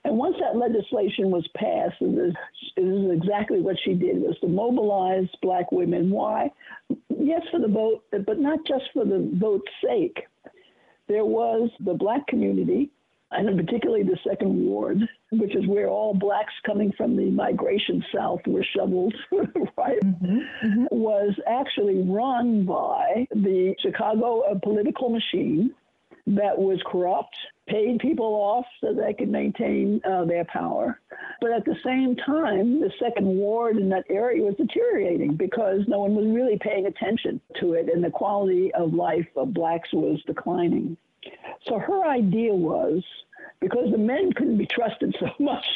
And 0.04 0.16
once 0.16 0.36
that 0.40 0.56
legislation 0.56 1.30
was 1.30 1.46
passed, 1.56 1.96
this 2.00 2.34
is 2.76 3.10
exactly 3.10 3.60
what 3.60 3.76
she 3.84 3.94
did, 3.94 4.20
was 4.20 4.38
to 4.40 4.48
mobilize 4.48 5.28
black 5.42 5.72
women. 5.72 6.10
Why? 6.10 6.50
Yes, 7.08 7.42
for 7.50 7.58
the 7.58 7.68
vote, 7.68 8.04
but 8.24 8.38
not 8.38 8.60
just 8.66 8.84
for 8.92 9.04
the 9.04 9.30
vote's 9.34 9.70
sake. 9.84 10.26
There 11.08 11.24
was 11.24 11.70
the 11.80 11.94
black 11.94 12.26
community 12.26 12.90
and 13.36 13.56
particularly 13.58 14.02
the 14.02 14.18
second 14.26 14.66
ward, 14.66 15.08
which 15.32 15.54
is 15.54 15.66
where 15.66 15.88
all 15.88 16.14
blacks 16.14 16.54
coming 16.64 16.92
from 16.96 17.16
the 17.16 17.30
migration 17.30 18.04
south 18.14 18.40
were 18.46 18.64
shoveled, 18.64 19.14
right, 19.76 20.00
mm-hmm, 20.02 20.38
mm-hmm. 20.64 20.84
was 20.90 21.34
actually 21.46 22.02
run 22.02 22.64
by 22.64 23.26
the 23.30 23.74
Chicago 23.80 24.40
uh, 24.40 24.58
political 24.58 25.10
machine 25.10 25.74
that 26.26 26.58
was 26.58 26.80
corrupt, 26.84 27.36
paid 27.68 28.00
people 28.00 28.26
off 28.26 28.66
so 28.80 28.92
they 28.92 29.14
could 29.14 29.28
maintain 29.28 30.00
uh, 30.04 30.24
their 30.24 30.44
power. 30.44 31.00
But 31.40 31.52
at 31.52 31.64
the 31.64 31.76
same 31.84 32.16
time, 32.16 32.80
the 32.80 32.90
second 32.98 33.26
ward 33.26 33.76
in 33.76 33.88
that 33.90 34.04
area 34.10 34.42
was 34.42 34.56
deteriorating 34.56 35.36
because 35.36 35.82
no 35.86 36.00
one 36.00 36.16
was 36.16 36.26
really 36.26 36.58
paying 36.58 36.86
attention 36.86 37.40
to 37.60 37.74
it, 37.74 37.88
and 37.92 38.02
the 38.02 38.10
quality 38.10 38.72
of 38.74 38.94
life 38.94 39.28
of 39.36 39.54
blacks 39.54 39.92
was 39.92 40.20
declining. 40.26 40.96
So 41.68 41.78
her 41.78 42.04
idea 42.04 42.54
was 42.54 43.02
because 43.60 43.90
the 43.90 43.98
men 43.98 44.32
couldn't 44.32 44.58
be 44.58 44.66
trusted 44.66 45.14
so 45.18 45.26
much, 45.44 45.66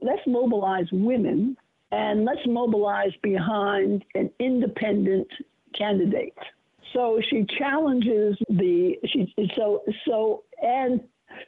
let's 0.00 0.22
mobilize 0.26 0.86
women 0.92 1.56
and 1.92 2.24
let's 2.24 2.46
mobilize 2.46 3.12
behind 3.22 4.04
an 4.14 4.30
independent 4.38 5.28
candidate. 5.76 6.36
So 6.92 7.20
she 7.30 7.46
challenges 7.58 8.36
the 8.48 8.96
she 9.06 9.32
so 9.56 9.82
so 10.06 10.44
and 10.60 11.00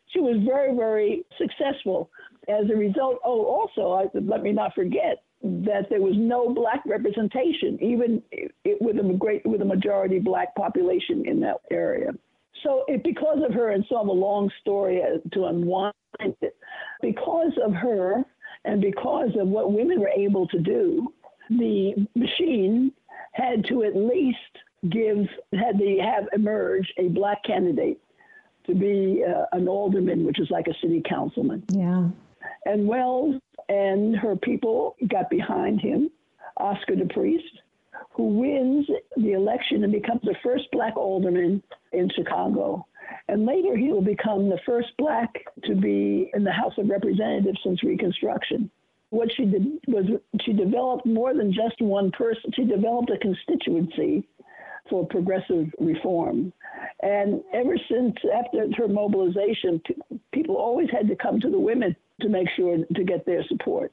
she 0.08 0.20
was 0.20 0.36
very 0.46 0.76
very 0.76 1.24
successful 1.38 2.10
as 2.48 2.70
a 2.70 2.76
result. 2.76 3.18
Oh, 3.24 3.44
also 3.44 3.92
I, 3.92 4.06
let 4.14 4.42
me 4.42 4.52
not 4.52 4.74
forget 4.74 5.22
that 5.42 5.88
there 5.90 6.00
was 6.00 6.14
no 6.16 6.54
black 6.54 6.82
representation, 6.86 7.78
even 7.82 8.22
with 8.80 8.98
a 8.98 9.16
great 9.18 9.44
with 9.44 9.60
a 9.62 9.64
majority 9.64 10.20
black 10.20 10.54
population 10.54 11.24
in 11.26 11.40
that 11.40 11.60
area. 11.70 12.12
So 12.62 12.84
it, 12.88 13.02
because 13.02 13.38
of 13.44 13.52
her, 13.54 13.70
and 13.70 13.84
so 13.88 13.96
I'm 13.96 14.08
a 14.08 14.12
long 14.12 14.50
story 14.60 15.02
to 15.32 15.44
unwind 15.44 15.94
it, 16.18 16.56
because 17.00 17.52
of 17.64 17.72
her 17.74 18.24
and 18.64 18.80
because 18.80 19.30
of 19.40 19.48
what 19.48 19.72
women 19.72 20.00
were 20.00 20.10
able 20.10 20.46
to 20.48 20.58
do, 20.58 21.12
the 21.50 21.94
machine 22.14 22.92
had 23.32 23.64
to 23.66 23.82
at 23.82 23.96
least 23.96 24.38
give, 24.88 25.26
had 25.52 25.78
to 25.78 25.98
have 25.98 26.28
emerge 26.32 26.92
a 26.98 27.08
black 27.08 27.42
candidate 27.44 28.00
to 28.66 28.74
be 28.74 29.24
uh, 29.28 29.44
an 29.52 29.66
alderman, 29.66 30.24
which 30.24 30.38
is 30.38 30.48
like 30.50 30.68
a 30.68 30.74
city 30.80 31.02
councilman. 31.08 31.64
Yeah. 31.70 32.08
And 32.64 32.86
Wells 32.86 33.40
and 33.68 34.16
her 34.16 34.36
people 34.36 34.96
got 35.08 35.28
behind 35.30 35.80
him, 35.80 36.10
Oscar 36.58 36.94
DePriest, 36.94 37.40
who 38.14 38.24
wins 38.24 38.86
the 39.16 39.32
election 39.32 39.84
and 39.84 39.92
becomes 39.92 40.20
the 40.22 40.36
first 40.42 40.64
black 40.72 40.96
alderman 40.96 41.62
in 41.92 42.10
Chicago. 42.14 42.86
And 43.28 43.46
later 43.46 43.76
he 43.76 43.88
will 43.88 44.02
become 44.02 44.48
the 44.48 44.60
first 44.66 44.88
black 44.98 45.44
to 45.64 45.74
be 45.74 46.30
in 46.34 46.44
the 46.44 46.52
House 46.52 46.74
of 46.78 46.88
Representatives 46.88 47.58
since 47.64 47.82
Reconstruction. 47.82 48.70
What 49.10 49.30
she 49.36 49.44
did 49.44 49.78
was 49.88 50.06
she 50.40 50.52
developed 50.52 51.06
more 51.06 51.34
than 51.34 51.52
just 51.52 51.80
one 51.80 52.10
person. 52.12 52.50
She 52.54 52.64
developed 52.64 53.10
a 53.10 53.18
constituency 53.18 54.26
for 54.88 55.06
progressive 55.06 55.68
reform. 55.78 56.52
And 57.02 57.42
ever 57.52 57.76
since 57.90 58.16
after 58.34 58.66
her 58.76 58.88
mobilization, 58.88 59.82
people 60.32 60.56
always 60.56 60.88
had 60.90 61.08
to 61.08 61.16
come 61.16 61.40
to 61.40 61.50
the 61.50 61.58
women 61.58 61.94
to 62.20 62.28
make 62.28 62.48
sure 62.56 62.78
to 62.78 63.04
get 63.04 63.26
their 63.26 63.44
support. 63.44 63.92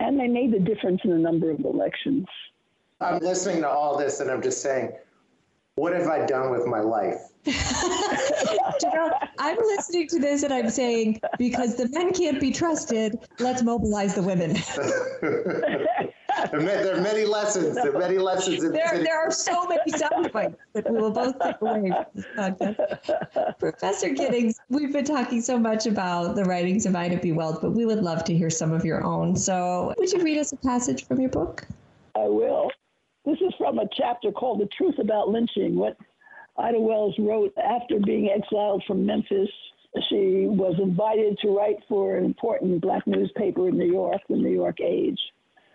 And 0.00 0.18
they 0.18 0.28
made 0.28 0.52
the 0.52 0.58
difference 0.58 1.00
in 1.04 1.12
a 1.12 1.18
number 1.18 1.50
of 1.50 1.60
elections. 1.60 2.26
I'm 3.02 3.20
listening 3.20 3.62
to 3.62 3.68
all 3.68 3.96
this 3.96 4.20
and 4.20 4.30
I'm 4.30 4.42
just 4.42 4.62
saying, 4.62 4.92
what 5.74 5.94
have 5.94 6.06
I 6.06 6.26
done 6.26 6.50
with 6.50 6.66
my 6.66 6.80
life? 6.80 7.20
I'm 9.38 9.56
listening 9.56 10.06
to 10.08 10.18
this 10.20 10.42
and 10.42 10.52
I'm 10.52 10.70
saying, 10.70 11.20
because 11.38 11.76
the 11.76 11.88
men 11.88 12.12
can't 12.12 12.38
be 12.40 12.52
trusted, 12.52 13.18
let's 13.38 13.62
mobilize 13.62 14.14
the 14.14 14.22
women. 14.22 14.52
there 16.52 16.96
are 16.96 17.00
many 17.00 17.24
lessons. 17.24 17.74
There 17.74 17.94
are 17.94 17.98
many 17.98 18.18
lessons. 18.18 18.62
In, 18.62 18.72
there, 18.72 19.02
there 19.02 19.18
are 19.18 19.30
so 19.30 19.66
many 19.66 19.90
sound 19.90 20.30
bites 20.30 20.56
that 20.74 20.90
we 20.90 20.98
will 20.98 21.10
both 21.10 21.38
take 21.40 21.60
away 21.60 21.90
from 21.90 22.06
this 22.14 22.26
podcast. 22.36 23.58
Professor 23.58 24.10
Giddings, 24.10 24.60
we've 24.68 24.92
been 24.92 25.04
talking 25.04 25.40
so 25.40 25.58
much 25.58 25.86
about 25.86 26.36
the 26.36 26.44
writings 26.44 26.86
of 26.86 26.94
Ida 26.94 27.16
B. 27.16 27.32
Wells, 27.32 27.58
but 27.60 27.70
we 27.70 27.86
would 27.86 28.02
love 28.02 28.24
to 28.24 28.36
hear 28.36 28.50
some 28.50 28.72
of 28.72 28.84
your 28.84 29.02
own. 29.02 29.34
So, 29.36 29.94
would 29.98 30.12
you 30.12 30.22
read 30.22 30.38
us 30.38 30.52
a 30.52 30.56
passage 30.56 31.06
from 31.06 31.20
your 31.20 31.30
book? 31.30 31.66
I 32.14 32.24
will. 32.24 32.70
This 33.24 33.38
is 33.40 33.54
from 33.56 33.78
a 33.78 33.88
chapter 33.96 34.32
called 34.32 34.60
The 34.60 34.68
Truth 34.76 34.98
About 34.98 35.28
Lynching, 35.28 35.76
what 35.76 35.96
Ida 36.56 36.80
Wells 36.80 37.14
wrote 37.20 37.54
after 37.56 38.00
being 38.00 38.28
exiled 38.28 38.82
from 38.84 39.06
Memphis. 39.06 39.48
She 40.08 40.46
was 40.48 40.74
invited 40.82 41.38
to 41.38 41.56
write 41.56 41.76
for 41.88 42.16
an 42.16 42.24
important 42.24 42.80
black 42.80 43.06
newspaper 43.06 43.68
in 43.68 43.78
New 43.78 43.90
York, 43.90 44.20
the 44.28 44.34
New 44.34 44.50
York 44.50 44.80
Age. 44.80 45.20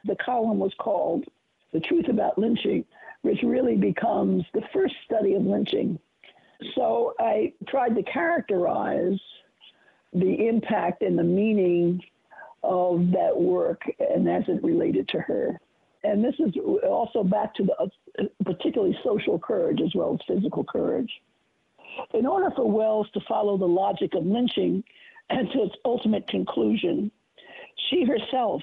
The 0.03 0.17
column 0.17 0.59
was 0.59 0.73
called 0.77 1.23
The 1.71 1.79
Truth 1.79 2.09
About 2.09 2.37
Lynching, 2.37 2.83
which 3.21 3.39
really 3.43 3.77
becomes 3.77 4.43
the 4.53 4.63
first 4.73 4.95
study 5.05 5.33
of 5.35 5.43
lynching. 5.43 5.99
So 6.75 7.13
I 7.17 7.53
tried 7.67 7.95
to 7.95 8.03
characterize 8.03 9.19
the 10.11 10.47
impact 10.49 11.01
and 11.01 11.17
the 11.17 11.23
meaning 11.23 12.03
of 12.61 13.11
that 13.11 13.39
work 13.39 13.83
and 13.99 14.27
as 14.27 14.43
it 14.49 14.61
related 14.63 15.07
to 15.09 15.19
her 15.21 15.61
and 16.07 16.23
this 16.23 16.35
is 16.39 16.53
also 16.87 17.23
back 17.23 17.53
to 17.55 17.63
the 17.63 18.29
particularly 18.45 18.97
social 19.03 19.37
courage 19.37 19.79
as 19.81 19.93
well 19.93 20.13
as 20.13 20.35
physical 20.35 20.63
courage. 20.63 21.11
In 22.13 22.25
order 22.25 22.49
for 22.55 22.69
Wells 22.69 23.07
to 23.13 23.19
follow 23.27 23.57
the 23.57 23.65
logic 23.65 24.13
of 24.13 24.25
lynching 24.25 24.83
and 25.29 25.49
to 25.51 25.63
its 25.63 25.75
ultimate 25.83 26.27
conclusion, 26.27 27.11
she 27.89 28.05
herself 28.05 28.61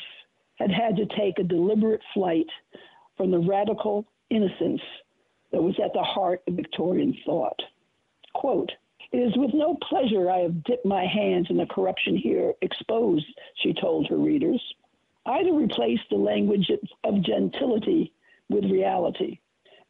had 0.57 0.71
had 0.71 0.97
to 0.97 1.07
take 1.07 1.39
a 1.39 1.45
deliberate 1.45 2.01
flight 2.15 2.47
from 3.17 3.31
the 3.31 3.39
radical 3.39 4.07
innocence 4.31 4.81
that 5.53 5.63
was 5.63 5.79
at 5.85 5.93
the 5.93 6.03
heart 6.03 6.43
of 6.47 6.55
Victorian 6.55 7.17
thought. 7.27 7.61
Quote, 8.33 8.73
it 9.13 9.19
is 9.19 9.37
with 9.37 9.53
no 9.55 9.77
pleasure 9.89 10.31
I 10.31 10.39
have 10.39 10.65
dipped 10.65 10.87
my 10.87 11.07
hands 11.07 11.49
in 11.51 11.57
the 11.57 11.67
corruption 11.67 12.17
here 12.17 12.55
exposed, 12.63 13.27
she 13.63 13.75
told 13.75 14.09
her 14.09 14.17
readers. 14.17 14.61
Ida 15.27 15.53
replaced 15.53 16.05
the 16.11 16.17
language 16.17 16.71
of 17.05 17.23
gentility 17.23 18.13
with 18.51 18.65
reality 18.65 19.39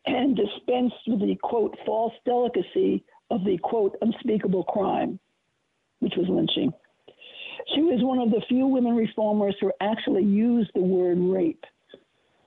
and 0.07 0.37
dispensed 0.37 0.97
with 1.07 1.21
the 1.21 1.37
quote 1.43 1.77
false 1.85 2.13
delicacy 2.25 3.05
of 3.31 3.45
the 3.45 3.59
quote 3.59 3.97
unspeakable 4.01 4.65
crime, 4.65 5.19
which 6.01 6.15
was 6.17 6.29
lynching. 6.29 6.73
She 7.75 7.83
was 7.83 8.03
one 8.03 8.19
of 8.19 8.31
the 8.31 8.43
few 8.49 8.67
women 8.67 8.95
reformers 8.95 9.57
who 9.61 9.73
actually 9.81 10.25
used 10.25 10.71
the 10.75 10.83
word 10.83 11.19
rape 11.19 11.65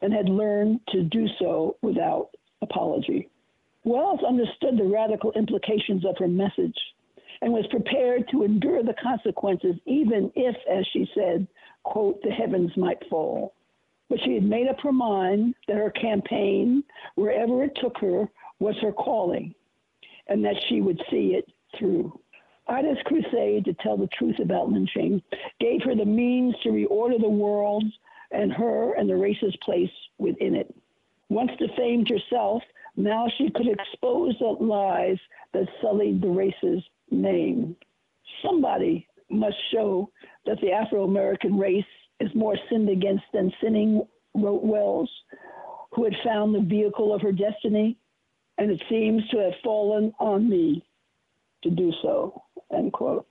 and 0.01 0.13
had 0.13 0.29
learned 0.29 0.79
to 0.89 1.03
do 1.03 1.27
so 1.39 1.75
without 1.81 2.29
apology. 2.61 3.29
Wells 3.83 4.19
understood 4.27 4.77
the 4.77 4.83
radical 4.83 5.31
implications 5.31 6.05
of 6.05 6.17
her 6.19 6.27
message 6.27 6.77
and 7.41 7.53
was 7.53 7.65
prepared 7.67 8.27
to 8.31 8.43
endure 8.43 8.83
the 8.83 8.95
consequences, 9.01 9.75
even 9.85 10.31
if, 10.35 10.55
as 10.69 10.85
she 10.91 11.09
said, 11.13 11.47
quote, 11.83 12.21
the 12.23 12.31
heavens 12.31 12.71
might 12.77 13.03
fall. 13.09 13.53
But 14.09 14.19
she 14.23 14.35
had 14.35 14.43
made 14.43 14.67
up 14.67 14.79
her 14.81 14.91
mind 14.91 15.55
that 15.67 15.77
her 15.77 15.91
campaign, 15.91 16.83
wherever 17.15 17.63
it 17.63 17.77
took 17.81 17.97
her, 17.99 18.29
was 18.59 18.75
her 18.81 18.91
calling, 18.91 19.53
and 20.27 20.43
that 20.45 20.55
she 20.67 20.81
would 20.81 21.01
see 21.11 21.35
it 21.35 21.51
through. 21.77 22.19
Ida's 22.67 22.97
crusade 23.05 23.65
to 23.65 23.73
tell 23.73 23.97
the 23.97 24.09
truth 24.17 24.39
about 24.39 24.69
lynching 24.69 25.21
gave 25.59 25.81
her 25.83 25.95
the 25.95 26.05
means 26.05 26.55
to 26.63 26.69
reorder 26.69 27.19
the 27.19 27.29
world 27.29 27.83
and 28.31 28.51
her 28.51 28.93
and 28.93 29.09
the 29.09 29.15
race's 29.15 29.55
place 29.63 29.91
within 30.17 30.55
it. 30.55 30.73
Once 31.29 31.51
defamed 31.59 32.09
herself, 32.09 32.61
now 32.95 33.27
she 33.37 33.49
could 33.51 33.67
expose 33.67 34.35
the 34.39 34.45
lies 34.45 35.17
that 35.53 35.67
sullied 35.81 36.21
the 36.21 36.27
race's 36.27 36.83
name. 37.11 37.75
Somebody 38.43 39.07
must 39.29 39.57
show 39.71 40.09
that 40.45 40.59
the 40.61 40.71
Afro 40.71 41.03
American 41.03 41.57
race 41.57 41.85
is 42.19 42.33
more 42.33 42.57
sinned 42.69 42.89
against 42.89 43.25
than 43.33 43.51
sinning, 43.61 44.05
wrote 44.33 44.63
Wells, 44.63 45.09
who 45.91 46.03
had 46.03 46.15
found 46.23 46.53
the 46.53 46.61
vehicle 46.61 47.13
of 47.13 47.21
her 47.21 47.31
destiny, 47.31 47.97
and 48.57 48.71
it 48.71 48.81
seems 48.89 49.27
to 49.29 49.37
have 49.39 49.53
fallen 49.63 50.13
on 50.19 50.49
me 50.49 50.83
to 51.63 51.69
do 51.69 51.91
so. 52.01 52.41
End 52.73 52.93
quote. 52.93 53.27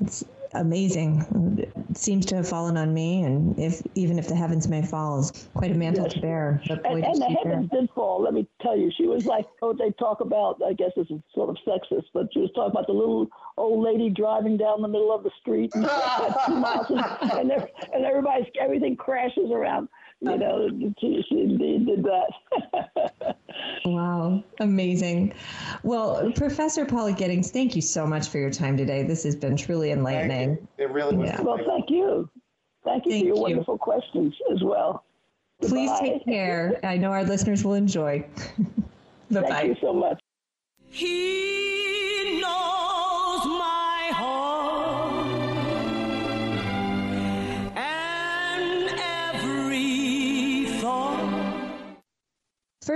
It's 0.00 0.24
amazing. 0.54 1.58
It 1.58 1.96
seems 1.96 2.26
to 2.26 2.36
have 2.36 2.48
fallen 2.48 2.76
on 2.76 2.92
me, 2.92 3.22
and 3.22 3.58
if 3.58 3.82
even 3.94 4.18
if 4.18 4.28
the 4.28 4.34
heavens 4.34 4.68
may 4.68 4.82
fall, 4.82 5.20
is 5.20 5.48
quite 5.54 5.70
a 5.70 5.74
mantle 5.74 6.04
yes. 6.04 6.14
to 6.14 6.20
bear. 6.20 6.62
and, 6.68 7.04
and 7.04 7.20
the 7.20 7.36
heavens 7.42 7.70
did 7.70 7.88
fall. 7.94 8.22
Let 8.22 8.34
me 8.34 8.46
tell 8.60 8.76
you, 8.76 8.90
she 8.96 9.06
was 9.06 9.26
like 9.26 9.46
what 9.60 9.78
they 9.78 9.90
talk 9.92 10.20
about. 10.20 10.60
I 10.64 10.72
guess 10.72 10.90
this 10.96 11.06
is 11.10 11.20
sort 11.34 11.50
of 11.50 11.56
sexist, 11.66 12.06
but 12.12 12.28
she 12.32 12.40
was 12.40 12.50
talking 12.54 12.70
about 12.70 12.86
the 12.86 12.92
little 12.92 13.28
old 13.56 13.84
lady 13.84 14.10
driving 14.10 14.56
down 14.56 14.82
the 14.82 14.88
middle 14.88 15.14
of 15.14 15.22
the 15.22 15.30
street 15.40 15.74
and, 15.74 15.86
and, 17.32 17.52
and 17.92 18.04
everybody's 18.04 18.46
everything 18.60 18.96
crashes 18.96 19.50
around. 19.50 19.88
You 20.20 20.38
know, 20.38 20.68
she, 20.98 21.24
she 21.28 21.40
indeed 21.40 21.86
did 21.86 22.04
that. 22.04 23.36
wow, 23.84 24.42
amazing. 24.60 25.34
Well, 25.82 26.32
Professor 26.32 26.86
Paula 26.86 27.12
Giddings, 27.12 27.50
thank 27.50 27.76
you 27.76 27.82
so 27.82 28.06
much 28.06 28.28
for 28.28 28.38
your 28.38 28.50
time 28.50 28.76
today. 28.76 29.02
This 29.02 29.24
has 29.24 29.36
been 29.36 29.56
truly 29.56 29.90
enlightening. 29.90 30.66
It 30.78 30.90
really 30.90 31.16
was. 31.16 31.28
Yeah. 31.28 31.42
Well, 31.42 31.58
thank 31.66 31.90
you. 31.90 32.30
Thank 32.84 33.04
you 33.04 33.12
thank 33.12 33.22
for 33.24 33.26
your 33.26 33.36
you. 33.36 33.42
wonderful 33.42 33.78
questions 33.78 34.34
as 34.52 34.62
well. 34.62 35.04
Please 35.60 35.90
Goodbye. 35.90 36.00
take 36.00 36.24
care. 36.24 36.80
I 36.82 36.96
know 36.96 37.10
our 37.10 37.24
listeners 37.24 37.64
will 37.64 37.74
enjoy. 37.74 38.24
Bye 39.30 39.40
bye. 39.42 39.48
Thank 39.48 39.68
you 39.68 39.76
so 39.80 39.92
much. 39.92 40.20
He 40.88 41.75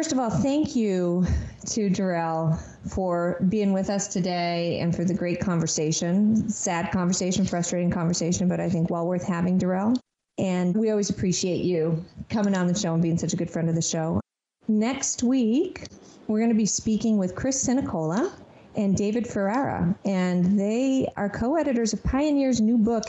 First 0.00 0.12
of 0.12 0.18
all, 0.18 0.30
thank 0.30 0.74
you 0.74 1.26
to 1.66 1.90
Derrell 1.90 2.58
for 2.88 3.36
being 3.50 3.74
with 3.74 3.90
us 3.90 4.08
today 4.08 4.78
and 4.80 4.96
for 4.96 5.04
the 5.04 5.12
great 5.12 5.40
conversation. 5.40 6.48
Sad 6.48 6.90
conversation, 6.90 7.44
frustrating 7.44 7.90
conversation, 7.90 8.48
but 8.48 8.60
I 8.60 8.70
think 8.70 8.88
well 8.88 9.06
worth 9.06 9.26
having, 9.26 9.58
Derrell. 9.58 9.98
And 10.38 10.74
we 10.74 10.88
always 10.88 11.10
appreciate 11.10 11.66
you 11.66 12.02
coming 12.30 12.56
on 12.56 12.66
the 12.66 12.74
show 12.74 12.94
and 12.94 13.02
being 13.02 13.18
such 13.18 13.34
a 13.34 13.36
good 13.36 13.50
friend 13.50 13.68
of 13.68 13.74
the 13.74 13.82
show. 13.82 14.22
Next 14.68 15.22
week, 15.22 15.88
we're 16.28 16.38
going 16.38 16.48
to 16.48 16.56
be 16.56 16.64
speaking 16.64 17.18
with 17.18 17.34
Chris 17.34 17.62
Sinacola 17.62 18.32
and 18.76 18.96
David 18.96 19.26
Ferrara, 19.26 19.94
and 20.06 20.58
they 20.58 21.12
are 21.18 21.28
co 21.28 21.56
editors 21.56 21.92
of 21.92 22.02
Pioneer's 22.02 22.58
new 22.58 22.78
book, 22.78 23.04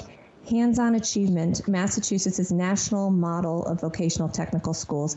Hands 0.50 0.78
on 0.78 0.96
Achievement 0.96 1.66
Massachusetts' 1.70 2.52
National 2.52 3.12
Model 3.12 3.64
of 3.66 3.80
Vocational 3.80 4.28
Technical 4.28 4.74
Schools. 4.74 5.16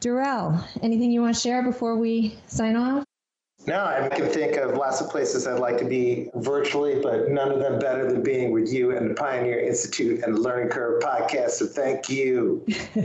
Derrell, 0.00 0.64
anything 0.82 1.10
you 1.10 1.22
want 1.22 1.34
to 1.34 1.40
share 1.40 1.62
before 1.62 1.96
we 1.96 2.36
sign 2.46 2.76
off? 2.76 3.04
No, 3.66 3.84
I 3.84 4.08
can 4.08 4.26
think 4.30 4.56
of 4.56 4.72
lots 4.74 5.02
of 5.02 5.10
places 5.10 5.46
I'd 5.46 5.60
like 5.60 5.76
to 5.78 5.84
be 5.84 6.30
virtually, 6.36 6.98
but 7.02 7.28
none 7.28 7.52
of 7.52 7.58
them 7.60 7.78
better 7.78 8.10
than 8.10 8.22
being 8.22 8.52
with 8.52 8.72
you 8.72 8.96
and 8.96 9.10
the 9.10 9.14
Pioneer 9.14 9.60
Institute 9.60 10.24
and 10.24 10.34
the 10.34 10.40
Learning 10.40 10.70
Curve 10.70 11.02
podcast. 11.02 11.50
So 11.50 11.66
thank 11.66 12.08
you. 12.08 12.64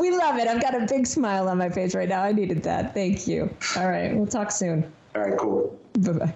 we 0.00 0.10
love 0.10 0.38
it. 0.38 0.48
I've 0.48 0.60
got 0.60 0.74
a 0.74 0.86
big 0.88 1.06
smile 1.06 1.48
on 1.48 1.58
my 1.58 1.70
face 1.70 1.94
right 1.94 2.08
now. 2.08 2.22
I 2.22 2.32
needed 2.32 2.64
that. 2.64 2.92
Thank 2.92 3.28
you. 3.28 3.54
All 3.76 3.88
right. 3.88 4.14
We'll 4.14 4.26
talk 4.26 4.50
soon. 4.50 4.92
All 5.14 5.22
right, 5.22 5.38
cool. 5.38 5.78
Bye 6.00 6.12
bye. 6.12 6.34